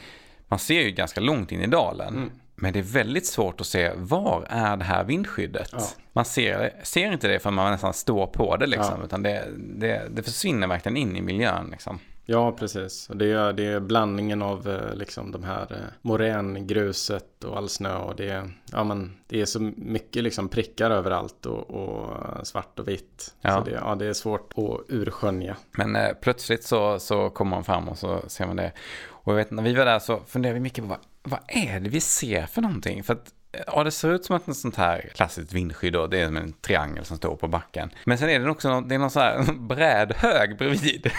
man 0.47 0.59
ser 0.59 0.81
ju 0.81 0.91
ganska 0.91 1.21
långt 1.21 1.51
in 1.51 1.61
i 1.61 1.67
dalen. 1.67 2.15
Mm. 2.15 2.29
Men 2.61 2.73
det 2.73 2.79
är 2.79 2.83
väldigt 2.83 3.25
svårt 3.25 3.61
att 3.61 3.67
se 3.67 3.91
var 3.95 4.45
är 4.49 4.77
det 4.77 4.83
här 4.83 5.03
vindskyddet. 5.03 5.69
Ja. 5.71 5.87
Man 6.13 6.25
ser, 6.25 6.73
ser 6.83 7.11
inte 7.11 7.27
det 7.27 7.39
för 7.39 7.51
man 7.51 7.71
nästan 7.71 7.93
står 7.93 8.27
på 8.27 8.57
det 8.57 8.67
liksom. 8.67 8.95
Ja. 8.99 9.05
Utan 9.05 9.23
det, 9.23 9.47
det, 9.57 10.07
det, 10.11 10.23
försvinner 10.23 10.67
verkligen 10.67 10.97
in 10.97 11.15
i 11.15 11.21
miljön 11.21 11.67
liksom. 11.71 11.99
Ja, 12.25 12.51
precis. 12.51 13.09
Det 13.13 13.31
är, 13.31 13.53
det 13.53 13.65
är 13.65 13.79
blandningen 13.79 14.41
av 14.41 14.69
eh, 14.69 14.95
liksom 14.95 15.31
de 15.31 15.43
här 15.43 15.67
eh, 15.69 15.77
morängruset 16.01 17.43
och 17.43 17.57
all 17.57 17.69
snö 17.69 17.95
och 17.95 18.15
det, 18.15 18.49
ja, 18.71 18.83
men, 18.83 19.13
det 19.27 19.41
är 19.41 19.45
så 19.45 19.59
mycket 19.77 20.23
liksom 20.23 20.49
prickar 20.49 20.91
överallt 20.91 21.45
och, 21.45 21.69
och 21.69 22.47
svart 22.47 22.79
och 22.79 22.87
vitt. 22.87 23.33
Ja. 23.41 23.57
Så 23.57 23.69
det, 23.69 23.71
ja, 23.71 23.95
det 23.95 24.05
är 24.05 24.13
svårt 24.13 24.53
att 24.55 24.79
urskönja. 24.87 25.55
Men 25.71 25.95
eh, 25.95 26.09
plötsligt 26.21 26.63
så, 26.63 26.99
så 26.99 27.29
kommer 27.29 27.49
man 27.49 27.63
fram 27.63 27.89
och 27.89 27.97
så 27.97 28.21
ser 28.27 28.47
man 28.47 28.55
det. 28.55 28.71
Och 29.07 29.31
jag 29.33 29.37
vet, 29.37 29.51
när 29.51 29.63
vi 29.63 29.73
var 29.73 29.85
där 29.85 29.99
så 29.99 30.19
funderade 30.27 30.53
vi 30.53 30.59
mycket 30.59 30.83
på 30.83 30.87
vad, 30.87 30.97
vad 31.23 31.39
är 31.47 31.79
det 31.79 31.89
vi 31.89 32.01
ser 32.01 32.45
för 32.45 32.61
någonting? 32.61 33.03
För 33.03 33.13
att 33.13 33.33
Ja, 33.67 33.83
det 33.83 33.91
ser 33.91 34.09
ut 34.09 34.25
som 34.25 34.35
ett 34.35 34.57
sånt 34.57 34.75
här 34.75 35.09
klassiskt 35.15 35.53
vindskydd 35.53 35.93
då. 35.93 36.07
Det 36.07 36.19
är 36.19 36.25
en 36.25 36.53
triangel 36.53 37.05
som 37.05 37.17
står 37.17 37.35
på 37.35 37.47
backen. 37.47 37.89
Men 38.05 38.17
sen 38.17 38.29
är 38.29 38.39
det 38.39 38.49
också 38.49 38.69
någon, 38.69 38.87
det 38.87 38.95
är 38.95 38.99
någon 38.99 39.11
sån 39.11 39.21
här 39.21 39.53
brädhög 39.59 40.57
bredvid. 40.57 41.11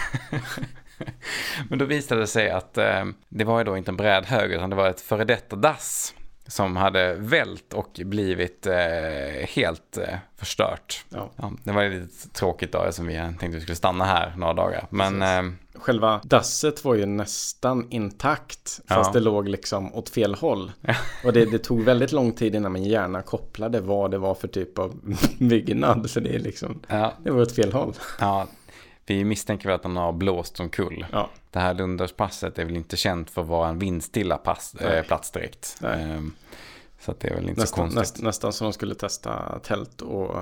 Men 1.69 1.79
då 1.79 1.85
visade 1.85 2.21
det 2.21 2.27
sig 2.27 2.49
att 2.49 2.77
eh, 2.77 3.05
det 3.29 3.43
var 3.43 3.57
ju 3.57 3.63
då 3.63 3.77
inte 3.77 3.91
en 3.91 3.97
brädhög 3.97 4.51
utan 4.51 4.69
det 4.69 4.75
var 4.75 4.89
ett 4.89 5.01
före 5.01 5.23
detta 5.23 5.55
dass 5.55 6.13
som 6.47 6.75
hade 6.75 7.13
vält 7.13 7.73
och 7.73 7.99
blivit 8.05 8.67
eh, 8.67 9.47
helt 9.47 9.97
eh, 9.97 10.17
förstört. 10.37 11.05
Ja. 11.09 11.31
Ja, 11.35 11.51
det 11.63 11.71
var 11.71 11.89
lite 11.89 12.29
tråkigt 12.29 12.71
då 12.71 12.91
som 12.91 13.07
vi 13.07 13.15
tänkte 13.15 13.45
att 13.45 13.53
vi 13.53 13.61
skulle 13.61 13.75
stanna 13.75 14.05
här 14.05 14.33
några 14.37 14.53
dagar. 14.53 14.87
Men, 14.89 15.21
eh, 15.21 15.53
Själva 15.75 16.21
dasset 16.23 16.85
var 16.85 16.95
ju 16.95 17.05
nästan 17.05 17.87
intakt 17.89 18.81
fast 18.87 19.07
ja. 19.07 19.11
det 19.13 19.19
låg 19.19 19.49
liksom 19.49 19.95
åt 19.95 20.09
fel 20.09 20.35
håll. 20.35 20.71
Och 21.25 21.33
det, 21.33 21.45
det, 21.45 21.59
tog 21.59 21.83
väldigt 21.83 22.11
lång 22.11 22.31
tid 22.31 22.55
innan 22.55 22.71
min 22.71 22.83
hjärna 22.83 23.21
kopplade 23.21 23.79
vad 23.79 24.11
det 24.11 24.17
var 24.17 24.35
för 24.35 24.47
typ 24.47 24.79
av 24.79 24.99
byggnad. 25.39 26.09
Så 26.09 26.19
det, 26.19 26.35
är 26.35 26.39
liksom, 26.39 26.79
det 27.23 27.31
var 27.31 27.41
åt 27.41 27.55
fel 27.55 27.73
håll. 27.73 27.93
Ja, 28.19 28.47
vi 29.05 29.23
misstänker 29.23 29.67
väl 29.67 29.75
att 29.75 29.83
den 29.83 29.97
har 29.97 30.13
blåst 30.13 30.57
som 30.57 30.69
kull. 30.69 31.05
Ja. 31.11 31.29
Det 31.51 31.59
här 31.59 31.73
Lunderspasset 31.73 32.59
är 32.59 32.65
väl 32.65 32.75
inte 32.75 32.97
känt 32.97 33.29
för 33.29 33.41
att 33.41 33.47
vara 33.47 33.69
en 33.69 33.79
vindstilla 33.79 34.37
pass, 34.37 34.75
äh, 34.75 35.03
plats 35.03 35.31
direkt. 35.31 35.77
Ähm, 35.83 36.33
så 36.99 37.13
det 37.19 37.27
är 37.27 37.35
väl 37.35 37.49
inte 37.49 37.61
nästan, 37.61 37.67
så 37.67 37.95
konstigt. 37.95 37.99
Näst, 37.99 38.21
nästan 38.21 38.53
som 38.53 38.65
de 38.65 38.73
skulle 38.73 38.95
testa 38.95 39.59
tält 39.63 40.01
och 40.01 40.35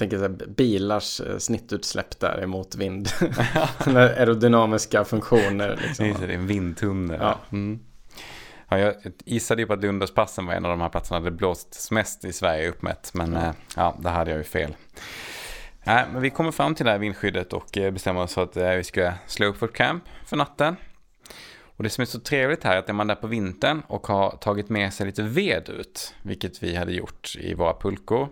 tänker 0.00 0.16
så 0.16 0.22
här, 0.22 0.46
bilars 0.56 1.20
eh, 1.20 1.38
snittutsläpp 1.38 2.20
där 2.20 2.42
emot 2.42 2.74
vind. 2.74 3.08
aerodynamiska 3.86 5.04
funktioner. 5.04 5.78
Liksom. 5.82 6.14
Det 6.20 6.26
är 6.26 6.28
en 6.28 6.46
vindtunnel. 6.46 7.18
Ja. 7.20 7.38
Mm. 7.52 7.80
Ja, 8.68 8.78
jag 8.78 8.94
gissade 9.24 9.62
ju 9.62 9.66
på 9.66 9.72
att 9.72 9.82
Lunderspassen 9.82 10.46
var 10.46 10.54
en 10.54 10.64
av 10.64 10.70
de 10.70 10.80
här 10.80 10.88
platserna 10.88 11.20
det 11.20 11.30
blåst 11.30 11.90
mest 11.90 12.24
i 12.24 12.32
Sverige 12.32 12.68
uppmätt. 12.68 13.10
Men 13.14 13.32
ja, 13.32 13.40
äh, 13.40 13.54
ja 13.76 13.98
det 14.02 14.08
hade 14.08 14.30
jag 14.30 14.38
ju 14.38 14.44
fel. 14.44 14.74
Nej, 15.84 16.06
men 16.12 16.22
vi 16.22 16.30
kommer 16.30 16.50
fram 16.50 16.74
till 16.74 16.86
det 16.86 16.92
här 16.92 16.98
vindskyddet 16.98 17.52
och 17.52 17.78
eh, 17.78 17.90
bestämmer 17.90 18.22
oss 18.22 18.34
för 18.34 18.42
att 18.42 18.56
eh, 18.56 18.70
vi 18.70 18.84
ska 18.84 19.12
slå 19.26 19.46
upp 19.46 19.62
vårt 19.62 19.76
camp 19.76 20.04
för 20.26 20.36
natten. 20.36 20.76
Och 21.62 21.82
det 21.82 21.90
som 21.90 22.02
är 22.02 22.06
så 22.06 22.20
trevligt 22.20 22.64
här 22.64 22.74
är 22.74 22.78
att 22.78 22.88
är 22.88 22.92
man 22.92 23.06
där 23.06 23.14
på 23.14 23.26
vintern 23.26 23.82
och 23.86 24.06
har 24.06 24.30
tagit 24.30 24.68
med 24.68 24.92
sig 24.92 25.06
lite 25.06 25.22
ved 25.22 25.68
ut, 25.68 26.14
vilket 26.22 26.62
vi 26.62 26.76
hade 26.76 26.92
gjort 26.92 27.36
i 27.38 27.54
våra 27.54 27.74
pulkor, 27.74 28.28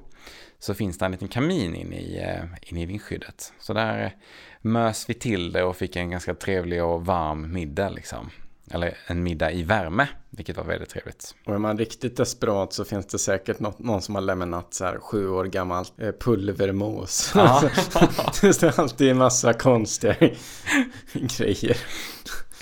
så 0.59 0.75
finns 0.75 0.99
det 0.99 1.05
en 1.05 1.13
liten 1.13 1.29
kamin 1.29 1.75
in 1.75 1.93
i, 1.93 2.19
eh, 2.19 2.45
in 2.63 2.79
i 2.79 2.87
vindskyddet. 2.87 3.53
Så 3.59 3.73
där 3.73 4.17
mös 4.61 5.11
vi 5.11 5.15
till 5.15 5.53
det 5.53 5.63
och 5.63 5.77
fick 5.77 5.97
en 5.97 6.11
ganska 6.11 6.35
trevlig 6.35 6.85
och 6.85 7.07
varm 7.07 7.53
middag 7.53 7.89
liksom. 7.89 8.31
Eller 8.71 8.99
en 9.07 9.23
middag 9.23 9.53
i 9.53 9.63
värme, 9.63 10.09
vilket 10.31 10.57
var 10.57 10.65
väldigt 10.65 10.89
trevligt. 10.89 11.35
Och 11.47 11.55
är 11.55 11.59
man 11.59 11.79
riktigt 11.79 12.17
desperat 12.17 12.73
så 12.73 12.85
finns 12.85 13.07
det 13.07 13.19
säkert 13.19 13.61
något, 13.61 13.79
någon 13.79 14.03
som 14.03 14.15
har 14.15 14.23
lämnat 14.23 14.75
så 14.75 14.85
här 14.85 14.99
sju 14.99 15.29
år 15.29 15.45
gammalt 15.45 16.01
eh, 16.01 16.13
pulvermos. 16.21 17.33
Ja. 17.35 17.71
det 18.41 18.55
står 18.55 18.81
alltid 18.81 19.11
en 19.11 19.19
massa 19.19 19.53
konstiga 19.53 20.15
grejer. 21.13 21.77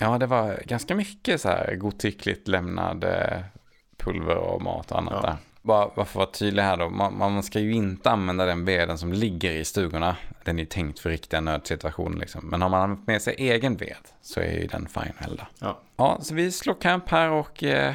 Ja, 0.00 0.18
det 0.18 0.26
var 0.26 0.62
ganska 0.64 0.94
mycket 0.94 1.40
så 1.40 1.48
här 1.48 1.74
godtyckligt 1.74 2.48
lämnade 2.48 3.44
pulver 3.96 4.36
och 4.36 4.62
mat 4.62 4.92
och 4.92 4.98
annat 4.98 5.20
ja. 5.22 5.28
där 5.30 5.36
bara, 5.66 5.90
bara 5.96 6.04
för 6.06 6.10
att 6.10 6.14
vara 6.14 6.26
tydlig 6.26 6.62
här 6.62 6.76
då, 6.76 6.88
man, 6.88 7.18
man, 7.18 7.42
ska 7.42 7.60
ju 7.60 7.72
inte 7.72 8.10
använda 8.10 8.46
den 8.46 8.64
veden 8.64 8.98
som 8.98 9.12
ligger 9.12 9.52
i 9.52 9.64
stugorna. 9.64 10.16
Den 10.44 10.56
är 10.56 10.60
ju 10.60 10.66
tänkt 10.66 10.98
för 10.98 11.10
riktiga 11.10 11.40
nödsituationer 11.40 12.18
liksom. 12.18 12.46
Men 12.48 12.62
har 12.62 12.68
man 12.68 13.02
med 13.06 13.22
sig 13.22 13.34
egen 13.38 13.76
ved 13.76 13.96
så 14.22 14.40
är 14.40 14.52
ju 14.52 14.66
den 14.66 14.88
fine 14.88 15.12
heller. 15.18 15.48
Ja 15.58 15.80
ja, 15.96 16.18
så 16.22 16.34
vi 16.34 16.52
slår 16.52 16.74
camp 16.74 17.08
här 17.08 17.30
och 17.30 17.64
eh, 17.64 17.94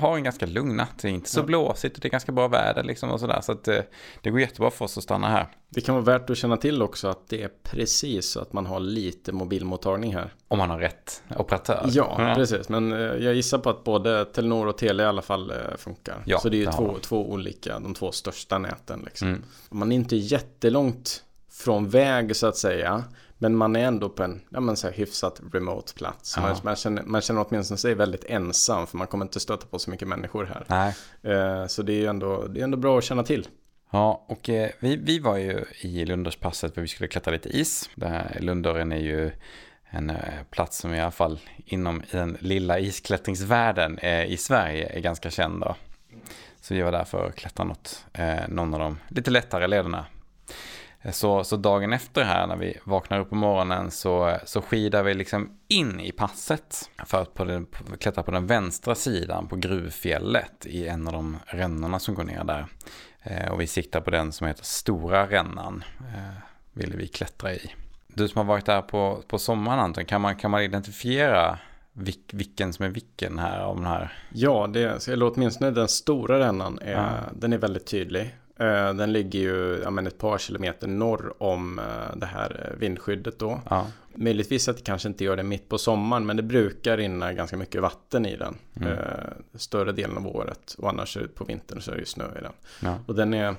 har 0.00 0.16
en 0.16 0.24
ganska 0.24 0.46
lugn 0.46 0.76
natt. 0.76 0.98
Det 1.02 1.08
är 1.08 1.12
inte 1.12 1.30
så 1.30 1.42
blåsigt 1.42 1.96
och 1.96 2.00
det 2.00 2.08
är 2.08 2.10
ganska 2.10 2.32
bra 2.32 2.48
väder 2.48 2.82
liksom 2.82 3.10
och 3.10 3.20
sådär. 3.20 3.40
Så 3.40 3.52
att 3.52 3.68
eh, 3.68 3.80
det 4.22 4.30
går 4.30 4.40
jättebra 4.40 4.70
för 4.70 4.84
oss 4.84 4.98
att 4.98 5.04
stanna 5.04 5.28
här. 5.28 5.46
Det 5.68 5.80
kan 5.80 5.94
vara 5.94 6.04
värt 6.04 6.30
att 6.30 6.36
känna 6.36 6.56
till 6.56 6.82
också 6.82 7.08
att 7.08 7.28
det 7.28 7.42
är 7.42 7.50
precis 7.62 8.26
så 8.26 8.40
att 8.40 8.52
man 8.52 8.66
har 8.66 8.80
lite 8.80 9.32
mobilmottagning 9.32 10.14
här. 10.14 10.34
Om 10.48 10.58
man 10.58 10.70
har 10.70 10.78
rätt 10.78 11.22
operatör. 11.38 11.88
Ja, 11.92 12.14
ja. 12.18 12.34
precis. 12.34 12.68
Men 12.68 12.92
eh, 12.92 12.98
jag 12.98 13.34
gissar 13.34 13.58
på 13.58 13.70
att 13.70 13.84
både 13.84 14.24
Telenor 14.24 14.66
och 14.66 14.78
Telia 14.78 15.06
i 15.06 15.08
alla 15.08 15.22
fall 15.22 15.50
eh, 15.50 15.56
funkar. 15.76 16.22
Ja, 16.26 16.38
så 16.38 16.48
det 16.48 16.56
är 16.56 16.58
ju 16.58 16.64
det 16.64 16.72
två, 16.72 16.96
två 17.02 17.30
olika, 17.30 17.78
de 17.78 17.94
två 17.94 18.12
största 18.12 18.58
näten. 18.58 19.02
Liksom. 19.04 19.28
Mm. 19.28 19.42
Man 19.70 19.92
är 19.92 19.96
inte 19.96 20.16
jättelångt 20.16 21.24
från 21.50 21.88
väg 21.88 22.36
så 22.36 22.46
att 22.46 22.56
säga. 22.56 23.04
Men 23.42 23.56
man 23.56 23.76
är 23.76 23.84
ändå 23.84 24.08
på 24.08 24.22
en 24.22 24.40
ja, 24.50 24.60
men 24.60 24.76
så 24.76 24.86
här, 24.86 24.94
hyfsat 24.94 25.40
remote 25.52 25.94
plats. 25.94 26.36
Man, 26.36 26.56
man, 26.62 26.76
känner, 26.76 27.02
man 27.02 27.20
känner 27.20 27.46
åtminstone 27.48 27.78
sig 27.78 27.94
väldigt 27.94 28.24
ensam 28.24 28.86
för 28.86 28.98
man 28.98 29.06
kommer 29.06 29.24
inte 29.24 29.40
stöta 29.40 29.66
på 29.66 29.78
så 29.78 29.90
mycket 29.90 30.08
människor 30.08 30.44
här. 30.44 30.94
Eh, 31.22 31.66
så 31.66 31.82
det 31.82 31.92
är 31.92 31.96
ju 31.96 32.06
ändå, 32.06 32.46
det 32.46 32.60
är 32.60 32.64
ändå 32.64 32.76
bra 32.76 32.98
att 32.98 33.04
känna 33.04 33.22
till. 33.22 33.48
Ja, 33.90 34.24
och 34.28 34.48
eh, 34.48 34.70
vi, 34.80 34.96
vi 34.96 35.18
var 35.18 35.36
ju 35.36 35.64
i 35.80 36.04
Lunderspasset 36.04 36.74
för 36.74 36.80
vi 36.80 36.88
skulle 36.88 37.08
klättra 37.08 37.32
lite 37.32 37.48
is. 37.48 37.90
Här, 38.00 38.36
Lundören 38.40 38.92
är 38.92 39.00
ju 39.00 39.30
en 39.90 40.10
eh, 40.10 40.16
plats 40.50 40.78
som 40.78 40.94
i 40.94 41.00
alla 41.00 41.10
fall 41.10 41.38
inom 41.56 42.02
den 42.10 42.36
lilla 42.40 42.78
isklättringsvärlden 42.78 43.98
eh, 43.98 44.24
i 44.24 44.36
Sverige 44.36 44.86
är 44.96 45.00
ganska 45.00 45.30
känd. 45.30 45.60
Då. 45.60 45.76
Så 46.60 46.74
vi 46.74 46.82
var 46.82 46.92
där 46.92 47.04
för 47.04 47.26
att 47.26 47.34
klättra 47.34 47.64
något, 47.64 48.04
eh, 48.12 48.48
någon 48.48 48.74
av 48.74 48.80
de 48.80 48.98
lite 49.08 49.30
lättare 49.30 49.66
lederna 49.66 50.06
så, 51.04 51.44
så 51.44 51.56
dagen 51.56 51.92
efter 51.92 52.24
här 52.24 52.46
när 52.46 52.56
vi 52.56 52.78
vaknar 52.84 53.20
upp 53.20 53.28
på 53.28 53.34
morgonen 53.34 53.90
så, 53.90 54.38
så 54.44 54.62
skidar 54.62 55.02
vi 55.02 55.14
liksom 55.14 55.58
in 55.68 56.00
i 56.00 56.12
passet 56.12 56.90
för 57.06 57.22
att 57.22 57.34
på 57.34 57.44
den, 57.44 57.66
klättra 57.98 58.22
på 58.22 58.30
den 58.30 58.46
vänstra 58.46 58.94
sidan 58.94 59.48
på 59.48 59.56
gruvfjället 59.56 60.66
i 60.66 60.88
en 60.88 61.06
av 61.06 61.12
de 61.12 61.36
rännorna 61.46 61.98
som 61.98 62.14
går 62.14 62.24
ner 62.24 62.44
där. 62.44 62.66
Eh, 63.22 63.50
och 63.50 63.60
vi 63.60 63.66
siktar 63.66 64.00
på 64.00 64.10
den 64.10 64.32
som 64.32 64.46
heter 64.46 64.64
Stora 64.64 65.26
rännan. 65.26 65.84
Eh, 65.98 66.42
ville 66.72 66.96
vi 66.96 67.08
klättra 67.08 67.54
i. 67.54 67.74
Du 68.06 68.28
som 68.28 68.38
har 68.38 68.44
varit 68.44 68.66
där 68.66 68.82
på, 68.82 69.22
på 69.28 69.38
sommaren 69.38 69.80
Anton, 69.80 70.04
kan 70.04 70.20
man, 70.20 70.36
kan 70.36 70.50
man 70.50 70.62
identifiera 70.62 71.58
vilk, 71.92 72.30
vilken 72.32 72.72
som 72.72 72.84
är 72.84 72.88
vilken 72.88 73.38
här 73.38 73.60
av 73.60 73.76
den 73.76 73.86
här? 73.86 74.12
Ja, 74.32 74.66
det, 74.66 75.08
eller 75.08 75.32
åtminstone 75.32 75.70
den 75.70 75.88
stora 75.88 76.38
rännan 76.38 76.78
är, 76.78 76.92
ja. 76.92 77.10
den 77.32 77.52
är 77.52 77.58
väldigt 77.58 77.86
tydlig. 77.86 78.36
Eh, 78.60 78.94
den 78.94 79.12
ligger 79.12 79.38
ju 79.38 79.80
ja, 79.82 79.90
men 79.90 80.06
ett 80.06 80.18
par 80.18 80.38
kilometer 80.38 80.86
norr 80.86 81.42
om 81.42 81.78
eh, 81.78 82.16
det 82.16 82.26
här 82.26 82.70
eh, 82.70 82.78
vindskyddet 82.78 83.38
då. 83.38 83.60
Ja. 83.70 83.86
Möjligtvis 84.14 84.68
att 84.68 84.76
det 84.76 84.82
kanske 84.82 85.08
inte 85.08 85.24
gör 85.24 85.36
det 85.36 85.42
mitt 85.42 85.68
på 85.68 85.78
sommaren 85.78 86.26
men 86.26 86.36
det 86.36 86.42
brukar 86.42 86.96
rinna 86.96 87.32
ganska 87.32 87.56
mycket 87.56 87.82
vatten 87.82 88.26
i 88.26 88.36
den. 88.36 88.56
Mm. 88.76 88.98
större 89.54 89.92
delen 89.92 90.16
av 90.16 90.26
året 90.26 90.74
och 90.78 90.88
annars 90.88 91.18
på 91.34 91.44
vintern 91.44 91.80
så 91.80 91.90
är 91.90 91.94
det 91.94 92.00
ju 92.00 92.06
snö 92.06 92.24
i 92.24 92.42
den. 92.42 92.52
Ja. 92.82 92.98
Och 93.06 93.14
den 93.14 93.34
är, 93.34 93.54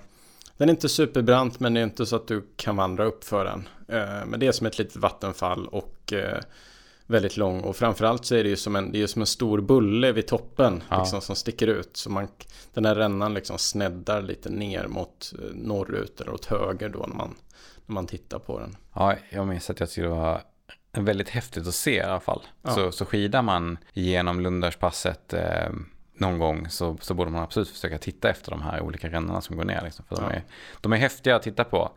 den 0.58 0.70
är 0.70 0.74
inte 0.74 0.90
superbrant 0.90 1.60
men 1.60 1.74
det 1.74 1.80
är 1.80 1.84
inte 1.84 2.06
så 2.06 2.16
att 2.16 2.28
du 2.28 2.48
kan 2.56 2.76
vandra 2.76 3.06
upp 3.06 3.24
för 3.24 3.46
den. 3.46 3.68
men 4.28 4.40
det 4.40 4.48
är 4.48 4.52
som 4.52 4.68
ett 4.68 4.78
litet 4.78 4.96
vattenfall 4.96 5.68
och 5.68 6.14
väldigt 7.12 7.38
lång 7.38 7.62
och 7.62 7.76
framförallt 7.76 8.26
så 8.26 8.36
är 8.36 8.44
det 8.44 8.50
ju 8.50 8.56
som 8.56 8.76
en, 8.76 8.92
det 8.92 9.02
är 9.02 9.08
som 9.08 9.22
en 9.22 9.28
stor 9.28 9.62
bulle 9.62 10.12
vid 10.12 10.28
toppen 10.28 10.84
ja. 10.90 11.00
liksom, 11.00 11.22
som 11.22 11.36
sticker 11.36 11.68
ut. 11.68 11.98
Så 11.98 12.10
man, 12.10 12.28
den 12.74 12.86
här 12.86 12.96
rännan 12.96 13.34
liksom 13.34 13.58
sneddar 13.58 14.22
lite 14.22 14.50
ner 14.50 14.88
mot 14.88 15.34
eh, 15.40 15.56
norrut 15.56 16.22
eller 16.22 16.34
åt 16.34 16.46
höger 16.46 16.90
då 16.90 17.06
när 17.08 17.16
man, 17.16 17.36
när 17.86 17.94
man 17.94 18.08
tittar 18.08 18.40
på 18.40 18.60
den. 18.60 18.78
Ja, 18.94 19.16
jag 19.30 19.48
minns 19.48 19.70
att 19.70 19.80
jag 19.80 19.90
tyckte 19.90 20.02
det 20.02 20.08
var 20.08 20.42
väldigt 20.92 21.30
häftigt 21.30 21.68
att 21.68 21.76
se 21.76 21.96
i 21.96 22.02
alla 22.02 22.20
fall. 22.20 22.42
Ja. 22.62 22.70
Så, 22.70 22.92
så 22.92 23.06
skidar 23.06 23.42
man 23.42 23.78
genom 23.94 24.40
Lundarspasset 24.40 25.34
eh, 25.34 25.70
någon 26.22 26.40
gång 26.40 26.70
så, 26.70 26.98
så 27.02 27.14
borde 27.14 27.32
man 27.32 27.44
absolut 27.44 27.70
försöka 27.70 27.98
titta 27.98 28.30
efter 28.30 28.52
de 28.52 28.62
här 28.62 28.82
olika 28.82 29.10
rännorna 29.10 29.42
som 29.42 29.58
går 29.58 29.64
ner. 29.64 29.82
Liksom, 29.84 30.06
för 30.10 30.16
ja. 30.16 30.30
de, 30.30 30.36
är, 30.36 30.44
de 30.82 30.94
är 30.94 30.98
häftiga 30.98 31.36
att 31.36 31.44
titta 31.44 31.64
på. 31.64 31.92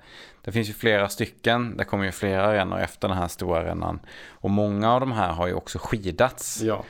Det 0.45 0.53
finns 0.53 0.69
ju 0.69 0.73
flera 0.73 1.09
stycken, 1.09 1.77
det 1.77 1.85
kommer 1.85 2.05
ju 2.05 2.13
flera 2.13 2.55
rännor 2.55 2.79
efter 2.79 3.09
den 3.09 3.17
här 3.17 3.29
stora 3.29 3.65
rännan. 3.65 4.01
Och 4.29 4.51
många 4.51 4.93
av 4.93 5.01
de 5.01 5.13
här 5.13 5.33
har 5.33 5.47
ju 5.47 5.55
också 5.55 5.79
skidats. 5.79 6.63
Ja. 6.63 6.85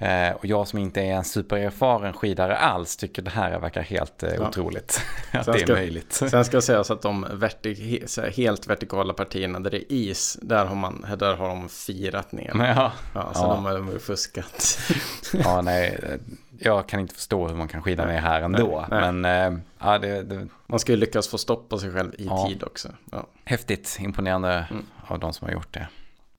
Eh, 0.00 0.30
och 0.36 0.46
jag 0.46 0.68
som 0.68 0.78
inte 0.78 1.00
är 1.00 1.12
en 1.14 1.24
supererfaren 1.24 2.12
skidare 2.12 2.56
alls 2.56 2.96
tycker 2.96 3.22
det 3.22 3.30
här 3.30 3.58
verkar 3.58 3.82
helt 3.82 4.22
eh, 4.22 4.34
ja. 4.34 4.48
otroligt. 4.48 5.00
att 5.32 5.46
det 5.46 5.52
är 5.52 5.58
ska, 5.58 5.72
möjligt. 5.72 6.12
Sen 6.12 6.44
ska 6.44 6.60
sägas 6.60 6.90
att 6.90 7.02
de 7.02 7.26
vertik 7.32 8.12
helt 8.36 8.66
vertikala 8.66 9.14
partierna 9.14 9.60
där 9.60 9.70
det 9.70 9.76
är 9.76 9.92
is, 9.92 10.38
där 10.42 10.64
har, 10.64 10.74
man, 10.74 11.06
där 11.18 11.36
har 11.36 11.48
de 11.48 11.68
firat 11.68 12.32
ner. 12.32 12.52
Ja. 12.54 12.92
Ja, 13.14 13.30
så 13.34 13.44
ja. 13.44 13.48
de 13.48 13.64
har 13.64 13.74
de 13.74 14.00
fuskat. 14.00 14.78
ja, 15.32 15.62
nej 15.62 15.98
jag 16.58 16.88
kan 16.88 17.00
inte 17.00 17.14
förstå 17.14 17.48
hur 17.48 17.54
man 17.54 17.68
kan 17.68 17.82
skida 17.82 18.06
ner 18.06 18.20
här 18.20 18.42
ändå. 18.42 18.86
Nej, 18.90 19.00
nej. 19.00 19.12
Men 19.12 19.24
äh, 19.54 19.60
ja, 19.78 19.98
det, 19.98 20.22
det, 20.22 20.48
Man 20.66 20.78
ska 20.80 20.92
ju 20.92 20.98
lyckas 20.98 21.28
få 21.28 21.38
stopp 21.38 21.68
på 21.68 21.78
sig 21.78 21.92
själv 21.92 22.14
i 22.18 22.26
ja. 22.26 22.46
tid 22.48 22.62
också. 22.62 22.88
Ja. 23.12 23.26
Häftigt, 23.44 23.98
imponerande 24.00 24.66
mm. 24.70 24.86
av 25.06 25.18
de 25.18 25.32
som 25.32 25.46
har 25.46 25.52
gjort 25.52 25.74
det. 25.74 25.88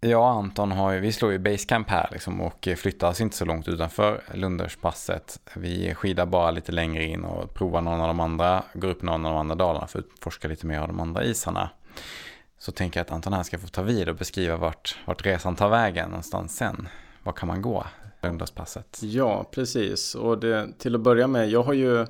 Jag 0.02 0.22
och 0.22 0.30
Anton 0.30 0.72
har 0.72 0.92
ju, 0.92 1.00
vi 1.00 1.12
slår 1.12 1.32
ju 1.32 1.38
basecamp 1.38 1.90
här 1.90 2.10
liksom 2.12 2.42
och 2.42 2.68
flyttar 2.78 3.10
oss 3.10 3.22
inte 3.22 3.38
så 3.38 3.46
långt 3.46 3.68
utanför 3.68 4.22
Lunderspasset. 4.34 5.40
Vi 5.54 5.96
skidar 5.96 6.26
bara 6.26 6.52
lite 6.52 6.72
längre 6.72 7.04
in 7.04 7.24
och 7.24 7.54
provar 7.54 7.82
någon 7.82 8.02
av 8.02 8.08
de 8.08 8.20
andra, 8.20 8.64
går 8.74 8.90
upp 8.90 9.02
någon 9.02 9.26
av 9.26 9.34
de 9.34 9.40
andra 9.40 9.56
dalarna 9.56 9.88
för 9.88 10.00
att 10.00 10.06
forska 10.20 10.48
lite 10.48 10.66
mer 10.66 10.80
av 10.80 10.88
de 10.88 11.00
andra 11.00 11.24
isarna. 11.24 11.70
Så 12.58 12.72
tänker 12.72 13.00
jag 13.00 13.06
att 13.06 13.12
Anton 13.12 13.34
här 13.34 13.44
ska 13.44 13.60
få 13.60 13.68
ta 13.68 13.82
vid 13.82 14.10
och 14.10 14.16
beskriva 14.16 14.58
vart, 14.58 14.98
vart 15.06 15.26
resan 15.26 15.56
tar 15.56 15.70
vägen 15.70 16.10
någonstans 16.10 16.58
sen. 16.58 16.88
Var 17.24 17.34
kan 17.34 17.48
man 17.48 17.62
gå? 17.62 17.86
Söndagspasset. 18.22 19.00
Ja, 19.02 19.50
precis. 19.52 20.16
Och 20.16 20.40
det, 20.40 20.70
till 20.78 20.96
att 20.96 21.02
börja 21.02 21.28
med, 21.28 21.50
jag 21.50 21.64
har 21.64 21.74
ju 21.74 22.06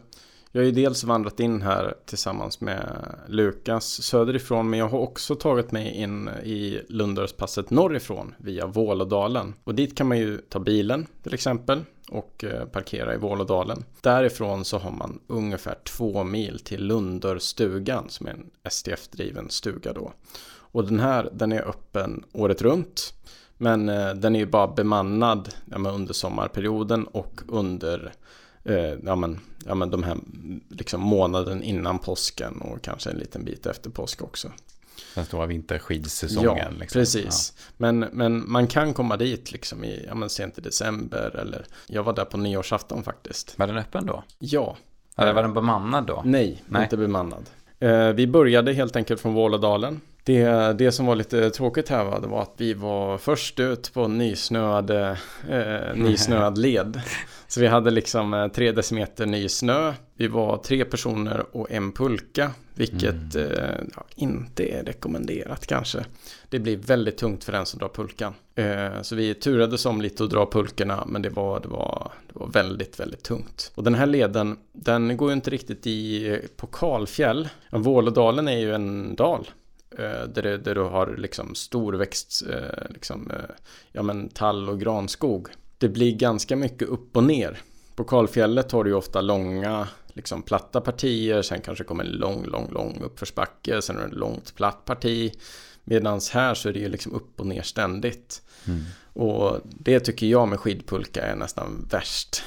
jag 0.52 0.62
har 0.62 0.66
ju 0.66 0.72
dels 0.72 1.04
vandrat 1.04 1.40
in 1.40 1.62
här 1.62 1.96
tillsammans 2.06 2.62
med 2.62 3.16
Lukas 3.28 4.04
söderifrån 4.04 4.70
men 4.70 4.80
jag 4.80 4.90
har 4.90 5.00
också 5.00 5.36
tagit 5.36 5.72
mig 5.72 5.92
in 5.92 6.30
i 6.44 6.82
Lundarspasset 6.90 7.70
norrifrån 7.70 8.36
via 8.38 8.68
Vålådalen. 8.68 9.54
Och 9.64 9.76
dit 9.76 9.98
kan 9.98 10.08
man 10.08 10.18
ju 10.18 10.38
ta 10.38 10.60
bilen 10.60 11.08
till 11.24 11.34
exempel 11.34 11.84
och 12.10 12.44
eh, 12.44 12.66
parkera 12.66 13.14
i 13.14 13.18
Vålådalen. 13.18 13.84
Därifrån 14.02 14.66
så 14.66 14.78
har 14.78 14.92
man 14.92 15.20
ungefär 15.28 15.76
två 15.84 16.24
mil 16.24 16.60
till 16.60 16.84
Lundörstugan 16.84 18.10
som 18.10 18.28
är 18.28 18.32
en 18.32 18.50
STF-driven 18.70 19.50
stuga 19.50 19.94
då. 19.94 20.14
Och 20.72 20.86
den 20.86 21.00
här 21.00 21.30
den 21.34 21.52
är 21.52 21.70
öppen 21.70 22.24
året 22.32 22.62
runt. 22.62 23.14
Men 23.62 23.90
eh, 23.90 24.14
den 24.14 24.36
är 24.36 24.40
ju 24.40 24.46
bara 24.46 24.68
bemannad 24.68 25.50
ja, 25.66 25.78
under 25.78 26.14
sommarperioden 26.14 27.06
och 27.06 27.42
under 27.48 28.14
eh, 28.64 28.94
ja, 29.06 29.16
men, 29.16 29.40
ja, 29.66 29.76
men 29.76 29.90
de 29.90 30.04
här 30.04 30.18
liksom, 30.70 31.02
månaden 31.02 31.64
innan 31.64 32.00
påsken 32.00 32.62
och 32.62 32.82
kanske 32.82 33.10
en 33.10 33.18
liten 33.18 33.46
bit 33.46 33.66
efter 33.66 33.90
påsk 33.90 34.22
också. 34.22 34.52
Den 35.16 35.26
stora 35.26 35.46
vinterskidsäsongen. 35.46 36.58
Ja, 36.58 36.70
liksom. 36.80 37.00
precis. 37.00 37.54
Ja. 37.58 37.64
Men, 37.78 38.00
men 38.00 38.52
man 38.52 38.68
kan 38.68 38.94
komma 38.94 39.18
dit 39.18 39.52
liksom 39.52 39.84
i 39.84 40.06
ja, 40.08 40.16
men 40.16 40.30
sent 40.30 40.58
i 40.58 40.62
december 40.62 41.36
eller 41.36 41.66
jag 41.88 42.04
var 42.04 42.14
där 42.14 42.26
på 42.26 42.38
nyårsafton 42.38 43.04
faktiskt. 43.04 43.60
Var 43.60 43.68
den 43.68 43.78
öppen 43.78 44.06
då? 44.06 44.24
Ja. 44.40 44.78
Eller 45.18 45.34
var 45.34 45.42
den 45.42 45.54
bemannad 45.54 46.06
då? 46.06 46.22
Nej, 46.26 46.64
Nej. 46.68 46.84
inte 46.84 46.98
bemannad. 46.98 47.50
Eh, 47.80 48.08
vi 48.08 48.28
började 48.28 48.74
helt 48.74 48.96
enkelt 48.96 49.22
från 49.22 49.34
Vålådalen 49.34 50.02
det, 50.24 50.74
det 50.78 50.92
som 50.92 51.06
var 51.06 51.16
lite 51.16 51.50
tråkigt 51.50 51.90
här 51.90 52.04
va, 52.04 52.20
det 52.20 52.28
var 52.28 52.42
att 52.42 52.54
vi 52.58 52.74
var 52.74 53.18
först 53.18 53.60
ut 53.60 53.94
på 53.94 54.08
nysnöad, 54.08 54.90
eh, 54.90 55.16
nysnöad 55.96 56.58
led. 56.58 57.02
Så 57.48 57.60
vi 57.60 57.68
hade 57.68 57.92
liksom 57.92 58.34
eh, 58.34 58.48
tre 58.48 58.72
decimeter 58.72 59.26
ny 59.26 59.50
snö. 59.50 59.94
Vi 60.16 60.28
var 60.28 60.58
tre 60.58 60.86
personer 60.86 61.46
och 61.52 61.72
en 61.72 61.92
pulka, 61.92 62.52
vilket 62.74 63.36
mm. 63.36 63.52
eh, 63.52 63.76
ja, 63.96 64.06
inte 64.16 64.64
är 64.64 64.84
rekommenderat 64.84 65.68
kanske. 65.68 66.06
Det 66.50 66.60
blir 66.60 66.78
väldigt 66.78 67.18
tungt 67.18 67.44
för 67.44 67.52
den 67.52 67.66
som 67.66 67.80
drar 67.80 67.90
pulkan. 67.90 68.34
Eh, 68.56 69.02
så 69.02 69.16
vi 69.16 69.34
turades 69.34 69.86
om 69.86 70.02
lite 70.02 70.24
att 70.24 70.30
dra 70.30 70.50
pulkorna, 70.52 71.06
men 71.08 71.22
det 71.22 71.30
var, 71.30 71.60
det, 71.60 71.68
var, 71.68 72.12
det 72.28 72.40
var 72.40 72.48
väldigt, 72.48 73.00
väldigt 73.00 73.24
tungt. 73.24 73.72
Och 73.76 73.84
den 73.84 73.96
här 73.96 74.06
leden, 74.06 74.58
den 74.72 75.18
går 75.18 75.30
ju 75.30 75.34
inte 75.34 75.50
riktigt 75.50 75.88
i 75.88 76.42
på 76.56 76.68
kalfjäll. 76.68 77.50
Vålådalen 77.72 78.48
är 78.48 78.58
ju 78.58 78.74
en 78.74 79.16
dal. 79.16 79.50
Eh, 79.92 80.24
där, 80.24 80.42
det, 80.42 80.58
där 80.58 80.76
du 80.76 80.82
har 80.82 81.16
liksom 81.18 81.56
storväxt, 81.56 82.44
eh, 82.50 82.90
liksom, 82.90 83.32
eh, 83.32 83.56
ja 83.92 84.04
men 84.04 84.30
tall 84.30 84.70
och 84.70 84.80
granskog. 84.80 85.50
Det 85.78 85.90
blir 85.90 86.16
ganska 86.16 86.56
mycket 86.56 86.88
upp 86.88 87.18
och 87.18 87.24
ner. 87.24 87.62
På 87.96 88.04
kalfjället 88.04 88.72
har 88.72 88.84
du 88.84 88.90
ju 88.90 88.96
ofta 88.96 89.22
långa, 89.22 89.88
liksom 90.08 90.42
platta 90.42 90.82
partier, 90.82 91.42
sen 91.42 91.62
kanske 91.62 91.84
kommer 91.84 92.04
en 92.04 92.12
lång, 92.12 92.46
lång, 92.46 92.72
lång 92.72 93.02
uppförsbacke, 93.02 93.82
sen 93.82 93.98
är 93.98 94.02
det 94.02 94.08
ett 94.08 94.14
långt 94.14 94.56
platt 94.56 94.86
parti. 94.86 95.34
Medan 95.84 96.22
här 96.34 96.54
så 96.54 96.70
är 96.70 96.74
det 96.74 96.80
ju 96.80 96.90
liksom 96.90 97.14
upp 97.14 97.40
och 97.40 97.48
ner 97.48 97.62
ständigt. 97.62 98.42
Mm. 98.68 98.84
Och 99.14 99.60
det 99.64 100.00
tycker 100.00 100.28
jag 100.28 100.48
med 100.48 100.60
skidpulka 100.60 101.22
är 101.22 101.36
nästan 101.36 101.88
värst. 101.92 102.44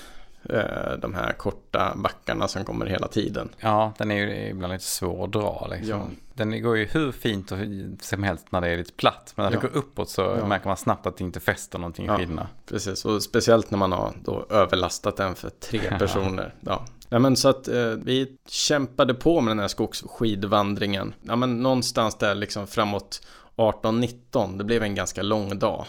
Eh, 0.52 0.98
de 0.98 1.14
här 1.14 1.32
korta 1.32 1.92
backarna 1.96 2.48
som 2.48 2.64
kommer 2.64 2.86
hela 2.86 3.08
tiden. 3.08 3.48
Ja, 3.60 3.92
den 3.98 4.10
är 4.10 4.16
ju 4.16 4.48
ibland 4.48 4.72
lite 4.72 4.84
svår 4.84 5.24
att 5.24 5.32
dra. 5.32 5.68
Liksom. 5.70 5.98
Ja. 5.98 6.06
Den 6.34 6.62
går 6.62 6.76
ju 6.76 6.84
hur 6.84 7.12
fint 7.12 7.52
som 8.00 8.22
helst 8.22 8.46
när 8.50 8.60
det 8.60 8.68
är 8.68 8.76
lite 8.76 8.92
platt. 8.92 9.32
Men 9.36 9.44
när 9.44 9.52
ja. 9.52 9.60
det 9.60 9.68
går 9.68 9.78
uppåt 9.78 10.10
så 10.10 10.20
ja. 10.20 10.46
märker 10.46 10.66
man 10.66 10.76
snabbt 10.76 11.06
att 11.06 11.16
det 11.16 11.24
inte 11.24 11.40
fäster 11.40 11.78
någonting 11.78 12.06
i 12.06 12.08
skidorna. 12.08 12.48
Precis, 12.66 13.04
och 13.04 13.22
speciellt 13.22 13.70
när 13.70 13.78
man 13.78 13.92
har 13.92 14.12
då 14.24 14.46
överlastat 14.50 15.16
den 15.16 15.34
för 15.34 15.50
tre 15.50 15.80
personer. 15.98 16.54
Ja. 16.60 16.84
Nej 17.08 17.20
men 17.20 17.36
så 17.36 17.48
att 17.48 17.68
eh, 17.68 17.90
vi 18.04 18.36
kämpade 18.48 19.14
på 19.14 19.40
med 19.40 19.50
den 19.50 19.58
här 19.58 19.68
skogsskidvandringen. 19.68 21.14
Ja 21.22 21.36
men 21.36 21.62
någonstans 21.62 22.14
där 22.14 22.34
liksom 22.34 22.66
framåt 22.66 23.26
18-19, 23.56 24.58
det 24.58 24.64
blev 24.64 24.82
en 24.82 24.94
ganska 24.94 25.22
lång 25.22 25.58
dag. 25.58 25.86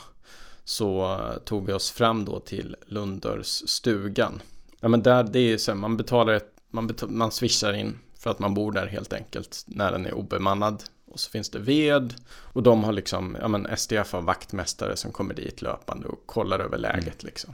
Så 0.64 1.16
uh, 1.16 1.38
tog 1.38 1.66
vi 1.66 1.74
oss 1.74 1.92
fram 1.92 2.26
då 2.26 2.40
till 2.40 2.76
Lundörsstugan. 2.86 4.42
Ja 4.84 4.90
men 4.90 5.04
där, 5.04 5.24
det 5.24 5.40
är 5.40 5.58
så 5.58 5.72
här, 5.72 5.78
man 5.78 5.98
betalar 5.98 6.34
ett, 6.34 6.54
man, 6.72 6.88
betal, 6.88 7.10
man 7.10 7.32
swishar 7.32 7.74
in 7.74 8.00
för 8.18 8.30
att 8.30 8.40
man 8.40 8.54
bor 8.54 8.72
där 8.72 8.88
helt 8.88 9.14
enkelt 9.14 9.64
när 9.68 9.92
den 9.92 10.06
är 10.06 10.14
obemannad. 10.14 10.84
Och 11.06 11.20
så 11.20 11.30
finns 11.30 11.50
det 11.50 11.60
ved 11.60 12.14
och 12.30 12.64
de 12.64 12.84
har 12.84 12.94
liksom, 12.94 13.38
ja 13.42 13.48
men 13.48 13.68
SDF 13.78 14.12
har 14.12 14.22
vaktmästare 14.22 14.96
som 14.96 15.12
kommer 15.12 15.34
dit 15.34 15.62
löpande 15.62 16.08
och 16.08 16.24
kollar 16.26 16.60
över 16.60 16.78
läget 16.78 17.24
mm. 17.24 17.26
liksom. 17.26 17.54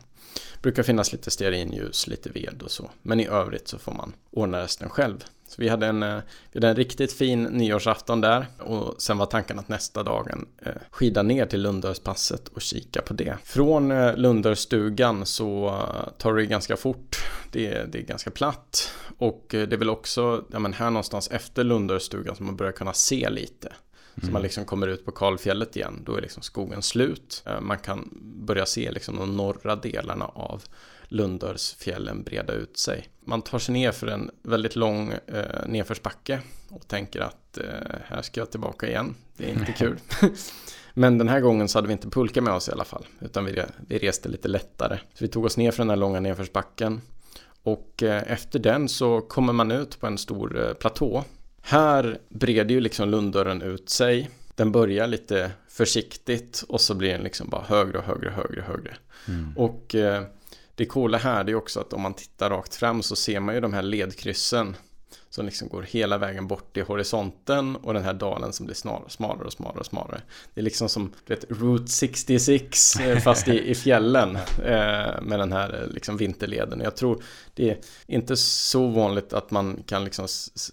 Brukar 0.62 0.84
finnas 0.84 1.12
lite 1.12 1.32
stearinljus, 1.32 2.08
lite 2.08 2.30
ved 2.30 2.62
och 2.64 2.72
så. 2.72 2.90
Men 3.02 3.20
i 3.20 3.28
övrigt 3.28 3.68
så 3.68 3.78
får 3.78 3.92
man 3.92 4.14
ordna 4.32 4.64
resten 4.64 4.90
själv. 4.90 5.26
Så 5.50 5.62
vi 5.62 5.70
hade 5.70 5.88
en, 5.88 6.04
eh, 6.04 6.20
vi 6.52 6.58
hade 6.58 6.68
en 6.68 6.76
riktigt 6.76 7.14
fin 7.14 7.43
nyårsafton 7.43 8.22
där 8.22 8.45
och 8.60 9.02
sen 9.02 9.18
var 9.18 9.26
tanken 9.26 9.60
att 9.60 9.70
nästa 9.70 10.04
dagen 10.04 10.47
eh, 10.62 10.72
skida 10.91 11.24
ner 11.24 11.45
till 11.45 11.62
Lundörspasset 11.62 12.47
och 12.47 12.62
kika 12.62 13.02
på 13.02 13.14
det. 13.14 13.38
Från 13.43 13.91
eh, 13.91 14.18
Lundörstugan 14.18 15.26
så 15.26 15.82
tar 16.18 16.34
det 16.34 16.45
ganska 16.45 16.78
fort. 16.78 17.18
Det 17.52 17.68
är, 17.68 17.88
det 17.88 17.97
är 17.97 18.02
ganska 18.02 18.32
platt 18.32 18.91
och 19.18 19.45
det 19.50 19.74
är 19.74 19.78
väl 19.78 19.89
också 19.89 20.45
ja, 20.52 20.60
men 20.60 20.74
här 20.74 20.89
någonstans 20.89 21.28
efter 21.32 21.64
Lundörstugan 21.64 22.36
som 22.36 22.45
man 22.45 22.56
börjar 22.56 22.72
kunna 22.72 22.93
se 22.93 23.30
lite. 23.30 23.74
Så 24.16 24.26
man 24.26 24.30
mm. 24.30 24.43
liksom 24.43 24.66
kommer 24.66 24.88
ut 24.88 25.06
på 25.06 25.12
kalfjället 25.12 25.76
igen, 25.76 26.04
då 26.06 26.16
är 26.16 26.22
liksom 26.22 26.43
skogen 26.43 26.82
slut. 26.82 27.43
Man 27.62 27.78
kan 27.78 28.10
börja 28.45 28.66
se 28.66 28.91
liksom 28.91 29.18
de 29.18 29.38
norra 29.38 29.76
delarna 29.76 30.26
av 30.26 30.64
Lundörsfjällen 31.10 32.24
breda 32.24 32.53
ut 32.53 32.78
sig. 32.78 33.10
Man 33.22 33.41
tar 33.41 33.60
sig 33.60 33.74
ner 33.74 33.91
för 33.91 34.07
en 34.07 34.32
väldigt 34.43 34.76
lång 34.76 35.14
eh, 35.28 35.68
nedförsbacke 35.68 36.41
och 36.70 36.88
tänker 36.88 37.20
att 37.20 37.57
eh, 37.57 37.64
här 38.05 38.22
ska 38.22 38.41
jag 38.41 38.51
tillbaka 38.51 38.88
igen. 38.88 39.16
Det 39.38 39.49
är 39.49 39.53
inte 39.53 39.72
kul. 39.78 39.97
Men 40.93 41.18
den 41.18 41.30
här 41.30 41.39
gången 41.39 41.68
så 41.68 41.78
hade 41.78 41.88
vi 41.88 41.93
inte 41.93 42.10
pulka 42.10 42.41
med 42.41 42.53
oss 42.53 42.70
i 42.70 42.72
alla 42.72 42.86
fall, 42.86 43.05
utan 43.22 43.45
vi, 43.45 43.64
vi 43.88 43.97
reste 43.97 44.30
lite 44.30 44.47
lättare. 44.47 44.97
Så 45.14 45.24
vi 45.24 45.28
tog 45.28 45.45
oss 45.45 45.57
ner 45.57 45.72
för 45.72 45.84
den 45.84 45.89
här 45.89 45.97
långa 45.97 46.20
nedförsbacken 46.20 47.01
och 47.64 48.03
eh, 48.03 48.32
efter 48.32 48.60
den 48.60 48.89
så 48.89 49.22
kommer 49.22 49.53
man 49.53 49.72
ut 49.72 49.99
på 49.99 50.07
en 50.07 50.18
stor 50.18 50.68
eh, 50.68 50.74
platå. 50.74 51.24
Här 51.62 52.20
breder 52.30 52.76
ju 52.76 52.82
liksom 52.82 53.10
Lunddörren 53.10 53.62
ut 53.62 53.89
sig. 53.89 54.30
Den 54.55 54.72
börjar 54.72 55.07
lite 55.07 55.51
försiktigt 55.68 56.64
och 56.68 56.82
så 56.82 56.95
blir 56.95 57.12
den 57.12 57.22
liksom 57.22 57.49
bara 57.49 57.62
högre 57.62 57.97
och 57.97 58.03
högre 58.03 58.28
och 58.28 58.34
högre 58.34 58.62
och 58.62 58.68
högre. 58.68 58.95
Mm. 59.28 59.57
Och 59.57 59.95
eh, 59.95 60.24
det 60.80 60.86
coola 60.86 61.18
här 61.18 61.50
är 61.50 61.56
också 61.56 61.80
att 61.80 61.94
om 61.94 62.02
man 62.02 62.14
tittar 62.14 62.50
rakt 62.50 62.76
fram 62.76 63.04
så 63.04 63.16
ser 63.16 63.40
man 63.40 63.56
ju 63.56 63.62
de 63.62 63.74
här 63.74 63.82
ledkryssen 63.82 64.76
som 65.30 65.46
liksom 65.46 65.68
går 65.68 65.82
hela 65.82 66.18
vägen 66.18 66.48
bort 66.48 66.78
i 66.78 66.82
horisonten 66.82 67.76
och 67.76 67.94
den 67.94 68.04
här 68.04 68.14
dalen 68.14 68.54
som 68.54 68.66
blir 68.66 68.76
smalare, 68.76 69.10
smalare 69.10 69.46
och 69.46 69.54
smalare 69.54 69.80
och 69.80 69.86
smalare. 69.86 70.22
Det 70.54 70.62
är 70.62 70.64
liksom 70.64 70.90
som 70.90 71.14
vet, 71.28 71.46
Route 71.50 71.88
66 71.88 73.00
eh, 73.00 73.20
fast 73.20 73.48
i, 73.48 73.70
i 73.70 73.76
fjällen 73.76 74.36
eh, 74.36 75.22
med 75.22 75.40
den 75.40 75.52
här 75.52 75.82
eh, 75.82 75.94
liksom 75.94 76.18
vinterleden. 76.18 76.82
Jag 76.82 76.96
tror 76.96 77.24
det 77.54 77.70
är 77.70 77.78
inte 78.08 78.38
så 78.38 78.88
vanligt 78.88 79.34
att 79.34 79.52
man 79.52 79.84
kan 79.86 80.04
liksom 80.04 80.28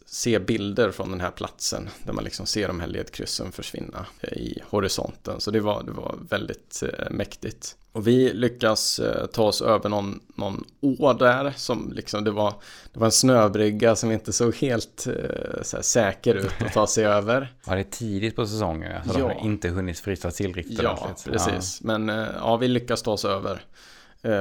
se 0.06 0.38
bilder 0.38 0.90
från 0.90 1.10
den 1.10 1.20
här 1.20 1.30
platsen 1.30 1.88
där 2.04 2.12
man 2.12 2.24
liksom 2.24 2.46
ser 2.46 2.68
de 2.68 2.80
här 2.80 2.88
ledkryssen 2.88 3.52
försvinna 3.52 4.06
eh, 4.20 4.32
i 4.32 4.62
horisonten. 4.68 5.40
Så 5.40 5.50
det 5.50 5.60
var, 5.60 5.82
det 5.82 5.92
var 5.92 6.18
väldigt 6.28 6.82
eh, 6.82 7.10
mäktigt. 7.10 7.76
Och 7.96 8.06
vi 8.06 8.32
lyckas 8.32 8.98
eh, 8.98 9.26
ta 9.26 9.42
oss 9.42 9.62
över 9.62 9.88
någon, 9.88 10.20
någon 10.34 10.64
å 10.80 11.12
där 11.12 11.52
som 11.56 11.92
liksom 11.92 12.24
det 12.24 12.30
var, 12.30 12.54
det 12.92 12.98
var 12.98 13.06
en 13.06 13.12
snöbrygga 13.12 13.96
som 13.96 14.12
inte 14.12 14.32
såg 14.32 14.54
helt 14.54 15.06
eh, 15.06 15.62
så 15.62 15.82
säker 15.82 16.34
ut 16.34 16.52
att 16.66 16.72
ta 16.72 16.86
sig 16.86 17.04
över. 17.16 17.54
Var 17.64 17.76
det 17.76 17.90
tidigt 17.90 18.36
på 18.36 18.46
säsongen? 18.46 18.92
Alltså 18.96 19.18
ja. 19.18 19.28
de 19.28 19.34
har 19.34 19.44
inte 19.44 19.68
hunnit 19.68 19.98
frysa 19.98 20.30
till 20.30 20.54
riktigt 20.54 20.82
Ja, 20.82 20.98
ordentligt. 21.02 21.32
precis. 21.32 21.80
Ja. 21.80 21.86
Men 21.86 22.08
eh, 22.08 22.28
ja, 22.36 22.56
vi 22.56 22.68
lyckas 22.68 23.02
ta 23.02 23.12
oss 23.12 23.24
över. 23.24 23.64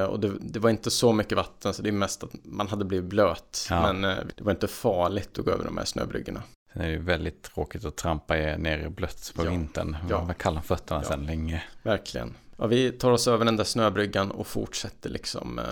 Och 0.09 0.19
det, 0.19 0.31
det, 0.39 0.59
var 0.59 0.69
inte 0.69 0.91
så 0.91 1.13
mycket 1.13 1.37
vatten 1.37 1.73
så 1.73 1.81
det 1.81 1.89
är 1.89 1.93
mest 1.93 2.23
att 2.23 2.29
man 2.43 2.67
hade 2.67 2.85
blivit 2.85 3.09
blöt. 3.09 3.67
Ja. 3.69 3.81
Men 3.81 4.01
det 4.35 4.41
var 4.41 4.51
inte 4.51 4.67
farligt 4.67 5.39
att 5.39 5.45
gå 5.45 5.51
över 5.51 5.65
de 5.65 5.77
här 5.77 5.85
snöbryggorna. 5.85 6.43
Sen 6.73 6.81
är 6.81 6.85
det 6.85 6.91
ju 6.91 7.01
väldigt 7.01 7.43
tråkigt 7.43 7.85
att 7.85 7.95
trampa 7.95 8.33
ner 8.33 8.77
i 8.85 8.89
blött 8.89 9.33
på 9.35 9.45
ja. 9.45 9.49
vintern. 9.49 9.91
Man 9.91 10.09
ja. 10.09 10.23
var 10.23 10.33
kalla 10.33 10.61
fötterna 10.61 11.01
ja. 11.03 11.07
sen 11.07 11.25
länge. 11.25 11.63
Verkligen. 11.83 12.35
Ja, 12.57 12.67
vi 12.67 12.91
tar 12.91 13.11
oss 13.11 13.27
över 13.27 13.45
den 13.45 13.57
där 13.57 13.63
snöbryggan 13.63 14.31
och 14.31 14.47
fortsätter 14.47 15.09
liksom 15.09 15.59
eh, 15.59 15.65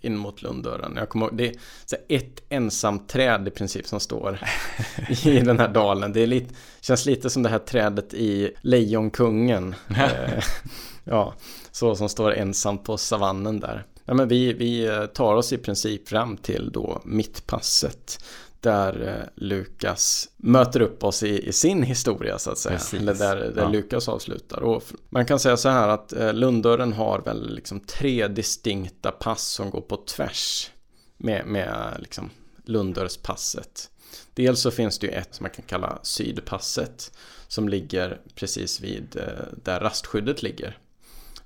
in 0.00 0.16
mot 0.16 0.42
Lunddörren. 0.42 0.96
Jag 0.96 1.08
kommer 1.08 1.26
ihåg, 1.26 1.36
det 1.36 1.48
är 1.48 1.56
ett 2.08 2.42
ensamt 2.48 3.08
träd 3.08 3.48
i 3.48 3.50
princip 3.50 3.86
som 3.86 4.00
står 4.00 4.40
i 5.24 5.40
den 5.40 5.58
här 5.58 5.68
dalen. 5.68 6.12
Det 6.12 6.20
är 6.20 6.26
lite, 6.26 6.54
känns 6.80 7.06
lite 7.06 7.30
som 7.30 7.42
det 7.42 7.48
här 7.48 7.58
trädet 7.58 8.14
i 8.14 8.50
Lejonkungen. 8.60 9.74
Eh, 9.88 10.44
ja, 11.04 11.34
så 11.70 11.96
som 11.96 12.08
står 12.08 12.34
ensamt 12.34 12.84
på 12.84 12.96
savannen 12.96 13.60
där. 13.60 13.86
Ja, 14.04 14.14
men 14.14 14.28
vi, 14.28 14.52
vi 14.52 14.86
eh, 14.86 15.06
tar 15.06 15.34
oss 15.34 15.52
i 15.52 15.58
princip 15.58 16.08
fram 16.08 16.36
till 16.36 16.70
då 16.72 17.02
mittpasset 17.04 18.24
där 18.60 19.08
eh, 19.08 19.42
Lukas 19.44 20.28
möter 20.36 20.80
upp 20.80 21.04
oss 21.04 21.22
i, 21.22 21.48
i, 21.48 21.52
sin 21.52 21.82
historia 21.82 22.38
så 22.38 22.50
att 22.50 22.58
säga. 22.58 22.76
Precis. 22.76 23.00
Eller 23.00 23.14
där, 23.14 23.36
där 23.36 23.62
ja. 23.62 23.68
Lukas 23.68 24.08
avslutar. 24.08 24.62
Och 24.62 24.82
man 25.08 25.26
kan 25.26 25.38
säga 25.40 25.56
så 25.56 25.68
här 25.68 25.88
att 25.88 26.12
eh, 26.12 26.32
Lunddörren 26.32 26.92
har 26.92 27.20
väl 27.20 27.54
liksom 27.54 27.80
tre 27.80 28.28
distinkta 28.28 29.10
pass 29.10 29.42
som 29.42 29.70
går 29.70 29.80
på 29.80 29.96
tvärs 29.96 30.70
med, 31.16 31.46
med 31.46 31.96
liksom 31.98 32.30
Lunddörrspasset. 32.64 33.90
Dels 34.34 34.60
så 34.60 34.70
finns 34.70 34.98
det 34.98 35.06
ju 35.06 35.12
ett 35.12 35.34
som 35.34 35.44
man 35.44 35.50
kan 35.50 35.64
kalla 35.64 35.98
Sydpasset 36.02 37.12
som 37.48 37.68
ligger 37.68 38.20
precis 38.34 38.80
vid 38.80 39.16
eh, 39.16 39.44
där 39.64 39.80
rastskyddet 39.80 40.42
ligger. 40.42 40.78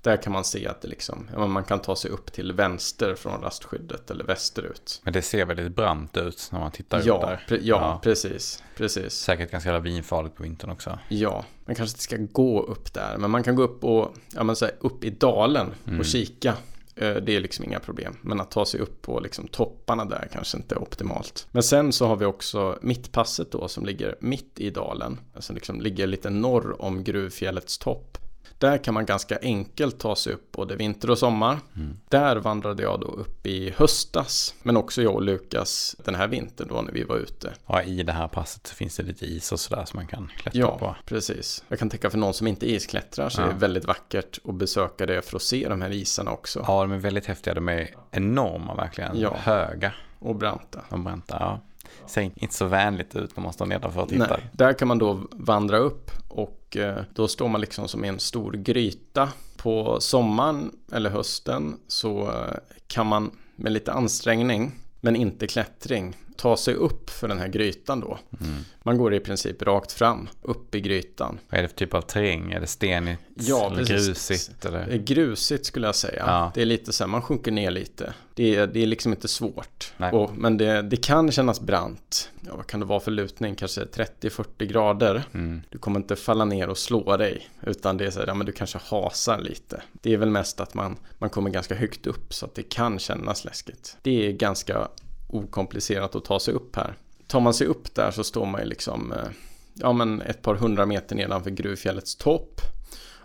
Där 0.05 0.17
kan 0.17 0.33
man 0.33 0.45
se 0.45 0.67
att 0.67 0.81
det 0.81 0.89
liksom, 0.89 1.29
man 1.37 1.65
kan 1.65 1.81
ta 1.81 1.97
sig 1.97 2.11
upp 2.11 2.33
till 2.33 2.53
vänster 2.53 3.15
från 3.15 3.41
rastskyddet 3.41 4.11
eller 4.11 4.25
västerut. 4.25 5.01
Men 5.05 5.13
det 5.13 5.23
ser 5.23 5.45
väldigt 5.45 5.77
brant 5.77 6.17
ut 6.17 6.49
när 6.53 6.61
man 6.61 6.71
tittar 6.71 7.03
ja, 7.05 7.15
upp 7.15 7.21
där. 7.21 7.45
Pre 7.49 7.57
ja, 7.57 7.63
ja, 7.63 8.01
precis, 8.03 8.63
precis. 8.77 9.13
Säkert 9.13 9.51
ganska 9.51 9.73
lavinfarligt 9.73 10.37
på 10.37 10.43
vintern 10.43 10.71
också. 10.71 10.99
Ja, 11.09 11.45
man 11.65 11.77
kanske 11.77 11.95
inte 11.95 12.03
ska 12.03 12.17
gå 12.17 12.63
upp 12.63 12.95
där, 12.95 13.17
men 13.19 13.31
man 13.31 13.43
kan 13.43 13.57
gå 13.57 13.63
upp 13.63 13.85
och, 13.85 14.15
ja 14.35 14.45
men 14.45 14.57
säga 14.57 14.73
upp 14.81 15.05
i 15.05 15.11
dalen 15.11 15.75
mm. 15.87 16.01
och 16.01 16.07
kika. 16.07 16.55
Eh, 16.97 17.15
det 17.15 17.37
är 17.37 17.41
liksom 17.41 17.65
inga 17.65 17.81
problem. 17.81 18.17
Men 18.23 18.41
att 18.41 18.51
ta 18.51 18.65
sig 18.65 18.81
upp 18.81 19.03
på 19.03 19.21
liksom 19.21 19.49
topparna 19.49 20.05
där 20.05 20.29
kanske 20.33 20.57
inte 20.57 20.75
är 20.75 20.83
optimalt. 20.83 21.47
Men 21.51 21.63
sen 21.63 21.93
så 21.93 22.07
har 22.07 22.17
vi 22.17 22.25
också 22.25 22.79
mittpasset 22.83 23.53
då 23.53 23.69
som 23.69 23.87
ligger 23.87 24.17
mitt 24.21 24.61
i 24.61 24.71
dalen. 24.71 25.21
Som 25.39 25.55
liksom 25.55 25.81
ligger 25.81 26.07
lite 26.07 26.31
norr 26.31 26.83
om 26.83 27.05
gruvfjällets 27.05 27.79
topp. 27.79 28.19
Där 28.59 28.79
kan 28.79 28.95
man 28.95 29.07
ganska 29.07 29.39
enkelt 29.43 29.99
ta 29.99 30.17
sig 30.17 30.33
upp 30.33 30.53
både 30.53 30.77
vinter 30.77 31.11
och 31.11 31.19
sommar. 31.19 31.59
Mm. 31.77 31.97
Där 32.09 32.37
vandrade 32.37 32.83
jag 32.83 33.01
då 33.01 33.07
upp 33.07 33.47
i 33.47 33.71
höstas. 33.77 34.55
Men 34.63 34.77
också 34.77 35.03
jag 35.03 35.15
och 35.15 35.23
Lukas 35.23 35.97
den 36.05 36.15
här 36.15 36.29
vintern 36.29 36.69
då 36.69 36.83
när 36.83 36.93
vi 36.93 37.05
var 37.05 37.17
ute. 37.17 37.53
Ja, 37.67 37.83
i 37.83 38.03
det 38.03 38.13
här 38.13 38.29
passet 38.29 38.69
finns 38.69 38.97
det 38.97 39.03
lite 39.03 39.27
is 39.27 39.53
och 39.53 39.61
sådär 39.61 39.85
som 39.85 39.97
man 39.97 40.07
kan 40.07 40.31
klättra 40.37 40.61
ja, 40.61 40.79
på. 40.79 40.85
Ja, 40.85 40.97
precis. 41.07 41.65
Jag 41.69 41.79
kan 41.79 41.91
tänka 41.91 42.11
för 42.11 42.19
någon 42.19 42.35
som 42.35 42.47
inte 42.47 42.71
isklättrar 42.71 43.29
så 43.29 43.41
ja. 43.41 43.47
är 43.47 43.53
det 43.53 43.59
väldigt 43.59 43.85
vackert 43.85 44.39
att 44.45 44.55
besöka 44.55 45.07
det 45.07 45.23
för 45.23 45.37
att 45.37 45.43
se 45.43 45.69
de 45.69 45.83
här 45.83 45.93
isarna 45.93 46.31
också. 46.31 46.65
Ja, 46.67 46.83
de 46.83 46.93
är 46.93 46.99
väldigt 46.99 47.27
häftiga. 47.27 47.55
De 47.55 47.69
är 47.69 47.91
enorma 48.11 48.75
verkligen. 48.75 49.21
Ja. 49.21 49.37
Höga. 49.37 49.93
Och 50.19 50.37
branta. 50.37 50.81
Och 50.89 50.99
branta, 50.99 51.37
ja 51.41 51.61
ser 52.07 52.23
inte 52.23 52.55
så 52.55 52.67
vänligt 52.67 53.17
ut 53.17 53.37
när 53.37 53.43
man 53.43 53.53
står 53.53 53.67
nedanför 53.67 54.01
och 54.03 54.09
tittar. 54.09 54.29
Nej, 54.29 54.51
där 54.53 54.73
kan 54.73 54.89
man 54.89 54.99
då 54.99 55.21
vandra 55.33 55.79
upp 55.79 56.11
och 56.29 56.77
eh, 56.77 57.03
då 57.15 57.29
står 57.29 57.49
man 57.49 57.61
liksom 57.61 57.89
som 57.89 58.05
i 58.05 58.09
en 58.09 58.19
stor 58.19 58.53
gryta. 58.53 59.29
På 59.57 60.01
sommaren 60.01 60.71
eller 60.93 61.11
hösten 61.11 61.77
så 61.89 62.23
eh, 62.23 62.55
kan 62.87 63.07
man 63.07 63.31
med 63.57 63.73
lite 63.73 63.93
ansträngning 63.93 64.73
men 65.01 65.17
inte 65.17 65.47
klättring 65.47 66.17
ta 66.37 66.57
sig 66.57 66.75
upp 66.75 67.11
för 67.11 67.29
den 67.29 67.39
här 67.39 67.49
grytan 67.49 68.01
då. 68.01 68.19
Mm. 68.41 68.55
Man 68.83 68.99
går 68.99 69.15
i 69.15 69.21
princip 69.21 69.63
rakt 69.63 69.93
fram 69.93 70.29
upp 70.43 70.75
i 70.75 70.81
grytan. 70.81 71.39
Vad 71.49 71.59
är 71.59 71.63
det 71.63 71.69
för 71.69 71.77
typ 71.77 71.95
av 71.95 72.01
terräng? 72.01 72.53
Är 72.53 72.61
det 72.61 72.67
stenigt 72.67 73.21
ja, 73.35 73.67
eller 73.67 73.77
precis. 73.77 74.07
grusigt? 74.07 74.65
Eller? 74.65 74.87
Det 74.87 74.93
är 74.93 74.99
grusigt 74.99 75.67
skulle 75.67 75.87
jag 75.87 75.95
säga. 75.95 76.25
Ja. 76.27 76.53
Det 76.55 76.63
är 76.63 76.67
lite 76.67 76.93
så 76.93 77.05
här, 77.05 77.09
man 77.09 77.23
sjunker 77.23 77.53
ner 77.53 77.71
lite. 77.71 78.15
Det 78.35 78.57
är, 78.57 78.67
det 78.67 78.83
är 78.83 78.87
liksom 78.87 79.13
inte 79.13 79.29
svårt. 79.29 79.93
Och, 80.13 80.31
men 80.37 80.57
det, 80.57 80.83
det 80.83 80.97
kan 80.97 81.33
kännas 81.33 81.61
brant. 81.61 82.31
Ja, 82.41 82.57
vad 82.57 82.67
kan 82.67 82.81
det 82.81 82.87
vara 82.87 83.01
för 83.01 83.11
lutning? 83.11 83.55
Kanske 83.55 83.85
30-40 83.85 84.65
grader. 84.65 85.25
Mm. 85.35 85.63
Du 85.69 85.79
kommer 85.79 86.01
inte 86.01 86.17
falla 86.17 86.45
ner 86.45 86.69
och 86.69 86.79
slå 86.79 87.17
dig. 87.17 87.49
Utan 87.63 87.97
det 87.97 88.07
är 88.07 88.11
så 88.11 88.21
här, 88.21 88.27
ja 88.27 88.35
men 88.35 88.47
du 88.47 88.53
kanske 88.53 88.79
hasar 88.85 89.39
lite. 89.39 89.83
Det 89.93 90.13
är 90.13 90.17
väl 90.17 90.31
mest 90.31 90.61
att 90.61 90.75
man, 90.75 90.97
man 91.19 91.31
kommer 91.31 91.51
ganska 91.51 91.75
högt 91.75 92.07
upp 92.07 92.35
så 92.35 92.47
att 92.47 92.55
det 92.55 92.63
kan 92.63 92.99
kännas 92.99 93.45
läskigt. 93.45 93.97
Det 94.03 94.27
är 94.27 94.33
ganska 94.33 94.89
okomplicerat 95.35 96.15
att 96.15 96.25
ta 96.25 96.41
sig 96.41 96.55
upp 96.55 96.77
här. 96.77 96.95
Tar 97.27 97.41
man 97.41 97.55
sig 97.55 97.67
upp 97.67 97.95
där 97.95 98.11
så 98.11 98.25
står 98.25 98.47
man 98.47 98.61
ju 98.61 98.67
liksom 98.67 99.13
eh, 99.13 99.29
ja, 99.75 99.93
men 99.93 100.23
ett 100.23 100.43
par 100.43 100.55
hundra 100.55 100.87
meter 100.87 101.17
nedanför 101.17 101.51
gruvfjällets 101.51 102.17
topp 102.17 102.61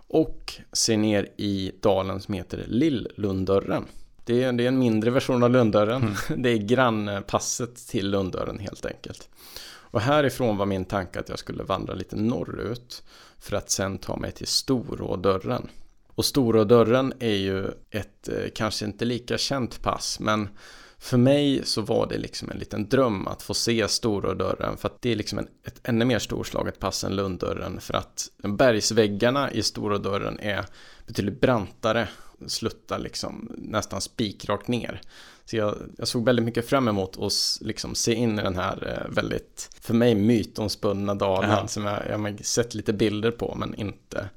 och 0.08 0.54
ser 0.74 0.98
ner 0.98 1.30
i 1.38 1.72
dalen 1.82 2.22
som 2.22 2.34
heter. 2.34 2.66
Det 4.26 4.44
är, 4.44 4.54
det 4.54 4.64
är 4.64 4.68
en 4.68 4.80
mindre 4.80 5.12
version 5.12 5.44
av 5.44 5.50
Lunddörren. 5.50 6.02
Mm. 6.02 6.16
Det 6.44 6.50
är 6.50 6.58
grannpasset 6.58 7.88
till 7.88 8.10
Lunddörren 8.10 8.60
helt 8.60 8.86
enkelt. 8.86 9.30
Och 9.92 10.02
härifrån 10.02 10.58
var 10.58 10.66
min 10.66 10.86
tanke 10.86 11.20
att 11.20 11.30
jag 11.30 11.40
skulle 11.40 11.64
vandra 11.64 11.94
lite 11.94 12.16
norrut 12.16 13.04
för 13.40 13.56
att 13.56 13.70
sen 13.70 13.98
ta 13.98 14.16
mig 14.18 14.32
till 14.32 14.48
Storådörren. 14.48 15.70
Och 16.16 16.26
Storådörren 16.26 17.14
är 17.20 17.36
ju 17.36 17.68
ett 17.90 18.30
eh, 18.30 18.50
kanske 18.56 18.86
inte 18.86 19.06
lika 19.06 19.38
känt 19.38 19.82
pass 19.82 20.20
men 20.20 20.50
för 21.00 21.18
mig 21.18 21.62
så 21.66 21.82
var 21.82 22.08
det 22.08 22.18
liksom 22.18 22.52
en 22.52 22.58
liten 22.58 22.90
dröm 22.90 23.28
att 23.28 23.42
få 23.42 23.54
se 23.54 23.88
Storådörren 23.88 24.78
för 24.78 24.88
att 24.88 25.02
det 25.02 25.12
är 25.12 25.16
liksom 25.16 25.40
en, 25.40 25.48
ett 25.66 25.80
ännu 25.84 26.06
mer 26.06 26.20
storslaget 26.20 26.80
pass 26.80 27.04
än 27.04 27.16
Lunddörren 27.16 27.82
för 27.82 27.94
att 27.94 28.30
bergsväggarna 28.38 29.52
i 29.52 29.64
Storådörren 29.64 30.40
är 30.40 30.66
betydligt 31.08 31.42
brantare 31.42 32.08
sluttar 32.48 33.00
liksom 33.00 33.52
nästan 33.58 34.02
spikrakt 34.02 34.68
ner. 34.68 35.02
Så 35.46 35.56
jag, 35.56 35.76
jag, 35.98 36.08
såg 36.08 36.26
väldigt 36.26 36.46
mycket 36.46 36.70
fram 36.70 36.88
emot 36.88 37.20
att 37.20 37.34
liksom 37.62 37.96
se 37.96 38.14
in 38.14 38.40
i 38.40 38.42
den 38.42 38.56
här 38.56 38.88
eh, 38.88 39.16
väldigt, 39.16 39.70
för 39.82 39.94
mig 39.94 40.16
mytomspunna 40.16 41.16
dalen 41.16 41.50
ja. 41.50 41.68
som 41.68 41.86
jag, 41.86 42.02
jag 42.10 42.18
har 42.18 42.44
sett 42.44 42.76
lite 42.76 42.94
bilder 42.94 43.32
på 43.32 43.56
men 43.56 43.76
inte 43.76 44.30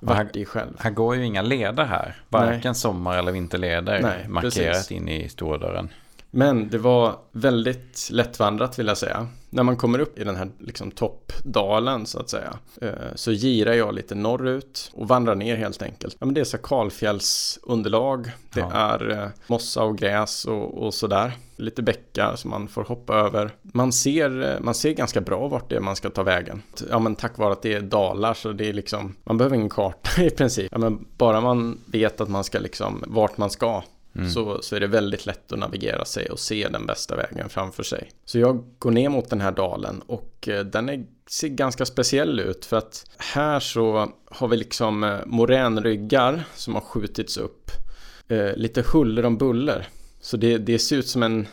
varit 0.00 0.36
i 0.36 0.44
själv. 0.44 0.70
Här 0.78 0.90
går 0.90 1.16
ju 1.16 1.24
inga 1.24 1.42
leder 1.42 1.84
här, 1.84 2.16
varken 2.28 2.60
Nej. 2.64 2.74
sommar 2.74 3.18
eller 3.18 3.32
vinterleder 3.32 4.02
Nej, 4.02 4.28
markerat 4.28 4.54
precis. 4.54 4.92
in 4.92 5.08
i 5.08 5.28
stordörren. 5.28 5.88
Men 6.30 6.68
det 6.68 6.78
var 6.78 7.16
väldigt 7.32 8.08
lättvandrat 8.12 8.78
vill 8.78 8.86
jag 8.86 8.98
säga. 8.98 9.28
När 9.50 9.62
man 9.62 9.76
kommer 9.76 9.98
upp 9.98 10.18
i 10.18 10.24
den 10.24 10.36
här 10.36 10.48
liksom, 10.58 10.90
toppdalen 10.90 12.06
så 12.06 12.20
att 12.20 12.30
säga. 12.30 12.58
Eh, 12.80 12.90
så 13.14 13.30
girar 13.32 13.72
jag 13.72 13.94
lite 13.94 14.14
norrut 14.14 14.90
och 14.94 15.08
vandrar 15.08 15.34
ner 15.34 15.56
helt 15.56 15.82
enkelt. 15.82 16.16
Ja, 16.18 16.26
men 16.26 16.34
det 16.34 16.40
är 16.40 16.44
så 16.44 16.58
kalfjällsunderlag. 16.58 18.30
Det 18.54 18.60
ja. 18.60 18.72
är 18.72 19.10
eh, 19.10 19.28
mossa 19.46 19.82
och 19.82 19.98
gräs 19.98 20.44
och, 20.44 20.86
och 20.86 20.94
sådär. 20.94 21.32
Lite 21.58 21.82
bäckar 21.82 22.36
som 22.36 22.50
man 22.50 22.68
får 22.68 22.84
hoppa 22.84 23.14
över. 23.14 23.50
Man 23.62 23.92
ser, 23.92 24.54
eh, 24.54 24.60
man 24.60 24.74
ser 24.74 24.92
ganska 24.92 25.20
bra 25.20 25.48
vart 25.48 25.70
det 25.70 25.76
är 25.76 25.80
man 25.80 25.96
ska 25.96 26.10
ta 26.10 26.22
vägen. 26.22 26.62
Ja 26.90 26.98
men 26.98 27.14
tack 27.14 27.38
vare 27.38 27.52
att 27.52 27.62
det 27.62 27.74
är 27.74 27.80
dalar 27.80 28.34
så 28.34 28.52
det 28.52 28.68
är 28.68 28.72
liksom 28.72 29.16
Man 29.24 29.38
behöver 29.38 29.56
ingen 29.56 29.68
karta 29.68 30.22
i 30.22 30.30
princip. 30.30 30.68
Ja, 30.72 30.78
men 30.78 31.06
bara 31.16 31.40
man 31.40 31.78
vet 31.86 32.20
att 32.20 32.28
man 32.28 32.44
ska 32.44 32.58
liksom 32.58 33.04
vart 33.06 33.38
man 33.38 33.50
ska 33.50 33.82
Mm. 34.18 34.30
Så, 34.30 34.62
så 34.62 34.76
är 34.76 34.80
det 34.80 34.86
väldigt 34.86 35.26
lätt 35.26 35.52
att 35.52 35.58
navigera 35.58 36.04
sig 36.04 36.30
och 36.30 36.38
se 36.38 36.68
den 36.68 36.86
bästa 36.86 37.16
vägen 37.16 37.48
framför 37.48 37.82
sig. 37.82 38.10
Så 38.24 38.38
jag 38.38 38.64
går 38.78 38.90
ner 38.90 39.08
mot 39.08 39.30
den 39.30 39.40
här 39.40 39.52
dalen 39.52 40.02
och 40.06 40.48
eh, 40.48 40.64
den 40.64 40.88
är, 40.88 41.06
ser 41.30 41.48
ganska 41.48 41.86
speciell 41.86 42.40
ut 42.40 42.64
för 42.64 42.76
att 42.76 43.04
här 43.18 43.60
så 43.60 44.12
har 44.30 44.48
vi 44.48 44.56
liksom 44.56 45.04
eh, 45.04 45.18
moränryggar 45.26 46.44
som 46.54 46.74
har 46.74 46.80
skjutits 46.80 47.36
upp. 47.36 47.70
Eh, 48.28 48.56
lite 48.56 48.82
huller 48.92 49.24
om 49.24 49.38
buller. 49.38 49.88
Så 50.28 50.36
det, 50.36 50.58
det 50.58 50.78
ser 50.78 50.96
ut 50.96 51.08
som 51.08 51.22
en, 51.22 51.46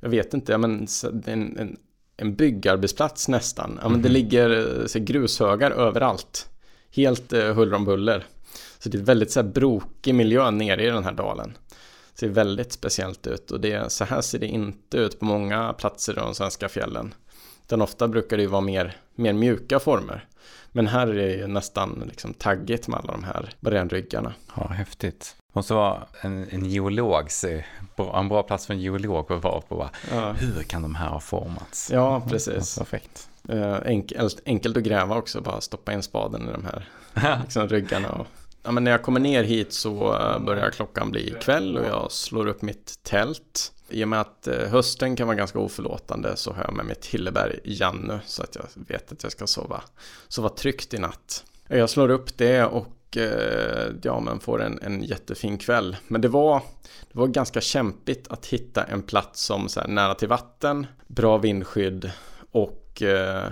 jag 0.00 0.08
vet 0.08 0.34
inte, 0.34 0.52
ja, 0.52 0.58
men, 0.58 0.86
en, 1.26 1.58
en, 1.58 1.76
en 2.16 2.34
byggarbetsplats 2.34 3.28
nästan. 3.28 3.78
Ja, 3.82 3.88
men 3.88 4.02
det 4.02 4.08
mhm. 4.08 4.14
ligger 4.14 4.82
så, 4.86 4.98
grushögar 4.98 5.70
överallt. 5.70 6.48
Helt 6.90 7.32
eh, 7.32 7.54
huller 7.54 7.76
om 7.76 7.84
buller. 7.84 8.26
Så 8.78 8.88
det 8.88 8.98
är 8.98 9.02
väldigt 9.02 9.30
så 9.30 9.40
här 9.40 9.48
brokig 9.48 10.14
miljö 10.14 10.50
nere 10.50 10.84
i 10.84 10.86
den 10.86 11.04
här 11.04 11.12
dalen 11.12 11.56
ser 12.18 12.28
väldigt 12.28 12.72
speciellt 12.72 13.26
ut 13.26 13.50
och 13.50 13.60
det, 13.60 13.92
så 13.92 14.04
här 14.04 14.20
ser 14.20 14.38
det 14.38 14.46
inte 14.46 14.98
ut 14.98 15.18
på 15.18 15.24
många 15.24 15.72
platser 15.72 16.12
i 16.12 16.16
de 16.16 16.34
svenska 16.34 16.68
fjällen. 16.68 17.14
Utan 17.66 17.82
ofta 17.82 18.08
brukar 18.08 18.36
det 18.36 18.42
ju 18.42 18.48
vara 18.48 18.60
mer, 18.60 18.96
mer 19.14 19.32
mjuka 19.32 19.78
former. 19.78 20.24
Men 20.72 20.86
här 20.86 21.06
är 21.06 21.14
det 21.14 21.32
ju 21.32 21.46
nästan 21.46 22.02
liksom 22.06 22.34
taggigt 22.34 22.88
med 22.88 23.00
alla 23.00 23.12
de 23.12 23.24
här 23.24 23.50
barränryggarna. 23.60 24.34
Ja, 24.56 24.68
häftigt. 24.68 25.36
Måste 25.52 25.74
vara 25.74 26.02
en, 26.20 26.48
en 26.50 26.64
geolog, 26.64 27.28
en 28.14 28.28
bra 28.28 28.42
plats 28.42 28.66
för 28.66 28.74
en 28.74 28.80
geolog 28.80 29.32
att 29.32 29.44
vara 29.44 29.60
på. 29.60 29.90
Ja. 30.10 30.32
Hur 30.32 30.62
kan 30.62 30.82
de 30.82 30.94
här 30.94 31.08
ha 31.08 31.20
formats? 31.20 31.90
Ja, 31.92 32.22
precis. 32.28 32.78
Perfekt. 32.78 33.28
Eh, 33.48 33.76
enkelt, 33.84 34.42
enkelt 34.46 34.76
att 34.76 34.82
gräva 34.82 35.16
också, 35.16 35.40
bara 35.40 35.60
stoppa 35.60 35.92
in 35.92 36.02
spaden 36.02 36.48
i 36.48 36.52
de 36.52 36.64
här 36.64 36.88
liksom, 37.42 37.68
ryggarna 37.68 38.12
och 38.12 38.26
ja, 38.62 38.70
men 38.72 38.84
när 38.84 38.90
jag 38.90 39.02
kommer 39.02 39.20
ner 39.20 39.44
hit 39.44 39.72
så 39.72 40.14
eh, 40.14 40.38
börjar 40.38 40.70
klockan 40.70 41.10
bli 41.10 41.34
kväll 41.40 41.78
och 41.78 41.86
jag 41.86 42.12
slår 42.12 42.46
upp 42.46 42.62
mitt 42.62 42.94
tält. 43.02 43.72
I 43.88 44.04
och 44.04 44.08
med 44.08 44.20
att 44.20 44.46
eh, 44.46 44.68
hösten 44.68 45.16
kan 45.16 45.26
vara 45.26 45.36
ganska 45.36 45.58
oförlåtande 45.58 46.36
så 46.36 46.52
har 46.52 46.64
jag 46.64 46.74
med 46.74 46.86
mig 46.86 46.94
Tilleberg 46.94 47.60
Janne 47.64 48.20
så 48.26 48.42
att 48.42 48.54
jag 48.54 48.64
vet 48.74 49.12
att 49.12 49.22
jag 49.22 49.32
ska 49.32 49.46
sova, 49.46 49.82
sova 50.28 50.48
tryggt 50.48 50.94
i 50.94 50.98
natt. 50.98 51.44
Jag 51.68 51.90
slår 51.90 52.08
upp 52.08 52.38
det 52.38 52.64
och 52.64 53.16
eh, 53.16 53.92
ja, 54.02 54.20
men 54.20 54.40
får 54.40 54.62
en, 54.62 54.78
en 54.82 55.02
jättefin 55.02 55.58
kväll. 55.58 55.96
Men 56.08 56.20
det 56.20 56.28
var, 56.28 56.62
det 57.12 57.18
var 57.18 57.26
ganska 57.26 57.60
kämpigt 57.60 58.28
att 58.28 58.46
hitta 58.46 58.84
en 58.84 59.02
plats 59.02 59.42
som 59.42 59.68
så 59.68 59.80
här, 59.80 59.88
nära 59.88 60.14
till 60.14 60.28
vatten, 60.28 60.86
bra 61.06 61.38
vindskydd 61.38 62.10
och 62.50 63.02
eh, 63.02 63.48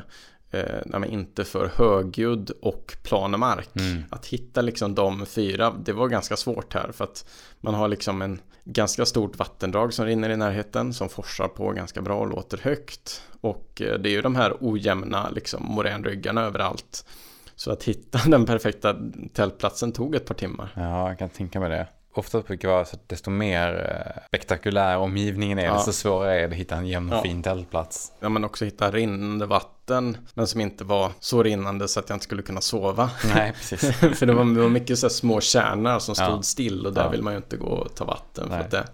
eh, 0.54 1.12
inte 1.12 1.44
för 1.44 1.70
högljudd 1.74 2.50
och 2.62 2.96
plan 3.02 3.40
mark. 3.40 3.76
Mm. 3.76 4.04
Att 4.10 4.26
hitta 4.26 4.60
liksom 4.60 4.94
de 4.94 5.26
fyra, 5.26 5.74
det 5.84 5.92
var 5.92 6.08
ganska 6.08 6.36
svårt 6.36 6.74
här 6.74 6.92
för 6.92 7.04
att 7.04 7.26
man 7.60 7.74
har 7.74 7.88
liksom 7.88 8.22
en 8.22 8.40
ganska 8.64 9.06
stort 9.06 9.38
vattendrag 9.38 9.94
som 9.94 10.06
rinner 10.06 10.30
i 10.30 10.36
närheten 10.36 10.94
som 10.94 11.08
forsar 11.08 11.48
på 11.48 11.70
ganska 11.70 12.02
bra 12.02 12.20
och 12.20 12.28
låter 12.28 12.58
högt. 12.58 13.22
Och 13.40 13.82
eh, 13.82 13.98
det 13.98 14.08
är 14.08 14.12
ju 14.12 14.22
de 14.22 14.36
här 14.36 14.56
ojämna 14.60 15.30
liksom 15.30 15.62
moränryggarna 15.64 16.42
överallt. 16.42 17.06
Så 17.56 17.72
att 17.72 17.84
hitta 17.84 18.18
den 18.30 18.46
perfekta 18.46 18.96
tältplatsen 19.32 19.92
tog 19.92 20.14
ett 20.14 20.26
par 20.26 20.34
timmar. 20.34 20.72
Ja, 20.74 21.08
jag 21.08 21.18
kan 21.18 21.28
tänka 21.28 21.60
mig 21.60 21.70
det 21.70 21.86
ofta 22.14 22.40
brukar 22.40 22.68
vara 22.68 22.84
så 22.84 22.96
att 22.96 23.08
desto 23.08 23.30
mer 23.30 23.90
eh, 23.90 24.26
spektakulär 24.26 24.96
omgivningen 24.98 25.58
är, 25.58 25.64
ja. 25.64 25.74
desto 25.74 25.92
svårare 25.92 26.34
är 26.34 26.40
det 26.40 26.46
att 26.46 26.52
hitta 26.52 26.76
en 26.76 26.86
jämn 26.86 27.12
och 27.12 27.18
ja. 27.18 27.22
fin 27.22 27.42
tältplats. 27.42 28.12
Ja, 28.20 28.28
men 28.28 28.44
också 28.44 28.64
hitta 28.64 28.90
rinnande 28.90 29.46
vatten, 29.46 30.16
men 30.34 30.46
som 30.46 30.60
inte 30.60 30.84
var 30.84 31.12
så 31.20 31.42
rinnande 31.42 31.88
så 31.88 32.00
att 32.00 32.08
jag 32.08 32.16
inte 32.16 32.24
skulle 32.24 32.42
kunna 32.42 32.60
sova. 32.60 33.10
Nej, 33.34 33.52
precis. 33.56 33.96
för 33.96 34.26
det 34.26 34.34
var, 34.34 34.44
det 34.54 34.60
var 34.60 34.68
mycket 34.68 34.98
så 34.98 35.10
små 35.10 35.40
kärnar 35.40 35.98
som 35.98 36.14
stod 36.14 36.28
ja. 36.28 36.42
still 36.42 36.86
och 36.86 36.92
där 36.92 37.10
vill 37.10 37.22
man 37.22 37.32
ju 37.32 37.36
inte 37.36 37.56
gå 37.56 37.66
och 37.66 37.94
ta 37.94 38.04
vatten. 38.04 38.46
Nej. 38.48 38.58
För 38.58 38.64
att 38.64 38.70
det 38.70 38.84